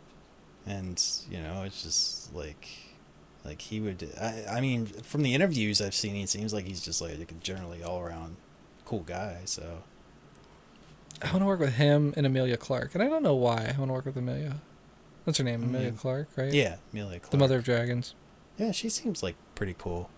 and 0.65 1.01
you 1.29 1.39
know 1.39 1.63
it's 1.63 1.83
just 1.83 2.33
like 2.33 2.67
like 3.45 3.61
he 3.61 3.79
would 3.79 4.09
I, 4.19 4.45
I 4.57 4.61
mean 4.61 4.85
from 4.87 5.21
the 5.23 5.33
interviews 5.33 5.81
i've 5.81 5.95
seen 5.95 6.15
he 6.15 6.25
seems 6.25 6.53
like 6.53 6.65
he's 6.65 6.81
just 6.81 7.01
like 7.01 7.13
a 7.13 7.25
generally 7.41 7.81
all 7.81 7.99
around 8.01 8.35
cool 8.85 8.99
guy 8.99 9.39
so 9.45 9.83
I 11.21 11.27
want 11.31 11.39
to 11.39 11.45
work 11.45 11.59
with 11.59 11.73
him 11.75 12.13
and 12.15 12.25
Emilia 12.25 12.55
Clarke, 12.55 12.93
and 12.95 13.03
I 13.03 13.07
don't 13.07 13.23
know 13.23 13.35
why 13.35 13.73
I 13.75 13.77
want 13.77 13.89
to 13.89 13.93
work 13.93 14.05
with 14.05 14.15
Emilia. 14.15 14.61
What's 15.25 15.37
her 15.37 15.43
name, 15.43 15.63
Emilia 15.63 15.91
Mm. 15.91 15.97
Clarke, 15.97 16.29
right? 16.37 16.53
yeah 16.53 16.77
Emilia 16.93 17.19
Clarke. 17.19 17.31
The 17.31 17.37
mother 17.37 17.57
of 17.57 17.63
dragons. 17.65 18.15
yeah 18.57 18.71
she 18.71 18.89
seems 18.89 19.21
like 19.23 19.35
pretty 19.55 19.75
cool 19.77 20.09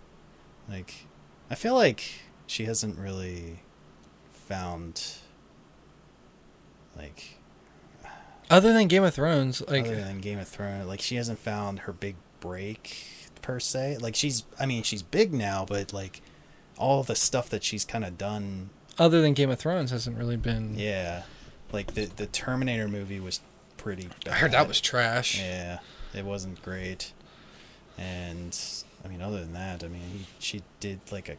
like 0.70 1.06
i 1.50 1.56
feel 1.56 1.74
like 1.76 2.22
she 2.52 2.66
hasn't 2.66 2.98
really 2.98 3.60
found 4.32 5.16
like 6.98 7.38
Other 8.50 8.74
than 8.74 8.88
Game 8.88 9.04
of 9.04 9.14
Thrones, 9.14 9.62
like 9.68 9.86
other 9.86 9.96
than 9.96 10.20
game 10.20 10.40
of 10.40 10.48
thrones 10.48 10.86
like 10.88 11.00
she 11.00 11.16
hasn't 11.16 11.40
found 11.40 11.80
her 11.80 11.94
big 11.94 12.16
break 12.40 13.06
per 13.42 13.60
se 13.60 13.98
like 14.00 14.16
she's 14.16 14.44
i 14.60 14.66
mean 14.68 14.84
she's 14.84 15.02
big 15.02 15.34
now 15.34 15.66
but 15.68 15.92
like 15.94 16.22
all 16.78 17.02
the 17.02 17.16
stuff 17.16 17.50
that 17.50 17.64
she's 17.64 17.86
kind 17.86 18.04
of 18.04 18.18
done 18.18 18.70
other 19.00 19.22
than 19.22 19.34
Game 19.34 19.50
of 19.50 19.60
Thrones, 19.60 19.92
hasn't 19.92 20.18
really 20.18 20.38
been. 20.38 20.76
Yeah, 20.78 21.24
like 21.72 21.94
the 21.94 22.06
the 22.06 22.28
Terminator 22.28 22.88
movie 22.88 23.20
was 23.20 23.40
pretty. 23.78 24.10
Bad. 24.26 24.34
I 24.34 24.36
heard 24.38 24.52
that 24.52 24.68
was 24.68 24.82
trash. 24.82 25.40
Yeah, 25.40 25.80
it 26.14 26.26
wasn't 26.26 26.62
great, 26.62 27.14
and 27.98 28.58
I 29.04 29.08
mean, 29.08 29.22
other 29.22 29.40
than 29.40 29.54
that, 29.54 29.84
I 29.84 29.88
mean, 29.88 30.02
he, 30.12 30.26
she 30.40 30.62
did 30.80 31.00
like 31.12 31.30
a 31.30 31.38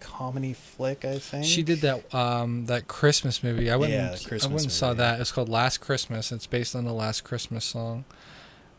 comedy 0.00 0.52
flick, 0.52 1.04
I 1.04 1.18
think. 1.18 1.44
She 1.44 1.62
did 1.62 1.80
that 1.80 2.12
um 2.14 2.66
that 2.66 2.88
Christmas 2.88 3.42
movie. 3.42 3.70
I 3.70 3.76
went 3.76 3.92
Yeah, 3.92 4.12
and, 4.12 4.42
I 4.42 4.46
went 4.48 4.62
and 4.62 4.72
saw 4.72 4.88
movie. 4.88 4.98
that. 4.98 5.20
It's 5.20 5.32
called 5.32 5.48
Last 5.48 5.78
Christmas. 5.78 6.32
It's 6.32 6.46
based 6.46 6.74
on 6.74 6.84
the 6.84 6.92
Last 6.92 7.22
Christmas 7.24 7.64
song. 7.64 8.04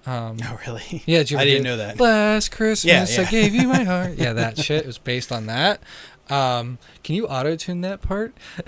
Um 0.06 0.38
Oh 0.44 0.60
really? 0.66 1.04
Yeah, 1.06 1.20
did 1.20 1.32
you 1.32 1.38
I 1.38 1.46
didn't 1.46 1.64
know 1.64 1.78
that. 1.78 2.00
Last 2.00 2.52
Christmas 2.52 3.18
I 3.18 3.22
yeah. 3.24 3.32
gave 3.32 3.54
you 3.54 3.68
my 3.68 3.84
heart. 3.84 4.14
Yeah, 4.18 4.34
that 4.34 4.58
shit 4.58 4.86
was 4.86 4.98
based 4.98 5.32
on 5.32 5.46
that. 5.48 5.82
Um 6.30 6.78
can 7.04 7.16
you 7.16 7.28
auto 7.28 7.56
tune 7.56 7.82
that 7.82 8.02
part? 8.02 8.36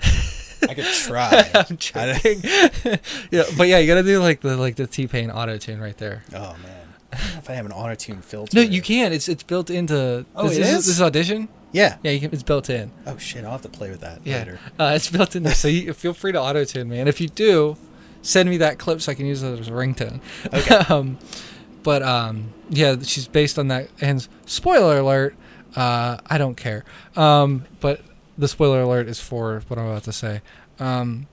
I 0.68 0.74
could 0.74 0.84
try. 0.84 1.50
I'm 1.54 1.76
joking. 1.76 2.40
yeah, 3.32 3.44
but 3.56 3.66
yeah, 3.66 3.78
you 3.78 3.86
gotta 3.88 4.04
do 4.04 4.20
like 4.20 4.40
the 4.40 4.56
like 4.56 4.76
the 4.76 4.86
T 4.86 5.08
Pain 5.08 5.30
auto 5.30 5.58
tune 5.58 5.80
right 5.80 5.96
there. 5.98 6.22
oh 6.32 6.56
man, 6.62 6.94
I 7.12 7.16
don't 7.16 7.32
know 7.32 7.38
if 7.38 7.50
I 7.50 7.54
have 7.54 7.66
an 7.66 7.72
auto 7.72 7.96
tune 7.96 8.22
filter. 8.22 8.56
No, 8.56 8.62
you 8.62 8.80
can. 8.80 9.12
It's 9.12 9.28
it's 9.28 9.42
built 9.42 9.70
into. 9.70 10.24
Oh, 10.36 10.48
this, 10.48 10.58
it 10.58 10.60
this 10.60 10.78
is? 10.78 10.86
This 10.86 11.00
audition. 11.00 11.48
Yeah. 11.72 11.96
Yeah, 12.02 12.10
you 12.12 12.20
can, 12.20 12.32
it's 12.32 12.42
built 12.42 12.68
in. 12.70 12.92
Oh 13.06 13.16
shit, 13.18 13.44
I'll 13.44 13.52
have 13.52 13.62
to 13.62 13.68
play 13.68 13.90
with 13.90 14.00
that 14.00 14.20
Yeah, 14.24 14.38
later. 14.38 14.60
uh, 14.78 14.92
it's 14.94 15.10
built 15.10 15.34
in 15.34 15.42
there. 15.42 15.54
So 15.54 15.68
you 15.68 15.92
feel 15.92 16.12
free 16.14 16.32
to 16.32 16.40
auto 16.40 16.64
tune 16.64 16.88
me, 16.88 17.00
and 17.00 17.08
if 17.08 17.20
you 17.20 17.28
do, 17.28 17.76
send 18.22 18.48
me 18.50 18.58
that 18.58 18.78
clip 18.78 19.00
so 19.00 19.10
I 19.12 19.14
can 19.14 19.26
use 19.26 19.42
it 19.42 19.58
as 19.58 19.68
a 19.68 19.72
ringtone. 19.72 20.20
Okay. 20.52 20.74
um, 20.94 21.18
but 21.82 22.02
um, 22.02 22.52
yeah, 22.70 22.96
she's 23.02 23.26
based 23.26 23.58
on 23.58 23.68
that. 23.68 23.88
And 24.00 24.26
spoiler 24.46 24.98
alert, 24.98 25.34
uh, 25.74 26.18
I 26.26 26.38
don't 26.38 26.56
care. 26.56 26.84
Um, 27.16 27.64
but 27.80 28.00
the 28.38 28.48
spoiler 28.48 28.82
alert 28.82 29.08
is 29.08 29.18
for 29.20 29.62
what 29.68 29.78
I'm 29.78 29.86
about 29.86 30.04
to 30.04 30.12
say. 30.12 30.42
Um, 30.78 31.26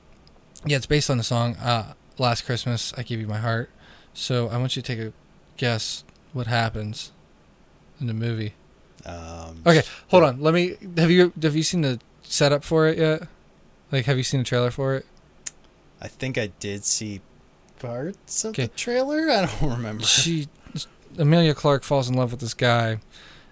yeah, 0.65 0.77
it's 0.77 0.85
based 0.87 1.09
on 1.09 1.17
the 1.17 1.23
song 1.23 1.55
uh, 1.57 1.93
"Last 2.17 2.45
Christmas 2.45 2.93
I 2.97 3.03
Gave 3.03 3.19
You 3.19 3.27
My 3.27 3.37
Heart." 3.37 3.69
So 4.13 4.47
I 4.49 4.57
want 4.57 4.75
you 4.75 4.81
to 4.81 4.87
take 4.95 4.99
a 5.05 5.13
guess 5.57 6.03
what 6.33 6.47
happens 6.47 7.11
in 7.99 8.07
the 8.07 8.13
movie. 8.13 8.53
Um, 9.05 9.61
Okay, 9.65 9.81
hold 10.09 10.23
on. 10.23 10.41
Let 10.41 10.53
me. 10.53 10.75
Have 10.97 11.09
you 11.11 11.31
have 11.41 11.55
you 11.55 11.63
seen 11.63 11.81
the 11.81 11.99
setup 12.23 12.63
for 12.63 12.87
it 12.87 12.97
yet? 12.97 13.23
Like, 13.91 14.05
have 14.05 14.17
you 14.17 14.23
seen 14.23 14.41
the 14.41 14.45
trailer 14.45 14.71
for 14.71 14.95
it? 14.95 15.05
I 16.01 16.07
think 16.07 16.37
I 16.37 16.47
did 16.59 16.83
see 16.85 17.21
parts 17.79 18.43
of 18.45 18.49
Okay. 18.51 18.63
the 18.63 18.67
trailer. 18.69 19.29
I 19.29 19.45
don't 19.45 19.71
remember. 19.77 20.03
She, 20.03 20.47
Emilia 21.17 21.53
Clarke 21.53 21.83
falls 21.83 22.07
in 22.09 22.15
love 22.15 22.31
with 22.31 22.39
this 22.39 22.53
guy, 22.53 22.99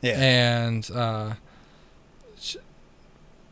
Yeah. 0.02 0.20
and 0.20 0.90
uh, 0.94 1.34
sh 2.40 2.56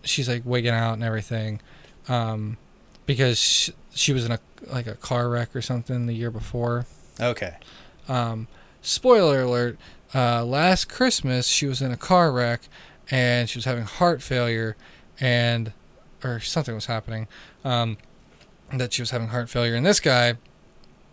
she's 0.03 0.29
like 0.29 0.43
wigging 0.45 0.73
out 0.73 0.93
and 0.93 1.03
everything, 1.03 1.59
um, 2.07 2.57
because 3.05 3.37
she, 3.39 3.73
she 3.93 4.13
was 4.13 4.25
in 4.25 4.31
a 4.31 4.39
like 4.67 4.87
a 4.87 4.95
car 4.95 5.29
wreck 5.29 5.55
or 5.55 5.61
something 5.61 6.05
the 6.05 6.13
year 6.13 6.31
before. 6.31 6.85
okay. 7.19 7.55
Um, 8.07 8.47
spoiler 8.81 9.41
alert: 9.41 9.77
uh, 10.16 10.45
last 10.45 10.88
Christmas 10.89 11.47
she 11.47 11.66
was 11.68 11.82
in 11.82 11.91
a 11.91 11.97
car 11.97 12.32
wreck, 12.32 12.61
and 13.11 13.49
she 13.49 13.57
was 13.57 13.66
having 13.66 13.84
heart 13.84 14.22
failure, 14.22 14.76
and 15.20 15.74
or 16.24 16.39
something 16.39 16.74
was 16.74 16.86
happening. 16.86 17.28
Um, 17.63 17.97
that 18.74 18.93
she 18.93 19.01
was 19.01 19.11
having 19.11 19.28
heart 19.28 19.49
failure, 19.49 19.76
and 19.76 19.86
this 19.86 19.99
guy 19.99 20.36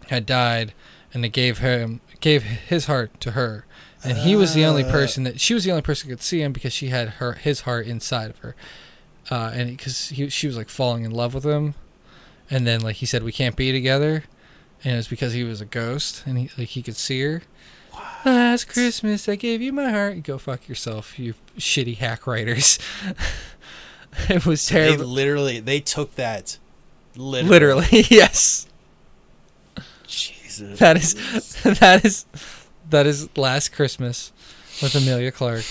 had 0.09 0.25
died, 0.25 0.73
and 1.13 1.23
they 1.23 1.29
gave 1.29 1.59
him 1.59 2.01
gave 2.21 2.43
his 2.45 2.87
heart 2.87 3.21
to 3.21 3.33
her, 3.33 3.67
and 4.05 4.19
he 4.19 4.37
was 4.37 4.55
the 4.55 4.65
only 4.65 4.85
Uh. 4.85 4.91
person 4.91 5.25
that 5.25 5.41
she 5.41 5.53
was 5.55 5.65
the 5.65 5.71
only 5.71 5.83
person 5.83 6.09
could 6.09 6.23
see 6.23 6.41
him 6.41 6.53
because 6.53 6.73
she 6.73 6.89
had 6.89 7.09
her 7.21 7.33
his 7.35 7.63
heart 7.63 7.87
inside 7.87 8.31
of 8.31 8.39
her, 8.39 8.55
uh, 9.31 9.51
and 9.55 9.77
because 9.77 10.09
he 10.11 10.29
she 10.29 10.47
was 10.47 10.57
like 10.57 10.69
falling 10.69 11.05
in 11.05 11.11
love 11.11 11.35
with 11.35 11.45
him, 11.45 11.75
and 12.51 12.67
then 12.67 12.81
like 12.81 12.97
he 12.97 13.07
said 13.07 13.23
we 13.23 13.33
can't 13.33 13.57
be 13.57 13.71
together, 13.73 14.25
and 14.85 14.97
it's 14.97 15.09
because 15.09 15.33
he 15.35 15.45
was 15.45 15.61
a 15.61 15.67
ghost 15.67 16.23
and 16.27 16.39
he 16.39 16.51
like 16.57 16.69
he 16.69 16.83
could 16.83 16.97
see 16.97 17.21
her. 17.23 17.43
Last 18.25 18.69
Christmas 18.69 19.29
I 19.29 19.37
gave 19.37 19.61
you 19.61 19.73
my 19.73 19.91
heart. 19.91 20.23
Go 20.23 20.39
fuck 20.39 20.69
yourself, 20.69 21.19
you 21.19 21.35
shitty 21.59 21.97
hack 21.99 22.27
writers. 22.27 22.79
it 24.29 24.47
was 24.47 24.65
terrible. 24.67 24.99
They 24.99 25.05
literally 25.05 25.61
they 25.61 25.81
took 25.81 26.15
that 26.17 26.59
literally. 27.17 27.51
Literally, 27.51 28.07
yes. 28.11 28.69
Jesus. 30.07 30.79
That 30.79 30.97
is 30.97 31.15
that 31.63 32.05
is 32.05 32.27
that 32.91 33.07
is 33.07 33.29
Last 33.37 33.71
Christmas 33.71 34.33
with 34.81 34.95
Emilia 34.95 35.33
Clarke. 35.33 35.65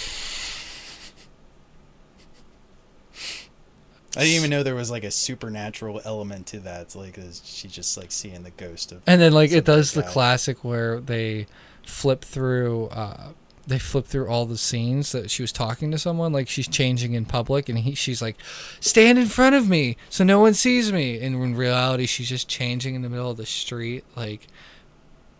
I 4.17 4.25
didn't 4.25 4.35
even 4.35 4.49
know 4.49 4.61
there 4.61 4.75
was 4.75 4.91
like 4.91 5.05
a 5.05 5.11
supernatural 5.11 6.01
element 6.03 6.47
to 6.47 6.59
that. 6.61 6.95
Like 6.95 7.17
she's 7.43 7.71
just 7.71 7.95
like 7.97 8.11
seeing 8.11 8.43
the 8.43 8.51
ghost 8.51 8.91
of 8.91 9.01
And 9.07 9.21
then 9.21 9.31
like 9.31 9.51
it 9.51 9.63
does 9.63 9.93
the 9.93 10.03
classic 10.03 10.65
where 10.65 10.99
they 10.99 11.47
flip 11.85 12.23
through 12.23 12.87
uh 12.87 13.29
they 13.67 13.77
flip 13.79 14.05
through 14.05 14.27
all 14.27 14.45
the 14.45 14.57
scenes 14.57 15.11
that 15.11 15.29
she 15.29 15.43
was 15.43 15.51
talking 15.51 15.91
to 15.91 15.97
someone 15.97 16.33
like 16.33 16.47
she's 16.49 16.67
changing 16.67 17.13
in 17.13 17.25
public 17.25 17.69
and 17.69 17.79
he 17.79 17.93
she's 17.95 18.21
like 18.21 18.35
stand 18.79 19.19
in 19.19 19.27
front 19.27 19.55
of 19.55 19.69
me 19.69 19.95
so 20.09 20.23
no 20.23 20.39
one 20.39 20.53
sees 20.53 20.91
me 20.91 21.19
and 21.21 21.35
in 21.35 21.55
reality 21.55 22.05
she's 22.05 22.27
just 22.27 22.47
changing 22.49 22.95
in 22.95 23.01
the 23.01 23.09
middle 23.09 23.29
of 23.29 23.37
the 23.37 23.45
street 23.45 24.03
like 24.15 24.47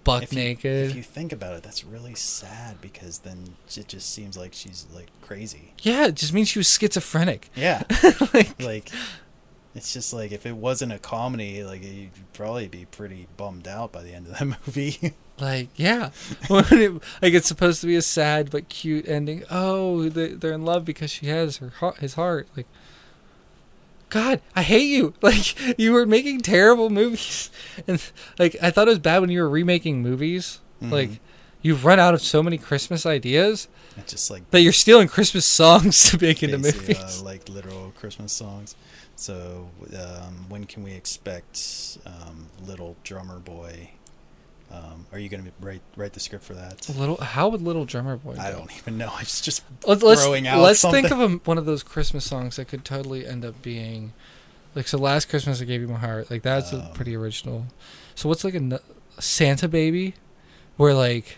buck 0.04 0.24
if 0.24 0.34
you, 0.34 0.40
naked 0.40 0.90
If 0.92 0.96
you 0.96 1.04
think 1.04 1.32
about 1.32 1.54
it, 1.54 1.64
that's 1.64 1.84
really 1.84 2.16
sad 2.16 2.82
because 2.82 3.20
then 3.20 3.56
it 3.76 3.88
just 3.88 4.12
seems 4.12 4.36
like 4.38 4.54
she's 4.54 4.88
like 4.94 5.10
crazy. 5.22 5.74
yeah 5.82 6.08
it 6.08 6.16
just 6.16 6.34
means 6.34 6.48
she 6.48 6.60
was 6.60 6.68
schizophrenic 6.70 7.50
Yeah. 7.56 7.84
like 8.34 8.62
like 8.62 8.92
it's 9.74 9.94
just 9.94 10.12
like 10.14 10.32
if 10.32 10.46
it 10.46 10.58
wasn't 10.58 10.92
a 10.92 11.00
comedy, 11.00 11.64
like 11.64 11.82
you'd 11.84 12.10
probably 12.34 12.68
be 12.68 12.86
pretty 12.86 13.28
bummed 13.38 13.68
out 13.70 13.92
by 13.94 14.04
the 14.04 14.14
end 14.14 14.28
of 14.28 14.38
that 14.38 14.46
movie. 14.68 15.14
Like, 15.42 15.70
yeah, 15.76 16.12
like 16.50 17.34
it's 17.34 17.48
supposed 17.48 17.82
to 17.82 17.88
be 17.88 17.96
a 17.96 18.02
sad 18.02 18.50
but 18.52 18.70
cute 18.70 19.08
ending. 19.08 19.44
Oh, 19.50 20.08
they, 20.08 20.30
they're 20.30 20.54
in 20.54 20.64
love 20.64 20.86
because 20.86 21.10
she 21.12 21.26
has 21.26 21.58
her 21.58 21.70
heart, 21.70 21.98
his 21.98 22.14
heart. 22.14 22.48
Like, 22.56 22.68
God, 24.10 24.42
I 24.56 24.62
hate 24.62 24.88
you. 24.90 25.14
Like, 25.22 25.80
you 25.80 25.94
were 25.94 26.06
making 26.06 26.42
terrible 26.42 26.90
movies, 26.90 27.50
and 27.88 28.02
like 28.38 28.56
I 28.62 28.70
thought 28.72 28.88
it 28.88 28.92
was 28.92 29.00
bad 29.00 29.20
when 29.22 29.30
you 29.32 29.42
were 29.42 29.50
remaking 29.50 30.02
movies. 30.02 30.60
Like, 30.82 31.10
Mhm. 31.10 31.20
you've 31.62 31.86
run 31.86 32.00
out 32.00 32.14
of 32.16 32.22
so 32.22 32.42
many 32.42 32.58
Christmas 32.58 33.06
ideas 33.06 33.68
it's 33.98 34.14
just 34.14 34.32
like 34.32 34.50
that 34.52 34.62
you're 34.62 34.72
stealing 34.74 35.08
Christmas 35.08 35.46
songs 35.46 36.10
to 36.10 36.18
make 36.20 36.42
into 36.42 36.58
movies. 36.58 36.98
uh, 36.98 37.24
like 37.24 37.48
literal 37.50 37.92
Christmas 38.00 38.32
songs. 38.32 38.76
So 39.16 39.70
um, 39.96 40.46
when 40.50 40.64
can 40.64 40.82
we 40.82 40.94
expect 40.94 41.98
um, 42.06 42.48
Little 42.66 42.96
Drummer 43.04 43.38
Boy? 43.40 43.92
Um, 44.72 45.06
are 45.12 45.20
you 45.20 45.28
going 45.30 45.44
to 45.44 45.52
write 45.60 45.82
write 45.98 46.14
the 46.14 46.20
script 46.20 46.44
for 46.46 46.54
that? 46.54 46.88
little, 46.98 47.18
how 47.18 47.50
would 47.50 47.62
Little 47.62 47.86
Drummer 47.86 48.16
Boy? 48.18 48.36
I 48.40 48.52
go? 48.52 48.60
don't 48.60 48.72
even 48.78 48.98
know. 48.98 49.10
I 49.14 49.22
just 49.24 49.44
just 49.44 49.64
Let's 49.86 50.02
let's, 50.02 50.22
throwing 50.24 50.48
out 50.48 50.62
let's 50.62 50.80
something. 50.80 51.04
think 51.04 51.14
of 51.14 51.20
a, 51.20 51.36
one 51.46 51.58
of 51.58 51.66
those 51.66 51.84
Christmas 51.84 52.24
songs 52.26 52.56
that 52.56 52.66
could 52.70 52.86
totally 52.86 53.26
end 53.28 53.44
up 53.44 53.62
being 53.62 54.14
like 54.76 54.88
so. 54.88 54.98
Last 54.98 55.30
Christmas 55.30 55.62
I 55.62 55.66
gave 55.66 55.82
you 55.82 55.88
my 55.88 55.98
heart. 56.00 56.32
Like 56.32 56.42
that's 56.44 56.72
a 56.72 56.80
Um, 56.80 56.94
pretty 56.94 57.16
original. 57.16 57.66
So 58.16 58.30
what's 58.30 58.44
like 58.44 58.56
a 58.56 58.80
Santa 59.20 59.68
baby, 59.68 60.14
where 60.78 60.94
like 60.94 61.38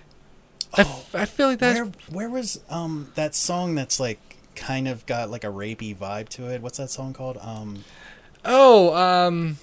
I, 0.75 0.81
Oh, 0.83 0.85
f- 0.85 1.15
I 1.15 1.25
feel 1.25 1.47
like 1.47 1.59
that's 1.59 1.79
where 1.79 1.91
where 2.09 2.29
was 2.29 2.59
um 2.69 3.11
that 3.15 3.33
song 3.35 3.73
that's 3.75 3.99
like 3.99 4.19
kind 4.55 4.87
of 4.87 5.05
got 5.07 5.31
like 5.31 5.43
a 5.43 5.47
rapey 5.47 5.95
vibe 5.95 6.29
to 6.29 6.47
it? 6.53 6.61
What's 6.61 6.77
that 6.77 6.89
song 6.91 7.13
called? 7.13 7.37
Um 7.41 7.83
oh 8.45 8.93
um 8.95 9.57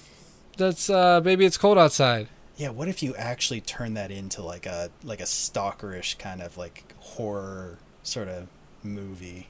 that's 0.56 0.90
uh 0.90 1.20
baby 1.20 1.44
it's 1.44 1.56
cold 1.56 1.78
outside. 1.78 2.28
Yeah, 2.60 2.68
what 2.68 2.88
if 2.88 3.02
you 3.02 3.14
actually 3.16 3.62
turn 3.62 3.94
that 3.94 4.10
into 4.10 4.42
like 4.42 4.66
a 4.66 4.90
like 5.02 5.20
a 5.20 5.24
stalkerish 5.24 6.18
kind 6.18 6.42
of 6.42 6.58
like 6.58 6.94
horror 6.98 7.78
sort 8.02 8.28
of 8.28 8.48
movie? 8.82 9.48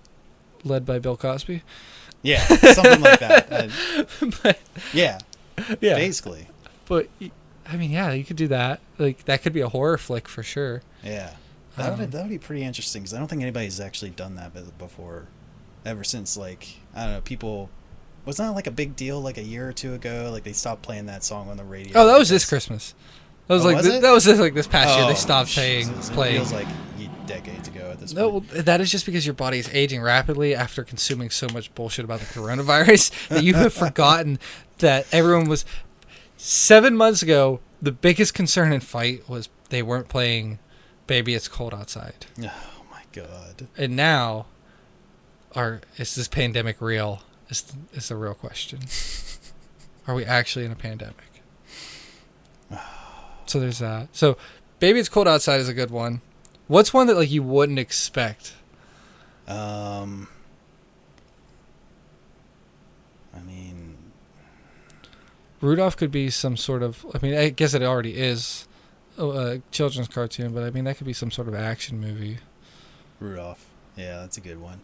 Led 0.62 0.86
by 0.86 1.00
Bill 1.00 1.16
Cosby. 1.16 1.62
Yeah, 2.22 2.46
something 2.46 3.00
like 3.00 3.18
that. 3.18 3.48
Uh, 4.22 4.30
but 4.42 4.58
yeah, 4.92 5.18
yeah, 5.80 5.94
basically. 5.94 6.46
but 6.86 7.08
i 7.66 7.76
mean 7.76 7.90
yeah, 7.90 8.12
you 8.12 8.22
could 8.24 8.36
do 8.36 8.46
that. 8.46 8.78
Like 8.96 9.24
that 9.24 9.42
could 9.42 9.52
be 9.52 9.60
a 9.60 9.68
horror 9.68 9.98
flick 9.98 10.28
for 10.28 10.44
sure. 10.44 10.82
Yeah, 11.02 11.34
that 11.76 11.90
would 11.90 12.04
Um, 12.04 12.10
that 12.10 12.22
would 12.22 12.30
be 12.30 12.38
pretty 12.38 12.62
interesting 12.62 13.02
because 13.02 13.12
I 13.12 13.18
don't 13.18 13.26
think 13.26 13.42
anybody's 13.42 13.80
actually 13.80 14.10
done 14.10 14.36
that 14.36 14.52
before, 14.78 15.26
ever 15.84 16.04
since 16.04 16.36
like 16.36 16.76
I 16.94 17.06
don't 17.06 17.14
know 17.14 17.20
people. 17.22 17.70
Was 18.24 18.36
that 18.36 18.48
like 18.50 18.66
a 18.66 18.70
big 18.70 18.96
deal 18.96 19.20
like 19.20 19.38
a 19.38 19.42
year 19.42 19.68
or 19.68 19.72
two 19.72 19.94
ago? 19.94 20.28
Like 20.32 20.44
they 20.44 20.52
stopped 20.52 20.82
playing 20.82 21.06
that 21.06 21.24
song 21.24 21.48
on 21.48 21.56
the 21.56 21.64
radio. 21.64 21.92
Oh, 21.98 22.06
that 22.06 22.18
was 22.18 22.28
this 22.28 22.48
Christmas. 22.48 22.94
That 23.46 23.54
was 23.54 23.64
Oh, 23.64 23.68
like 23.68 23.76
was 23.78 23.86
th- 23.88 24.02
that 24.02 24.12
was 24.12 24.24
just 24.24 24.40
like 24.40 24.54
this 24.54 24.66
past 24.66 24.96
year. 24.96 25.06
They 25.06 25.12
Oh, 25.12 25.16
stopped 25.16 25.50
playing. 25.50 25.88
It 25.88 26.02
feels 26.34 26.52
like 26.52 26.68
decades 27.26 27.68
ago 27.68 27.90
at 27.92 28.00
this 28.00 28.12
No, 28.12 28.30
point. 28.40 28.52
well, 28.52 28.62
that 28.64 28.80
is 28.80 28.90
just 28.90 29.06
because 29.06 29.24
your 29.24 29.34
body 29.34 29.58
is 29.58 29.68
aging 29.72 30.02
rapidly 30.02 30.52
after 30.54 30.82
consuming 30.84 31.30
so 31.30 31.46
much 31.52 31.72
bullshit 31.76 32.04
about 32.04 32.18
the 32.20 32.26
coronavirus 32.26 33.10
that 33.28 33.44
you 33.44 33.54
have 33.54 33.72
forgotten 33.72 34.38
that 34.78 35.06
everyone 35.12 35.48
was 35.48 35.64
seven 36.36 36.96
months 36.96 37.22
ago. 37.22 37.60
The 37.82 37.92
biggest 37.92 38.34
concern 38.34 38.72
and 38.72 38.82
fight 38.84 39.28
was 39.28 39.48
they 39.70 39.82
weren't 39.82 40.08
playing 40.08 40.58
"Baby 41.06 41.34
It's 41.34 41.48
Cold 41.48 41.72
Outside," 41.72 42.26
Oh 42.42 42.50
my 42.90 43.02
god. 43.12 43.66
and 43.78 43.96
now, 43.96 44.46
are 45.54 45.80
is 45.96 46.14
this 46.14 46.28
pandemic 46.28 46.80
real? 46.80 47.22
Is 47.50 47.72
is 47.92 48.08
the 48.08 48.16
real 48.16 48.34
question? 48.34 48.78
Are 50.06 50.14
we 50.14 50.24
actually 50.24 50.64
in 50.64 50.72
a 50.72 50.76
pandemic? 50.76 51.42
So 53.46 53.58
there's 53.58 53.80
that. 53.80 54.08
So, 54.12 54.36
"Baby 54.78 55.00
It's 55.00 55.08
Cold 55.08 55.26
Outside" 55.26 55.58
is 55.60 55.68
a 55.68 55.74
good 55.74 55.90
one. 55.90 56.20
What's 56.68 56.94
one 56.94 57.08
that 57.08 57.16
like 57.16 57.30
you 57.30 57.42
wouldn't 57.42 57.78
expect? 57.80 58.54
Um. 59.48 60.28
I 63.34 63.40
mean, 63.40 63.96
Rudolph 65.60 65.96
could 65.96 66.12
be 66.12 66.30
some 66.30 66.56
sort 66.56 66.82
of. 66.84 67.04
I 67.12 67.18
mean, 67.20 67.34
I 67.34 67.48
guess 67.48 67.74
it 67.74 67.82
already 67.82 68.16
is 68.16 68.68
a, 69.18 69.26
a 69.26 69.62
children's 69.72 70.08
cartoon, 70.08 70.54
but 70.54 70.62
I 70.62 70.70
mean 70.70 70.84
that 70.84 70.96
could 70.96 71.06
be 71.06 71.12
some 71.12 71.32
sort 71.32 71.48
of 71.48 71.54
action 71.54 72.00
movie. 72.00 72.38
Rudolph. 73.18 73.66
Yeah, 73.96 74.20
that's 74.20 74.36
a 74.36 74.40
good 74.40 74.60
one. 74.60 74.80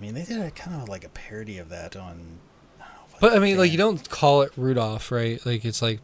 I 0.00 0.02
mean, 0.02 0.14
they 0.14 0.24
did 0.24 0.40
a 0.40 0.50
kind 0.50 0.80
of 0.80 0.88
like 0.88 1.04
a 1.04 1.10
parody 1.10 1.58
of 1.58 1.68
that 1.68 1.94
on. 1.94 2.38
I 2.80 2.84
know, 2.84 2.88
But 3.20 3.34
I 3.34 3.38
mean, 3.38 3.58
like 3.58 3.70
you 3.70 3.76
don't 3.78 4.08
call 4.08 4.40
it 4.42 4.52
Rudolph, 4.56 5.12
right? 5.12 5.44
Like 5.44 5.64
it's 5.66 5.82
like 5.82 6.00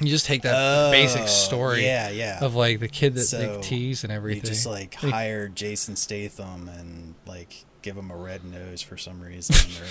you 0.00 0.06
just 0.06 0.24
take 0.26 0.42
that 0.42 0.92
basic 0.92 1.22
Oh, 1.22 1.26
story 1.26 1.84
Yeah, 1.84 2.10
yeah. 2.10 2.38
of 2.44 2.54
like 2.54 2.78
the 2.78 2.86
kid 2.88 3.14
that 3.14 3.22
So, 3.24 3.38
like 3.40 3.62
tease 3.62 4.04
and 4.04 4.12
You 4.12 4.16
everything. 4.16 4.44
just 4.44 4.64
like 4.66 5.02
Like- 5.02 5.12
hire 5.12 5.48
Jason 5.48 5.96
Statham 5.96 6.68
and 6.68 7.16
like 7.26 7.64
give 7.82 7.96
him 7.96 8.10
a 8.12 8.16
red 8.16 8.44
nose 8.44 8.80
for 8.82 8.96
some 8.96 9.20
reason. 9.20 9.56
or, 9.82 9.86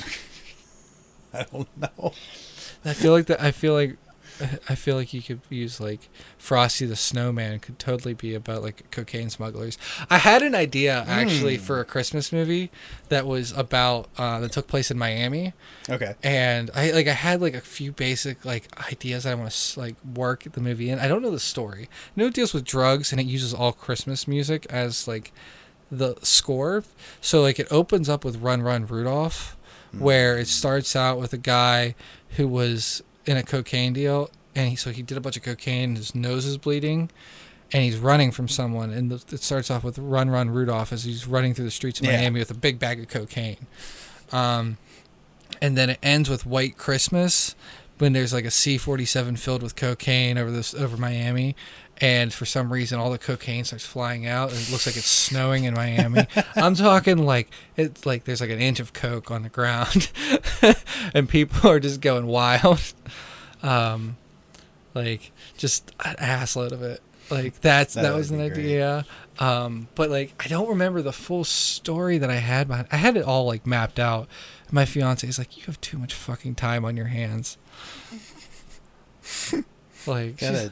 I 1.39 1.43
don't 1.43 1.67
know. 1.77 2.13
I 2.85 2.93
feel 2.93 3.11
like 3.11 3.25
that. 3.25 3.41
I 3.41 3.51
feel 3.51 3.73
like. 3.73 3.97
I 4.69 4.75
feel 4.75 4.95
like 4.95 5.13
you 5.13 5.21
could 5.21 5.41
use 5.49 5.79
like 5.79 6.09
Frosty 6.37 6.85
the 6.85 6.95
Snowman 6.95 7.59
could 7.59 7.79
totally 7.79 8.13
be 8.13 8.35
about 8.35 8.61
like 8.63 8.89
cocaine 8.91 9.29
smugglers. 9.29 9.77
I 10.09 10.17
had 10.19 10.41
an 10.41 10.53
idea 10.55 11.03
actually 11.07 11.57
Hmm. 11.57 11.63
for 11.63 11.79
a 11.79 11.85
Christmas 11.85 12.31
movie 12.31 12.69
that 13.09 13.25
was 13.25 13.51
about 13.53 14.09
uh, 14.17 14.39
that 14.39 14.51
took 14.51 14.67
place 14.67 14.91
in 14.91 14.97
Miami. 14.97 15.53
Okay. 15.89 16.15
and 16.23 16.69
I 16.75 16.91
like 16.91 17.07
I 17.07 17.13
had 17.13 17.41
like 17.41 17.53
a 17.55 17.61
few 17.61 17.91
basic 17.91 18.45
like 18.45 18.67
ideas 18.91 19.23
that 19.23 19.31
I 19.31 19.35
want 19.35 19.51
to 19.51 19.79
like 19.79 19.95
work 20.15 20.43
the 20.51 20.61
movie 20.61 20.89
in. 20.89 20.99
I 20.99 21.07
don't 21.07 21.21
know 21.21 21.31
the 21.31 21.39
story. 21.39 21.89
I 21.91 22.11
know 22.19 22.27
it 22.27 22.33
deals 22.33 22.53
with 22.53 22.63
drugs 22.65 23.11
and 23.11 23.19
it 23.21 23.27
uses 23.27 23.53
all 23.53 23.71
Christmas 23.71 24.27
music 24.27 24.65
as 24.69 25.07
like 25.07 25.31
the 25.91 26.15
score. 26.21 26.83
So 27.21 27.41
like 27.41 27.59
it 27.59 27.67
opens 27.71 28.09
up 28.09 28.25
with 28.25 28.37
Run 28.37 28.61
Run 28.61 28.85
Rudolph, 28.85 29.55
where 29.97 30.37
it 30.37 30.47
starts 30.47 30.95
out 30.95 31.17
with 31.17 31.31
a 31.33 31.37
guy 31.37 31.95
who 32.31 32.47
was 32.47 33.01
in 33.27 33.37
a 33.37 33.43
cocaine 33.43 33.93
deal 33.93 34.31
and 34.55 34.69
he 34.69 34.75
so 34.75 34.89
he 34.89 35.03
did 35.03 35.17
a 35.17 35.21
bunch 35.21 35.37
of 35.37 35.43
cocaine. 35.43 35.95
His 35.95 36.15
nose 36.15 36.45
is 36.45 36.57
bleeding. 36.57 37.11
And 37.73 37.83
he's 37.83 37.97
running 37.97 38.31
from 38.31 38.47
someone, 38.47 38.91
and 38.91 39.11
the, 39.11 39.15
it 39.35 39.41
starts 39.41 39.69
off 39.69 39.83
with 39.83 39.99
"Run, 39.99 40.29
Run, 40.29 40.49
Rudolph" 40.49 40.93
as 40.93 41.03
he's 41.03 41.27
running 41.27 41.53
through 41.53 41.65
the 41.65 41.71
streets 41.71 41.99
of 41.99 42.05
Yeah. 42.05 42.15
Miami 42.15 42.39
with 42.39 42.49
a 42.49 42.53
big 42.53 42.79
bag 42.79 42.97
of 43.01 43.09
cocaine. 43.09 43.67
Um, 44.31 44.77
and 45.61 45.77
then 45.77 45.89
it 45.89 45.99
ends 46.01 46.29
with 46.29 46.45
White 46.45 46.77
Christmas 46.77 47.55
when 47.97 48.13
there's 48.13 48.33
like 48.33 48.45
a 48.45 48.51
C-47 48.51 49.37
filled 49.39 49.63
with 49.63 49.75
cocaine 49.75 50.37
over 50.37 50.51
this 50.51 50.73
over 50.73 50.97
Miami 50.97 51.55
and 51.99 52.31
for 52.31 52.45
some 52.45 52.71
reason 52.71 52.99
all 52.99 53.09
the 53.09 53.17
cocaine 53.17 53.63
starts 53.63 53.85
flying 53.85 54.27
out 54.27 54.51
and 54.51 54.59
it 54.59 54.71
looks 54.71 54.85
like 54.85 54.95
it's 54.95 55.07
snowing 55.07 55.63
in 55.63 55.73
Miami. 55.73 56.27
I'm 56.55 56.75
talking 56.75 57.17
like 57.17 57.49
it's 57.75 58.05
like 58.05 58.23
there's 58.25 58.41
like 58.41 58.49
an 58.51 58.59
inch 58.59 58.79
of 58.79 58.93
coke 58.93 59.31
on 59.31 59.43
the 59.43 59.49
ground 59.49 60.11
and 61.13 61.27
people 61.27 61.69
are 61.69 61.79
just 61.79 62.01
going 62.01 62.27
wild. 62.27 62.81
Um 63.63 64.17
like 64.93 65.31
just 65.57 65.91
an 66.05 66.15
assload 66.17 66.71
of 66.71 66.83
it. 66.83 67.01
Like 67.29 67.59
that's 67.61 67.95
that, 67.95 68.03
That 68.03 68.15
was 68.15 68.29
an 68.31 68.41
idea. 68.41 69.05
Um 69.39 69.87
but 69.95 70.11
like 70.11 70.33
I 70.39 70.47
don't 70.47 70.69
remember 70.69 71.01
the 71.01 71.13
full 71.13 71.43
story 71.43 72.19
that 72.19 72.29
I 72.29 72.35
had 72.35 72.67
behind 72.67 72.87
I 72.91 72.97
had 72.97 73.17
it 73.17 73.23
all 73.23 73.45
like 73.45 73.65
mapped 73.65 73.99
out. 73.99 74.27
My 74.71 74.85
fiance 74.85 75.27
is 75.27 75.39
like, 75.39 75.57
You 75.57 75.63
have 75.65 75.81
too 75.81 75.97
much 75.97 76.13
fucking 76.13 76.55
time 76.55 76.85
on 76.85 76.95
your 76.95 77.07
hands. 77.07 77.57
Like, 80.05 80.37
Gotta 80.39 80.71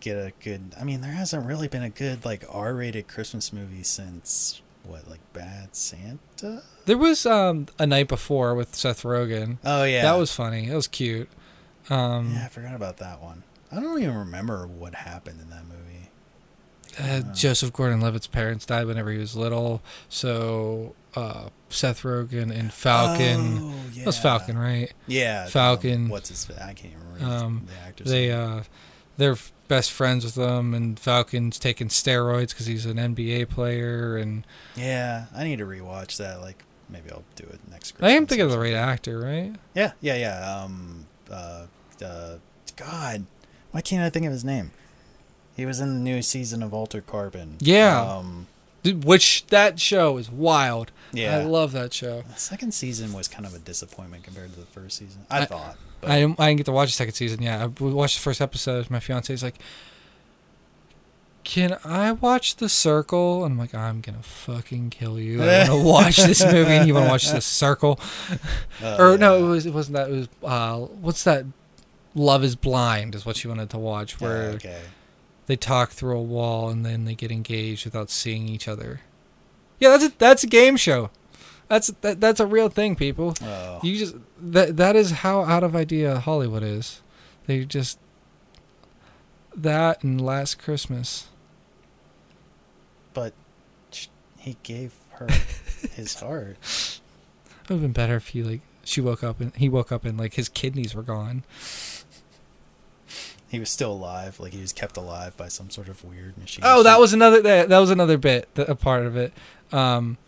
get 0.00 0.16
a 0.16 0.32
good. 0.42 0.74
I 0.80 0.84
mean, 0.84 1.00
there 1.00 1.10
hasn't 1.12 1.44
really 1.44 1.66
been 1.66 1.82
a 1.82 1.90
good 1.90 2.24
like 2.24 2.44
R-rated 2.48 3.08
Christmas 3.08 3.52
movie 3.52 3.82
since 3.82 4.62
what, 4.84 5.08
like 5.10 5.18
Bad 5.32 5.74
Santa? 5.74 6.62
there 6.84 6.96
was 6.96 7.26
um 7.26 7.66
a 7.80 7.86
night 7.86 8.06
before 8.06 8.54
with 8.54 8.76
Seth 8.76 9.02
Rogen. 9.02 9.58
Oh 9.64 9.82
yeah, 9.82 10.02
That 10.02 10.16
was 10.18 10.32
funny. 10.32 10.68
It 10.68 10.74
was 10.76 10.86
cute. 10.86 11.28
Um, 11.90 12.32
Yeah, 12.34 12.44
I 12.44 12.48
forgot 12.48 12.74
about 12.76 12.98
that 12.98 13.20
one. 13.20 13.42
I 13.72 13.80
don't 13.80 14.00
even 14.00 14.14
remember 14.16 14.66
what 14.68 14.94
happened 14.94 15.40
in 15.40 15.50
that 15.50 15.64
movie. 15.66 16.10
uh, 17.00 17.34
Joseph 17.34 17.72
Gordon-Levitt's 17.72 18.28
parents 18.28 18.64
died 18.64 18.86
whenever 18.86 19.10
he 19.10 19.18
was 19.18 19.34
little, 19.36 19.82
so 20.08 20.94
uh, 21.16 21.48
Seth 21.68 22.02
Rogen 22.02 22.56
and 22.56 22.72
Falcon. 22.72 23.58
Oh, 23.60 23.74
yeah. 23.92 24.00
That 24.00 24.06
was 24.06 24.18
Falcon, 24.18 24.56
right? 24.58 24.92
Yeah, 25.06 25.46
Falcon. 25.46 26.04
um, 26.04 26.08
what's 26.10 26.28
his? 26.28 26.48
I 26.60 26.72
can't 26.74 26.94
remember 27.14 27.34
Um, 27.34 27.66
the 27.66 27.86
actor's 27.88 28.08
they 28.10 28.30
uh, 28.30 28.62
they're 29.16 29.36
best 29.68 29.90
friends 29.90 30.24
with 30.24 30.34
them, 30.34 30.74
and 30.74 30.98
Falcon's 31.00 31.58
taking 31.58 31.88
steroids 31.88 32.50
because 32.50 32.66
he's 32.66 32.86
an 32.86 32.96
NBA 32.98 33.48
player, 33.48 34.16
and 34.16 34.46
yeah, 34.76 35.26
I 35.34 35.44
need 35.44 35.58
to 35.58 35.66
rewatch 35.66 36.18
that. 36.18 36.40
Like 36.40 36.64
maybe 36.88 37.10
I'll 37.10 37.24
do 37.34 37.44
it 37.44 37.60
next. 37.70 37.94
I 38.00 38.10
am 38.10 38.26
thinking 38.26 38.44
of 38.44 38.50
the 38.52 38.58
right 38.58 38.74
actor, 38.74 39.18
right? 39.18 39.54
Yeah, 39.74 39.92
yeah, 40.00 40.16
yeah. 40.16 40.62
Um, 40.62 41.06
uh, 41.30 41.66
uh, 42.04 42.36
God, 42.76 43.26
why 43.72 43.80
can't 43.80 44.02
I 44.04 44.10
think 44.10 44.26
of 44.26 44.32
his 44.32 44.44
name? 44.44 44.70
He 45.56 45.64
was 45.64 45.80
in 45.80 45.94
the 45.94 46.00
new 46.00 46.20
season 46.20 46.62
of 46.62 46.74
Altered 46.74 47.06
Carbon. 47.06 47.56
Yeah. 47.60 47.98
Um, 47.98 48.46
Which 48.94 49.46
that 49.48 49.78
show 49.80 50.16
is 50.18 50.30
wild. 50.30 50.90
yeah. 51.12 51.38
I 51.38 51.44
love 51.44 51.72
that 51.72 51.92
show. 51.92 52.22
the 52.22 52.38
second 52.38 52.72
season 52.74 53.12
was 53.12 53.28
kind 53.28 53.46
of 53.46 53.54
a 53.54 53.58
disappointment 53.58 54.24
compared 54.24 54.52
to 54.54 54.60
the 54.60 54.66
first 54.66 54.98
season. 54.98 55.26
I, 55.30 55.40
I- 55.40 55.44
thought. 55.46 55.76
But 56.00 56.10
I 56.10 56.20
didn't, 56.20 56.38
I 56.40 56.48
didn't 56.48 56.58
get 56.58 56.66
to 56.66 56.72
watch 56.72 56.88
the 56.90 56.92
second 56.92 57.14
season. 57.14 57.40
Yeah, 57.42 57.62
I 57.64 57.66
watched 57.66 58.18
the 58.18 58.22
first 58.22 58.40
episode. 58.42 58.90
My 58.90 59.00
fiance's 59.00 59.42
like, 59.42 59.56
"Can 61.44 61.78
I 61.84 62.12
watch 62.12 62.56
The 62.56 62.68
Circle?" 62.68 63.44
And 63.44 63.52
I'm 63.52 63.58
like, 63.58 63.74
"I'm 63.74 64.00
gonna 64.02 64.22
fucking 64.22 64.90
kill 64.90 65.18
you. 65.18 65.42
I 65.42 65.68
want 65.68 65.68
to 65.70 65.76
watch 65.88 66.16
this 66.18 66.44
movie, 66.44 66.72
and 66.72 66.86
you 66.86 66.94
want 66.94 67.06
to 67.06 67.10
watch 67.10 67.30
The 67.30 67.40
Circle?" 67.40 67.98
uh, 68.82 68.96
or 68.98 69.16
no, 69.16 69.38
it 69.44 69.48
was 69.48 69.64
it 69.66 69.72
wasn't 69.72 69.96
that. 69.96 70.10
It 70.10 70.12
was 70.12 70.28
uh, 70.44 70.78
what's 70.80 71.24
that? 71.24 71.44
Love 72.14 72.42
is 72.44 72.56
Blind 72.56 73.14
is 73.14 73.24
what 73.26 73.36
she 73.36 73.46
wanted 73.48 73.70
to 73.70 73.78
watch, 73.78 74.16
Yeah, 74.20 74.26
where 74.28 74.42
okay. 74.52 74.80
They 75.46 75.56
talk 75.56 75.90
through 75.90 76.16
a 76.16 76.22
wall 76.22 76.68
and 76.68 76.84
then 76.84 77.04
they 77.04 77.14
get 77.14 77.30
engaged 77.30 77.84
without 77.84 78.10
seeing 78.10 78.48
each 78.48 78.68
other. 78.68 79.00
Yeah, 79.78 79.90
that's 79.90 80.04
a, 80.04 80.12
that's 80.18 80.44
a 80.44 80.46
game 80.48 80.76
show. 80.76 81.10
That's 81.68 81.88
that, 82.00 82.20
that's 82.20 82.38
a 82.40 82.46
real 82.46 82.68
thing, 82.68 82.94
people. 82.96 83.34
Oh, 83.42 83.80
You 83.82 83.96
just 83.98 84.14
that 84.40 84.76
that 84.76 84.94
is 84.96 85.10
how 85.10 85.42
out 85.44 85.64
of 85.64 85.74
idea 85.74 86.20
Hollywood 86.20 86.62
is. 86.62 87.02
They 87.46 87.64
just 87.64 87.98
that 89.54 90.02
and 90.04 90.20
Last 90.20 90.56
Christmas. 90.58 91.28
but 93.14 93.32
he 94.38 94.56
gave 94.62 94.94
her 95.12 95.26
his 95.94 96.14
heart. 96.20 96.56
It 96.60 97.70
would 97.70 97.74
have 97.76 97.82
been 97.82 97.92
better 97.92 98.16
if 98.16 98.28
he 98.28 98.42
like 98.42 98.60
she 98.84 99.00
woke 99.00 99.24
up 99.24 99.40
and 99.40 99.54
he 99.56 99.68
woke 99.68 99.90
up 99.90 100.04
and 100.04 100.16
like 100.16 100.34
his 100.34 100.48
kidneys 100.48 100.94
were 100.94 101.02
gone. 101.02 101.42
He 103.48 103.60
was 103.60 103.70
still 103.70 103.92
alive. 103.92 104.40
Like 104.40 104.52
he 104.52 104.60
was 104.60 104.72
kept 104.72 104.96
alive 104.96 105.36
by 105.36 105.48
some 105.48 105.70
sort 105.70 105.88
of 105.88 106.04
weird 106.04 106.36
machine. 106.36 106.64
Oh, 106.66 106.82
that 106.82 106.98
was 106.98 107.12
another 107.12 107.40
that, 107.42 107.68
that 107.68 107.78
was 107.78 107.90
another 107.90 108.18
bit, 108.18 108.48
a 108.56 108.74
part 108.74 109.06
of 109.06 109.16
it. 109.16 109.32
Um, 109.72 110.18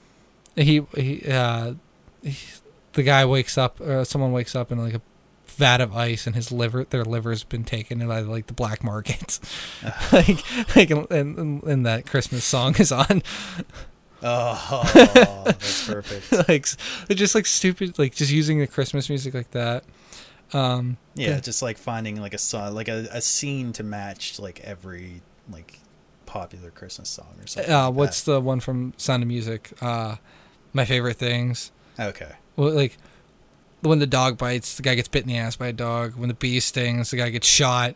he 0.55 0.83
he 0.95 1.25
uh, 1.29 1.75
he, 2.23 2.39
the 2.93 3.03
guy 3.03 3.25
wakes 3.25 3.59
up, 3.59 3.81
or 3.81 4.05
someone 4.05 4.33
wakes 4.33 4.55
up 4.55 4.71
in 4.73 4.79
like 4.79 4.95
a 4.95 5.03
vat 5.47 5.81
of 5.81 5.97
ice, 5.97 6.27
and 6.27 6.37
his 6.37 6.53
liver, 6.53 6.85
their 6.85 7.05
liver's 7.05 7.45
been 7.45 7.65
taken 7.65 8.07
by 8.07 8.21
like 8.21 8.47
the 8.47 8.53
black 8.53 8.85
markets. 8.85 9.41
like 10.13 10.45
like 10.77 10.91
and, 10.91 11.11
and, 11.11 11.63
and 11.65 11.87
that 11.87 12.07
Christmas 12.07 12.45
song 12.45 12.77
is 12.79 12.93
on. 12.93 13.23
Oh, 14.23 14.83
that's 15.45 15.87
perfect. 15.87 16.49
like 16.49 16.67
just 17.11 17.35
like 17.35 17.47
stupid, 17.47 17.99
like 17.99 18.15
just 18.15 18.33
using 18.33 18.59
the 18.59 18.67
Christmas 18.67 19.09
music 19.09 19.35
like 19.35 19.51
that. 19.53 19.85
Um, 20.53 20.97
Yeah, 21.15 21.29
Yeah. 21.31 21.41
just 21.41 21.63
like 21.63 21.79
finding 21.79 22.21
like 22.21 22.35
a 22.35 22.39
song, 22.39 22.75
like 22.75 22.89
a, 22.89 23.07
a 23.13 23.21
scene 23.21 23.73
to 23.75 23.83
match 23.83 24.39
like 24.39 24.61
every 24.61 25.23
like 25.51 25.81
popular 26.27 26.71
Christmas 26.71 27.09
song 27.09 27.35
or 27.41 27.47
something. 27.47 27.73
uh, 27.73 27.87
like 27.87 27.95
what's 27.95 28.23
the 28.23 28.41
one 28.41 28.61
from 28.61 28.93
Sound 28.97 29.23
of 29.23 29.29
Music? 29.29 29.73
Uh, 29.81 30.17
my 30.73 30.85
favorite 30.85 31.17
things. 31.17 31.73
okay? 31.99 32.33
Well, 32.57 32.71
like 32.73 32.97
when 33.81 33.99
the 34.01 34.07
dog 34.07 34.37
bites, 34.39 34.77
the 34.77 34.83
guy 34.83 34.95
gets 34.95 35.09
bit 35.09 35.23
in 35.23 35.29
the 35.29 35.37
ass 35.39 35.57
by 35.57 35.69
a 35.69 35.73
dog. 35.73 36.17
When 36.17 36.29
the 36.29 36.35
bee 36.35 36.61
stings, 36.61 37.11
the 37.11 37.17
guy 37.17 37.31
gets 37.31 37.47
shot. 37.47 37.95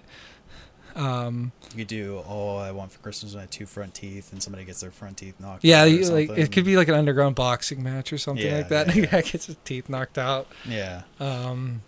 Um, 0.95 1.53
You 1.75 1.85
do 1.87 2.19
all 2.19 2.59
I 2.59 2.71
want 2.71 2.93
for 2.93 2.99
Christmas 2.99 3.31
is 3.33 3.37
my 3.37 3.47
two 3.47 3.65
front 3.67 3.95
teeth, 3.95 4.31
and 4.33 4.43
somebody 4.43 4.65
gets 4.65 4.81
their 4.83 4.91
front 4.91 5.17
teeth 5.17 5.35
knocked. 5.41 5.65
yeah, 5.65 5.85
you, 5.85 6.05
like 6.11 6.29
it 6.31 6.53
could 6.53 6.65
be 6.67 6.77
like 6.77 6.89
an 6.89 6.95
underground 6.95 7.35
boxing 7.35 7.83
match 7.83 8.13
or 8.13 8.19
something 8.19 8.45
Yeah, 8.47 8.59
like 8.59 8.69
that. 8.69 8.89
yeah, 8.89 8.95
yeah. 8.97 9.01
the 9.03 9.07
guy 9.07 9.21
gets 9.23 9.47
his 9.47 9.57
teeth 9.65 9.89
knocked 9.89 10.19
out. 10.19 10.47
Yeah. 10.69 11.03
Um, 11.19 11.83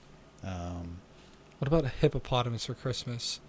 Um, 0.44 0.98
what 1.58 1.68
about 1.68 1.84
a 1.84 1.88
hippopotamus 1.88 2.66
for 2.66 2.74
Christmas? 2.74 3.40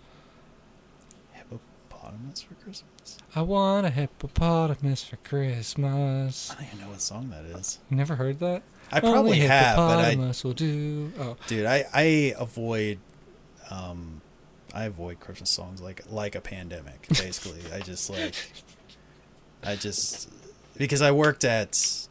hippopotamus 1.34 2.42
for 2.42 2.54
Christmas. 2.56 3.18
I 3.36 3.42
want 3.42 3.86
a 3.86 3.90
hippopotamus 3.90 5.04
for 5.04 5.18
Christmas. 5.18 6.52
I 6.52 6.56
don't 6.56 6.68
even 6.68 6.80
know 6.80 6.90
what 6.90 7.02
song 7.02 7.30
that 7.30 7.46
is. 7.46 7.80
You 7.90 7.98
never 7.98 8.16
heard 8.16 8.40
that? 8.40 8.64
I 8.92 9.00
probably 9.00 9.34
Only 9.34 9.40
have, 9.40 9.78
but 9.78 9.98
I, 10.00 10.04
hippopotamus 10.12 10.44
will 10.44 10.54
do. 10.54 11.12
Oh, 11.20 11.38
dude, 11.48 11.66
I 11.66 11.86
I 11.94 12.34
avoid, 12.38 13.00
um, 13.70 14.22
I 14.74 14.86
avoid 14.86 15.20
Christmas 15.20 15.50
songs 15.50 15.82
like 15.82 16.04
like 16.10 16.36
a 16.36 16.42
pandemic. 16.42 17.08
Basically, 17.10 17.62
I 17.74 17.80
just 17.80 18.10
like, 18.10 18.36
I 19.64 19.76
just 19.76 20.30
because 20.78 21.02
I 21.02 21.12
worked 21.12 21.44
at 21.44 22.08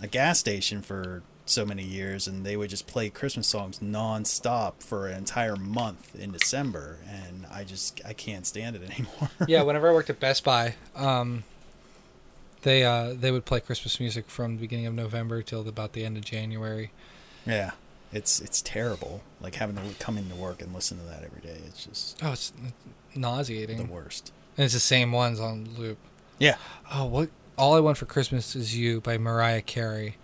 a 0.00 0.06
gas 0.06 0.38
station 0.38 0.80
for 0.80 1.22
so 1.50 1.64
many 1.64 1.82
years, 1.82 2.26
and 2.26 2.44
they 2.44 2.56
would 2.56 2.70
just 2.70 2.86
play 2.86 3.08
Christmas 3.10 3.46
songs 3.46 3.78
nonstop 3.80 4.82
for 4.82 5.06
an 5.08 5.16
entire 5.18 5.56
month 5.56 6.14
in 6.18 6.30
December, 6.32 6.98
and 7.08 7.46
I 7.52 7.64
just 7.64 8.00
I 8.06 8.12
can't 8.12 8.46
stand 8.46 8.76
it 8.76 8.82
anymore. 8.90 9.30
yeah. 9.46 9.62
Whenever 9.62 9.88
I 9.90 9.92
worked 9.92 10.10
at 10.10 10.20
Best 10.20 10.44
Buy, 10.44 10.74
um, 10.96 11.44
they 12.62 12.84
uh 12.84 13.14
they 13.14 13.30
would 13.30 13.44
play 13.44 13.60
Christmas 13.60 14.00
music 14.00 14.28
from 14.28 14.56
the 14.56 14.60
beginning 14.60 14.86
of 14.86 14.94
November 14.94 15.42
till 15.42 15.66
about 15.68 15.92
the 15.92 16.04
end 16.04 16.16
of 16.16 16.24
January. 16.24 16.90
yeah, 17.46 17.72
it's 18.12 18.40
it's 18.40 18.60
terrible. 18.62 19.22
Like 19.40 19.54
having 19.56 19.76
to 19.76 19.82
come 19.98 20.18
into 20.18 20.34
work 20.34 20.60
and 20.62 20.74
listen 20.74 20.98
to 20.98 21.04
that 21.04 21.22
every 21.22 21.40
day. 21.40 21.58
It's 21.66 21.84
just 21.84 22.18
Oh, 22.22 22.32
it's 22.32 22.52
nauseating. 23.14 23.76
the 23.78 23.84
worst. 23.92 24.32
And 24.56 24.64
it's 24.64 24.74
the 24.74 24.80
same 24.80 25.12
ones 25.12 25.38
on 25.40 25.68
loop. 25.78 25.98
Yeah. 26.38 26.56
Oh, 26.92 27.04
what? 27.06 27.30
All 27.56 27.74
I 27.74 27.80
Want 27.80 27.96
for 27.96 28.06
Christmas 28.06 28.54
Is 28.56 28.76
You 28.76 29.00
by 29.00 29.18
Mariah 29.18 29.62
Carey. 29.62 30.16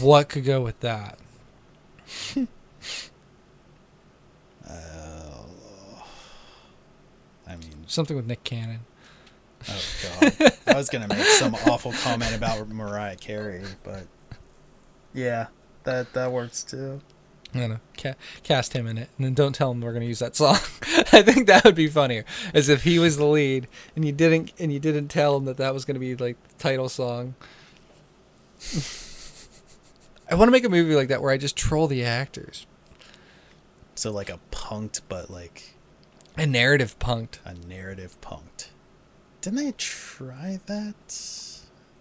What 0.00 0.28
could 0.28 0.44
go 0.44 0.60
with 0.60 0.80
that? 0.80 1.18
Uh, 4.68 5.44
I 7.46 7.54
mean, 7.56 7.84
Something 7.86 8.16
with 8.16 8.26
Nick 8.26 8.42
Cannon. 8.42 8.80
oh 9.68 9.82
god, 10.20 10.52
I 10.66 10.74
was 10.74 10.88
gonna 10.88 11.06
make 11.08 11.24
some 11.24 11.54
awful 11.66 11.92
comment 11.92 12.34
about 12.34 12.68
Mariah 12.68 13.14
Carey, 13.16 13.62
but 13.84 14.06
yeah, 15.14 15.46
that 15.84 16.12
that 16.14 16.32
works 16.32 16.64
too. 16.64 17.00
I 17.54 17.60
don't 17.60 17.70
know. 17.70 17.80
Ca- 17.96 18.16
cast 18.42 18.72
him 18.72 18.88
in 18.88 18.98
it, 18.98 19.08
and 19.16 19.24
then 19.24 19.34
don't 19.34 19.54
tell 19.54 19.70
him 19.70 19.80
we're 19.80 19.92
gonna 19.92 20.04
use 20.04 20.18
that 20.18 20.34
song. 20.34 20.56
I 21.12 21.22
think 21.22 21.46
that 21.46 21.62
would 21.64 21.76
be 21.76 21.86
funnier, 21.86 22.24
as 22.52 22.68
if 22.68 22.82
he 22.82 22.98
was 22.98 23.16
the 23.18 23.24
lead, 23.26 23.68
and 23.94 24.04
you 24.04 24.10
didn't, 24.12 24.52
and 24.58 24.72
you 24.72 24.80
didn't 24.80 25.08
tell 25.08 25.36
him 25.36 25.44
that 25.44 25.58
that 25.58 25.72
was 25.72 25.84
gonna 25.84 26.00
be 26.00 26.16
like 26.16 26.36
the 26.48 26.54
title 26.58 26.88
song. 26.88 27.36
I 30.30 30.34
want 30.34 30.48
to 30.48 30.52
make 30.52 30.64
a 30.64 30.68
movie 30.68 30.94
like 30.94 31.08
that 31.08 31.22
where 31.22 31.30
I 31.32 31.36
just 31.38 31.56
troll 31.56 31.86
the 31.86 32.04
actors. 32.04 32.66
So 33.94 34.10
like 34.10 34.28
a 34.28 34.38
punked, 34.50 35.02
but 35.08 35.30
like 35.30 35.74
A 36.36 36.46
narrative 36.46 36.98
punked. 36.98 37.38
a 37.44 37.54
narrative 37.54 38.16
punked. 38.20 38.68
Didn't 39.40 39.58
they 39.64 39.72
try 39.78 40.60
that? 40.66 40.94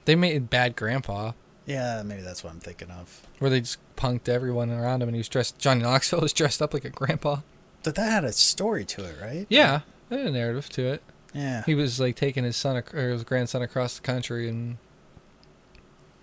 They 0.06 0.16
made 0.16 0.50
Bad 0.50 0.76
Grandpa, 0.76 1.32
Yeah, 1.66 2.02
maybe 2.04 2.22
that's 2.22 2.44
what 2.44 2.52
I'm 2.54 2.60
thinking 2.60 2.90
of. 2.92 3.22
where 3.40 3.50
they 3.50 3.60
just 3.62 3.78
punked 3.96 4.28
everyone 4.30 4.70
around 4.72 5.02
him, 5.02 5.10
and 5.10 5.16
he 5.16 5.20
was 5.20 5.30
dressed. 5.30 5.58
Johnny 5.58 5.82
Knoxville 5.84 6.22
was 6.22 6.34
dressed 6.42 6.62
up 6.62 6.74
like 6.74 6.86
a 6.86 6.90
grandpa. 6.90 7.38
But 7.84 7.96
that 7.96 8.12
had 8.12 8.24
a 8.24 8.32
story 8.32 8.84
to 8.86 9.06
it, 9.06 9.16
right? 9.22 9.46
Yeah, 9.50 9.82
they 10.10 10.18
had 10.18 10.28
a 10.28 10.32
narrative 10.32 10.70
to 10.70 10.84
it. 10.88 11.04
Yeah. 11.34 11.64
He 11.66 11.76
was 11.76 12.00
like 12.00 12.16
taking 12.16 12.44
his 12.44 12.56
son 12.56 12.78
ac- 12.78 12.96
or 12.98 13.12
his 13.12 13.24
grandson 13.24 13.62
across 13.62 13.96
the 13.96 14.02
country, 14.02 14.50
and 14.50 14.78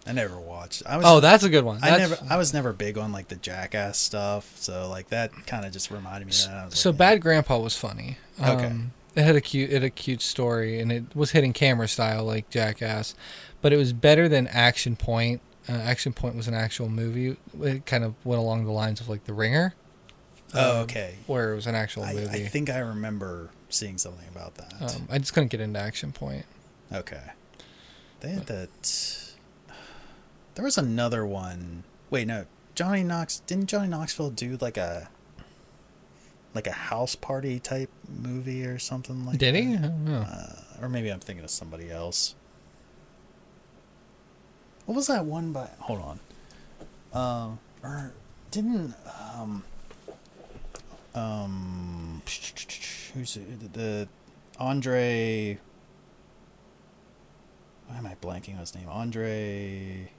I 0.07 0.13
never 0.13 0.39
watched. 0.41 0.83
I 0.85 0.97
was. 0.97 1.07
oh, 1.07 1.21
that's 1.21 1.45
a 1.45 1.49
good 1.49 1.65
one. 1.65 1.79
I 1.83 1.97
never. 1.97 2.19
I 2.29 2.37
was 2.37 2.53
never 2.53 2.73
big 2.73 2.99
on 2.99 3.13
like 3.13 3.29
the 3.29 3.37
Jackass 3.37 3.99
stuff, 3.99 4.57
so 4.57 4.89
like 4.91 5.09
that 5.11 5.31
kind 5.47 5.65
of 5.65 5.73
just 5.73 5.91
reminded 5.91 6.27
me 6.27 6.33
of 6.33 6.51
that. 6.51 6.57
I 6.57 6.65
was 6.67 6.79
So 6.79 6.91
like, 6.91 6.99
Bad 6.99 7.21
Grandpa 7.23 7.59
was 7.59 7.77
funny. 7.77 8.19
Okay. 8.41 8.67
Um, 8.67 8.93
it 9.15 9.23
had 9.23 9.37
a 9.37 9.41
cute, 9.41 9.71
it 9.71 9.75
had 9.75 9.85
a 9.85 9.91
cute 9.91 10.23
story, 10.23 10.81
and 10.81 10.91
it 10.91 11.05
was 11.15 11.31
hitting 11.33 11.53
camera 11.53 11.87
style 11.87 12.25
like 12.25 12.49
Jackass, 12.51 13.15
but 13.61 13.73
it 13.73 13.77
was 13.77 13.93
better 13.93 14.29
than 14.29 14.49
Action 14.49 14.97
Point. 14.97 15.41
Uh, 15.69 15.73
Action 15.75 16.13
Point 16.13 16.35
was 16.35 16.49
an 16.49 16.55
actual 16.55 16.89
movie. 16.89 17.37
It 17.61 17.87
kind 17.87 18.03
of 18.03 18.15
went 18.25 18.41
along 18.41 18.65
the 18.65 18.73
lines 18.73 19.01
of 19.01 19.09
like 19.09 19.25
The 19.25 19.33
Ringer. 19.35 19.75
Oh, 20.55 20.79
um, 20.79 20.83
okay. 20.85 21.15
where 21.27 21.53
it 21.53 21.55
was 21.57 21.67
an 21.67 21.75
actual 21.75 22.03
I, 22.03 22.13
movie. 22.15 22.45
I 22.45 22.47
think 22.49 22.69
I 22.69 22.79
remember 22.79 23.51
seeing 23.69 23.97
something 23.99 24.27
about 24.35 24.57
that. 24.57 24.95
um, 24.97 25.09
I 25.11 25.19
just 25.19 25.33
couldn't 25.33 25.49
get 25.49 25.61
into 25.61 25.79
Action 25.79 26.11
Point. 26.13 26.45
okay. 26.93 27.23
They 28.21 28.31
had 28.31 28.47
that. 28.47 29.32
There 30.55 30.65
was 30.65 30.77
another 30.79 31.25
one. 31.25 31.85
Wait, 32.11 32.27
no. 32.27 32.47
Johnny 32.75 33.03
Knox 33.03 33.41
didn't 33.41 33.67
Johnny 33.67 33.89
Knoxville 33.89 34.31
do 34.31 34.57
like 34.61 34.77
a 34.77 35.09
like 36.55 36.67
a 36.67 36.73
house 36.73 37.15
party 37.15 37.59
type 37.59 37.91
movie 38.09 38.65
or 38.65 38.79
something 38.79 39.25
like 39.27 39.39
Did 39.39 39.55
that? 39.55 39.63
he? 39.63 39.75
I 39.75 39.81
don't 39.81 40.05
know. 40.05 40.27
Uh, 40.29 40.55
or 40.83 40.89
maybe 40.89 41.11
I'm 41.11 41.21
thinking 41.21 41.45
of 41.45 41.51
somebody 41.51 41.91
else. 41.91 42.35
What 44.87 44.95
was 44.97 45.07
that 45.07 45.25
one 45.25 45.53
by? 45.53 45.69
Hold 45.81 46.01
on. 46.01 46.21
Um, 47.13 47.59
or 47.83 48.13
didn't 48.51 48.95
um 49.35 49.65
um 51.15 52.23
who's 53.15 53.37
it? 53.37 53.73
the 53.73 54.09
Andre? 54.59 55.59
Why 57.87 57.97
am 57.99 58.07
I 58.07 58.15
blanking 58.21 58.55
on 58.55 58.61
his 58.61 58.75
name? 58.75 58.89
Andre. 58.89 60.11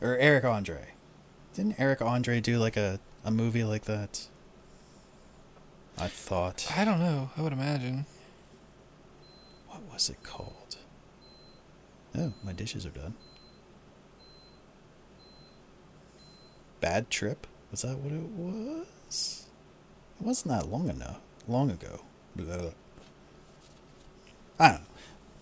Or 0.00 0.16
Eric 0.16 0.44
Andre. 0.44 0.92
Didn't 1.54 1.80
Eric 1.80 2.00
Andre 2.00 2.40
do 2.40 2.58
like 2.58 2.76
a, 2.76 3.00
a 3.24 3.30
movie 3.30 3.64
like 3.64 3.84
that? 3.84 4.28
I 5.98 6.06
thought. 6.06 6.72
I 6.76 6.84
don't 6.84 7.00
know. 7.00 7.30
I 7.36 7.42
would 7.42 7.52
imagine. 7.52 8.06
What 9.68 9.82
was 9.92 10.08
it 10.08 10.22
called? 10.22 10.76
Oh, 12.16 12.32
my 12.44 12.52
dishes 12.52 12.86
are 12.86 12.90
done. 12.90 13.14
Bad 16.80 17.10
Trip? 17.10 17.46
Was 17.70 17.82
that 17.82 17.98
what 17.98 18.12
it 18.12 18.22
was? 18.22 19.46
It 20.20 20.26
wasn't 20.26 20.54
that 20.54 20.70
long 20.70 20.88
enough. 20.88 21.18
Long 21.48 21.70
ago. 21.70 22.02
Blah. 22.36 22.70
I 24.60 24.68
don't 24.68 24.80
know. 24.80 24.86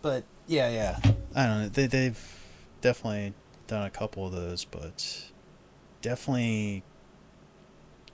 But 0.03 0.25
yeah, 0.47 0.69
yeah. 0.71 0.99
I 1.35 1.47
don't 1.47 1.61
know. 1.63 1.69
They 1.69 1.87
they've 1.87 2.41
definitely 2.81 3.35
done 3.67 3.85
a 3.85 3.91
couple 3.91 4.27
of 4.27 4.33
those, 4.33 4.65
but 4.65 5.25
definitely 6.03 6.83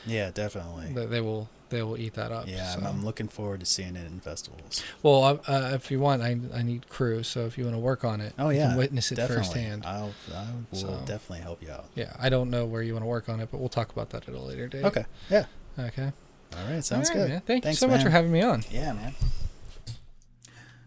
yeah, 0.06 0.30
definitely. 0.32 0.94
that 0.94 1.10
they 1.10 1.22
will 1.22 1.50
they 1.70 1.82
will 1.82 1.98
eat 1.98 2.14
that 2.14 2.32
up. 2.32 2.48
Yeah, 2.48 2.70
so. 2.76 2.82
I'm, 2.82 2.86
I'm 2.86 3.06
looking 3.06 3.28
forward 3.28 3.62
to 3.62 3.66
seeing 3.66 3.96
it 3.96 4.06
in 4.06 4.20
festivals. 4.20 4.84
Well, 5.02 5.42
uh, 5.48 5.72
if 5.74 5.90
you 5.90 6.00
want, 6.00 6.22
I, 6.22 6.38
I 6.54 6.62
need 6.62 6.88
crew. 6.90 7.24
So 7.24 7.48
if 7.48 7.58
you 7.58 7.64
want 7.64 7.76
to 7.76 7.80
work 7.80 8.04
on 8.06 8.22
it, 8.22 8.34
Oh 8.38 8.50
yeah, 8.50 8.78
witness 8.78 9.12
it 9.12 9.16
definitely. 9.16 9.46
firsthand. 9.46 9.86
I'll 9.86 10.14
I 10.36 10.46
will 10.72 10.78
So- 10.80 11.04
definitely 11.08 11.40
help 11.40 11.64
you 11.64 11.72
out. 11.72 11.86
Yeah, 11.96 12.14
I 12.20 12.30
don't 12.30 12.52
know 12.52 12.66
where 12.66 12.84
you 12.84 12.94
want 12.94 13.02
to 13.04 13.08
work 13.08 13.30
on 13.30 13.40
it, 13.40 13.50
but 13.50 13.60
we'll 13.60 13.70
talk 13.70 13.92
about 13.92 14.12
that 14.12 14.30
at 14.30 14.36
a 14.36 14.40
later 14.40 14.68
date. 14.68 14.84
Okay. 14.86 15.06
Yeah. 15.32 15.46
Okay. 15.80 16.12
All 16.58 16.72
right. 16.72 16.84
Sounds 16.84 17.10
All 17.10 17.16
right, 17.16 17.22
good. 17.22 17.30
Man. 17.30 17.42
Thank 17.46 17.64
Thanks, 17.64 17.82
you 17.82 17.88
so 17.88 17.92
much 17.92 18.04
for 18.04 18.10
having 18.10 18.32
me 18.32 18.42
on. 18.42 18.64
Yeah, 18.70 18.94
man. 18.94 19.14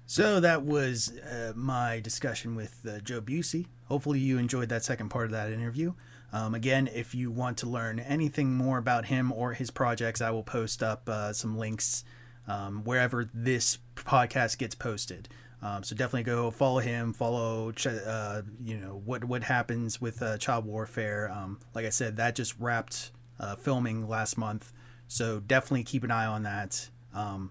So 0.07 0.41
that 0.41 0.63
was 0.63 1.13
uh, 1.19 1.53
my 1.57 2.01
discussion 2.01 2.55
with 2.55 2.87
uh, 2.89 3.01
Joe 3.01 3.21
Bucci. 3.21 3.67
Hopefully, 3.87 4.21
you 4.21 4.39
enjoyed 4.39 4.69
that 4.69 4.85
second 4.85 5.09
part 5.09 5.27
of 5.27 5.33
that 5.33 5.51
interview. 5.51 5.95
Um, 6.33 6.55
again, 6.55 6.89
if 6.93 7.15
you 7.15 7.31
want 7.31 7.59
to 7.59 7.67
learn 7.67 7.99
anything 7.99 8.55
more 8.55 8.79
about 8.79 9.07
him 9.07 9.33
or 9.33 9.55
his 9.55 9.71
projects, 9.71 10.21
I 10.21 10.31
will 10.31 10.43
post 10.43 10.83
up 10.83 11.09
uh, 11.09 11.33
some 11.33 11.59
links 11.59 12.05
um, 12.47 12.85
wherever 12.85 13.29
this 13.33 13.79
podcast 13.95 14.59
gets 14.59 14.75
posted. 14.75 15.29
Um, 15.63 15.83
so 15.83 15.97
definitely 15.97 16.25
go 16.25 16.51
follow 16.51 16.79
him. 16.79 17.13
Follow, 17.13 17.73
uh, 17.87 18.43
you 18.63 18.77
know 18.77 19.01
what 19.05 19.25
what 19.25 19.43
happens 19.43 20.01
with 20.01 20.23
uh, 20.23 20.37
child 20.39 20.67
warfare. 20.67 21.31
Um, 21.31 21.59
like 21.75 21.87
I 21.87 21.91
said, 21.91 22.17
that 22.19 22.37
just 22.37 22.59
wrapped 22.61 23.11
uh, 23.41 23.57
filming 23.57 24.09
last 24.09 24.37
month. 24.37 24.73
So 25.09 25.41
definitely 25.41 25.85
keep 25.85 26.05
an 26.05 26.11
eye 26.11 26.27
on 26.27 26.43
that. 26.43 26.89
Um, 27.15 27.51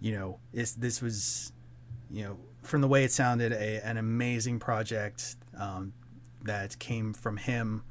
you 0.00 0.12
know, 0.12 0.38
this 0.52 1.02
was 1.02 1.52
you 2.10 2.24
know, 2.24 2.36
from 2.62 2.80
the 2.80 2.88
way 2.88 3.04
it 3.04 3.12
sounded, 3.12 3.52
a, 3.52 3.86
an 3.86 3.96
amazing 3.96 4.58
project 4.58 5.36
um, 5.56 5.92
that 6.42 6.78
came 6.78 7.12
from 7.12 7.36
him, 7.36 7.84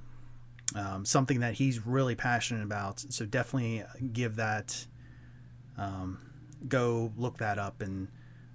um, 0.75 1.05
something 1.05 1.39
that 1.39 1.55
he's 1.55 1.85
really 1.85 2.15
passionate 2.15 2.63
about. 2.63 2.99
So 2.99 3.25
definitely 3.25 3.83
give 4.11 4.35
that, 4.35 4.85
um, 5.77 6.19
go 6.67 7.13
look 7.15 7.37
that 7.37 7.57
up 7.57 7.81
and 7.81 8.09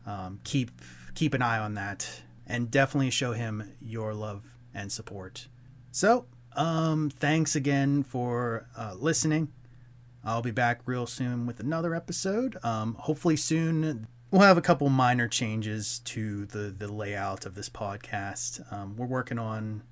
um, 0.07 0.41
keep 0.45 0.71
keep 1.15 1.33
an 1.33 1.41
eye 1.41 1.59
on 1.59 1.75
that, 1.75 2.23
and 2.47 2.71
definitely 2.71 3.11
show 3.11 3.33
him 3.33 3.73
your 3.81 4.13
love 4.13 4.45
and 4.75 4.93
support. 4.93 5.49
So, 5.93 6.27
um, 6.57 7.09
thanks 7.09 7.57
again 7.57 8.03
for 8.03 8.69
uh, 8.77 8.95
listening. 8.99 9.49
I'll 10.25 10.43
be 10.43 10.51
back 10.51 10.81
real 10.87 11.07
soon 11.07 11.47
with 11.47 11.61
another 11.61 11.95
episode. 11.95 12.57
Um, 12.63 12.97
hopefully 12.99 13.37
soon 13.37 14.07
we'll 14.35 14.43
have 14.43 14.59
a 14.59 14.63
couple 14.63 14.89
minor 14.89 15.29
changes 15.29 16.01
to 16.01 16.45
the 16.47 16.75
the 16.77 16.93
layout 16.93 17.47
of 17.47 17.55
this 17.55 17.69
podcast. 17.69 18.73
Um, 18.73 18.97
we're 18.97 19.07
working 19.07 19.39
on 19.39 19.83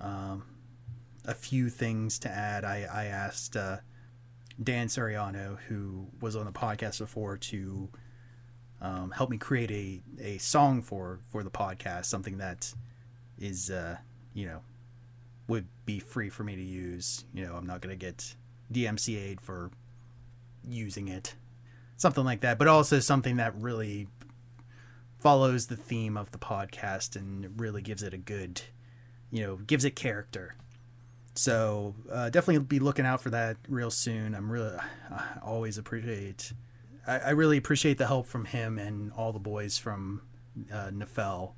um, 0.00 0.44
a 1.24 1.34
few 1.34 1.68
things 1.68 2.18
to 2.20 2.28
add. 2.28 2.64
I 2.64 2.86
I 2.92 3.06
asked 3.06 3.56
uh, 3.56 3.78
Dan 4.62 4.86
Soriano, 4.86 5.58
who 5.66 6.06
was 6.20 6.36
on 6.36 6.46
the 6.46 6.52
podcast 6.52 7.00
before, 7.00 7.36
to 7.38 7.88
um, 8.80 9.10
help 9.10 9.30
me 9.30 9.36
create 9.36 9.70
a, 9.70 10.02
a 10.20 10.38
song 10.38 10.80
for 10.80 11.18
for 11.28 11.42
the 11.42 11.50
podcast, 11.50 12.04
something 12.04 12.38
that 12.38 12.72
is 13.36 13.68
uh, 13.68 13.96
you 14.32 14.46
know 14.46 14.60
would 15.48 15.66
be 15.86 15.98
free 15.98 16.30
for 16.30 16.44
me 16.44 16.54
to 16.54 16.62
use. 16.62 17.24
You 17.34 17.46
know, 17.46 17.56
I'm 17.56 17.66
not 17.66 17.80
going 17.80 17.98
to 17.98 18.06
get 18.06 18.36
DMCA'd 18.72 19.40
for 19.40 19.70
using 20.66 21.08
it. 21.08 21.34
Something 21.96 22.24
like 22.24 22.40
that, 22.40 22.58
but 22.58 22.68
also 22.68 22.98
something 22.98 23.36
that 23.36 23.54
really 23.56 24.08
follows 25.18 25.66
the 25.66 25.76
theme 25.76 26.16
of 26.16 26.30
the 26.32 26.38
podcast 26.38 27.14
and 27.14 27.60
really 27.60 27.82
gives 27.82 28.02
it 28.02 28.14
a 28.14 28.18
good, 28.18 28.62
you 29.30 29.42
know, 29.42 29.56
gives 29.56 29.84
it 29.84 29.94
character. 29.94 30.56
So 31.34 31.94
uh, 32.10 32.30
definitely 32.30 32.64
be 32.64 32.78
looking 32.78 33.04
out 33.04 33.20
for 33.20 33.30
that 33.30 33.58
real 33.68 33.90
soon. 33.90 34.34
I'm 34.34 34.50
really, 34.50 34.76
I 35.10 35.38
always 35.42 35.76
appreciate, 35.78 36.52
I, 37.06 37.18
I 37.18 37.30
really 37.30 37.58
appreciate 37.58 37.98
the 37.98 38.06
help 38.06 38.26
from 38.26 38.46
him 38.46 38.78
and 38.78 39.12
all 39.12 39.32
the 39.32 39.38
boys 39.38 39.76
from 39.76 40.22
uh, 40.72 40.90
Nefel. 40.90 41.52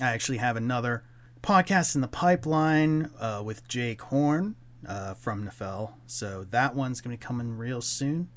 I 0.00 0.08
actually 0.08 0.38
have 0.38 0.56
another 0.56 1.04
podcast 1.42 1.94
in 1.94 2.02
the 2.02 2.08
pipeline 2.08 3.10
uh, 3.18 3.42
with 3.44 3.66
Jake 3.66 4.02
Horn 4.02 4.56
uh, 4.86 5.14
from 5.14 5.46
Nefel. 5.46 5.92
So 6.06 6.46
that 6.50 6.74
one's 6.74 7.00
going 7.00 7.16
to 7.16 7.20
be 7.20 7.26
coming 7.26 7.56
real 7.56 7.80
soon. 7.80 8.28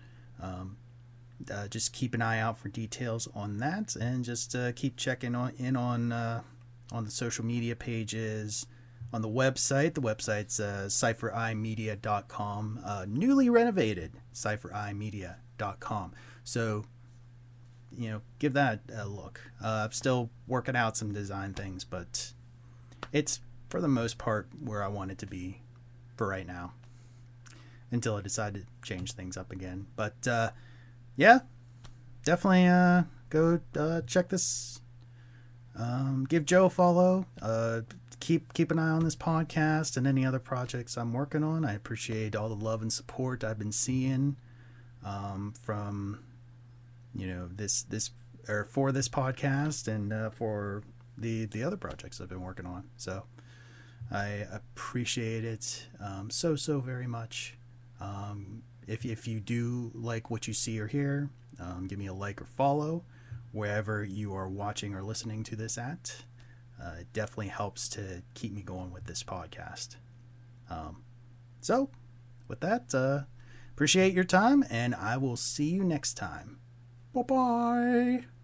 Um, 0.41 0.77
uh, 1.51 1.67
just 1.67 1.93
keep 1.93 2.13
an 2.13 2.21
eye 2.21 2.39
out 2.39 2.57
for 2.57 2.67
details 2.67 3.27
on 3.33 3.57
that, 3.57 3.95
and 3.95 4.25
just 4.25 4.55
uh, 4.55 4.71
keep 4.73 4.97
checking 4.97 5.35
on 5.35 5.53
in 5.57 5.75
on 5.77 6.11
uh, 6.11 6.41
on 6.91 7.05
the 7.05 7.11
social 7.11 7.45
media 7.45 7.75
pages, 7.75 8.65
on 9.13 9.21
the 9.21 9.29
website. 9.29 9.93
The 9.93 10.01
website's 10.01 10.59
uh, 10.59 10.87
cypherimedia.com, 10.87 12.81
uh, 12.83 13.05
newly 13.07 13.49
renovated 13.49 14.13
cypherimedia.com. 14.33 16.13
So, 16.43 16.85
you 17.97 18.09
know, 18.09 18.21
give 18.39 18.53
that 18.53 18.81
a 18.93 19.07
look. 19.07 19.39
Uh, 19.63 19.83
I'm 19.85 19.91
still 19.91 20.29
working 20.47 20.75
out 20.75 20.97
some 20.97 21.13
design 21.13 21.53
things, 21.53 21.85
but 21.85 22.33
it's 23.13 23.39
for 23.69 23.79
the 23.79 23.87
most 23.87 24.17
part 24.17 24.49
where 24.61 24.83
I 24.83 24.87
want 24.87 25.11
it 25.11 25.19
to 25.19 25.25
be 25.25 25.61
for 26.19 26.27
right 26.27 26.45
now 26.45 26.73
until 27.91 28.17
I 28.17 28.21
decide 28.21 28.53
to 28.55 28.63
change 28.83 29.13
things 29.13 29.37
up 29.37 29.53
again. 29.53 29.87
But 29.95 30.27
uh, 30.27 30.49
yeah, 31.15 31.39
definitely 32.25 32.67
uh, 32.67 33.03
go 33.29 33.61
uh, 33.77 34.01
check 34.01 34.27
this. 34.27 34.81
Um, 35.77 36.25
give 36.27 36.43
Joe 36.43 36.65
a 36.65 36.69
follow. 36.69 37.25
Uh, 37.41 37.81
keep 38.19 38.51
keep 38.51 38.69
an 38.69 38.79
eye 38.79 38.89
on 38.89 39.05
this 39.05 39.15
podcast 39.15 39.95
and 39.95 40.05
any 40.05 40.25
other 40.25 40.39
projects 40.39 40.97
I'm 40.97 41.13
working 41.13 41.41
on. 41.41 41.63
I 41.63 41.73
appreciate 41.73 42.35
all 42.35 42.49
the 42.49 42.65
love 42.65 42.81
and 42.81 42.91
support 42.91 43.45
I've 43.45 43.57
been 43.57 43.71
seeing 43.71 44.35
um, 45.05 45.53
from 45.61 46.19
you 47.15 47.27
know 47.27 47.47
this 47.47 47.83
this 47.83 48.11
or 48.49 48.65
for 48.65 48.91
this 48.91 49.07
podcast 49.07 49.87
and 49.87 50.11
uh, 50.11 50.31
for 50.31 50.83
the 51.17 51.45
the 51.45 51.63
other 51.63 51.77
projects 51.77 52.19
I've 52.19 52.27
been 52.27 52.41
working 52.41 52.65
on. 52.65 52.89
So 52.97 53.23
I 54.11 54.45
appreciate 54.51 55.43
it 55.43 55.87
um, 55.99 56.29
so 56.29 56.55
so 56.55 56.79
very 56.79 57.07
much. 57.07 57.55
Um, 57.99 58.63
if 58.87 59.05
if 59.05 59.27
you 59.27 59.39
do 59.39 59.91
like 59.93 60.31
what 60.31 60.47
you 60.47 60.53
see 60.53 60.79
or 60.79 60.87
hear, 60.87 61.29
um, 61.59 61.87
give 61.87 61.99
me 61.99 62.07
a 62.07 62.13
like 62.13 62.41
or 62.41 62.45
follow 62.45 63.03
wherever 63.51 64.03
you 64.03 64.33
are 64.33 64.47
watching 64.47 64.93
or 64.93 65.03
listening 65.03 65.43
to 65.43 65.55
this 65.55 65.77
at. 65.77 66.23
Uh, 66.81 66.93
it 67.01 67.13
definitely 67.13 67.47
helps 67.47 67.89
to 67.89 68.23
keep 68.33 68.53
me 68.53 68.61
going 68.61 68.91
with 68.91 69.05
this 69.05 69.21
podcast. 69.21 69.97
Um, 70.69 71.03
so, 71.59 71.89
with 72.47 72.61
that, 72.61 72.95
uh, 72.95 73.23
appreciate 73.73 74.13
your 74.13 74.23
time, 74.23 74.63
and 74.69 74.95
I 74.95 75.17
will 75.17 75.35
see 75.35 75.69
you 75.69 75.83
next 75.83 76.13
time. 76.13 76.59
Bye 77.13 77.23
bye. 77.23 78.38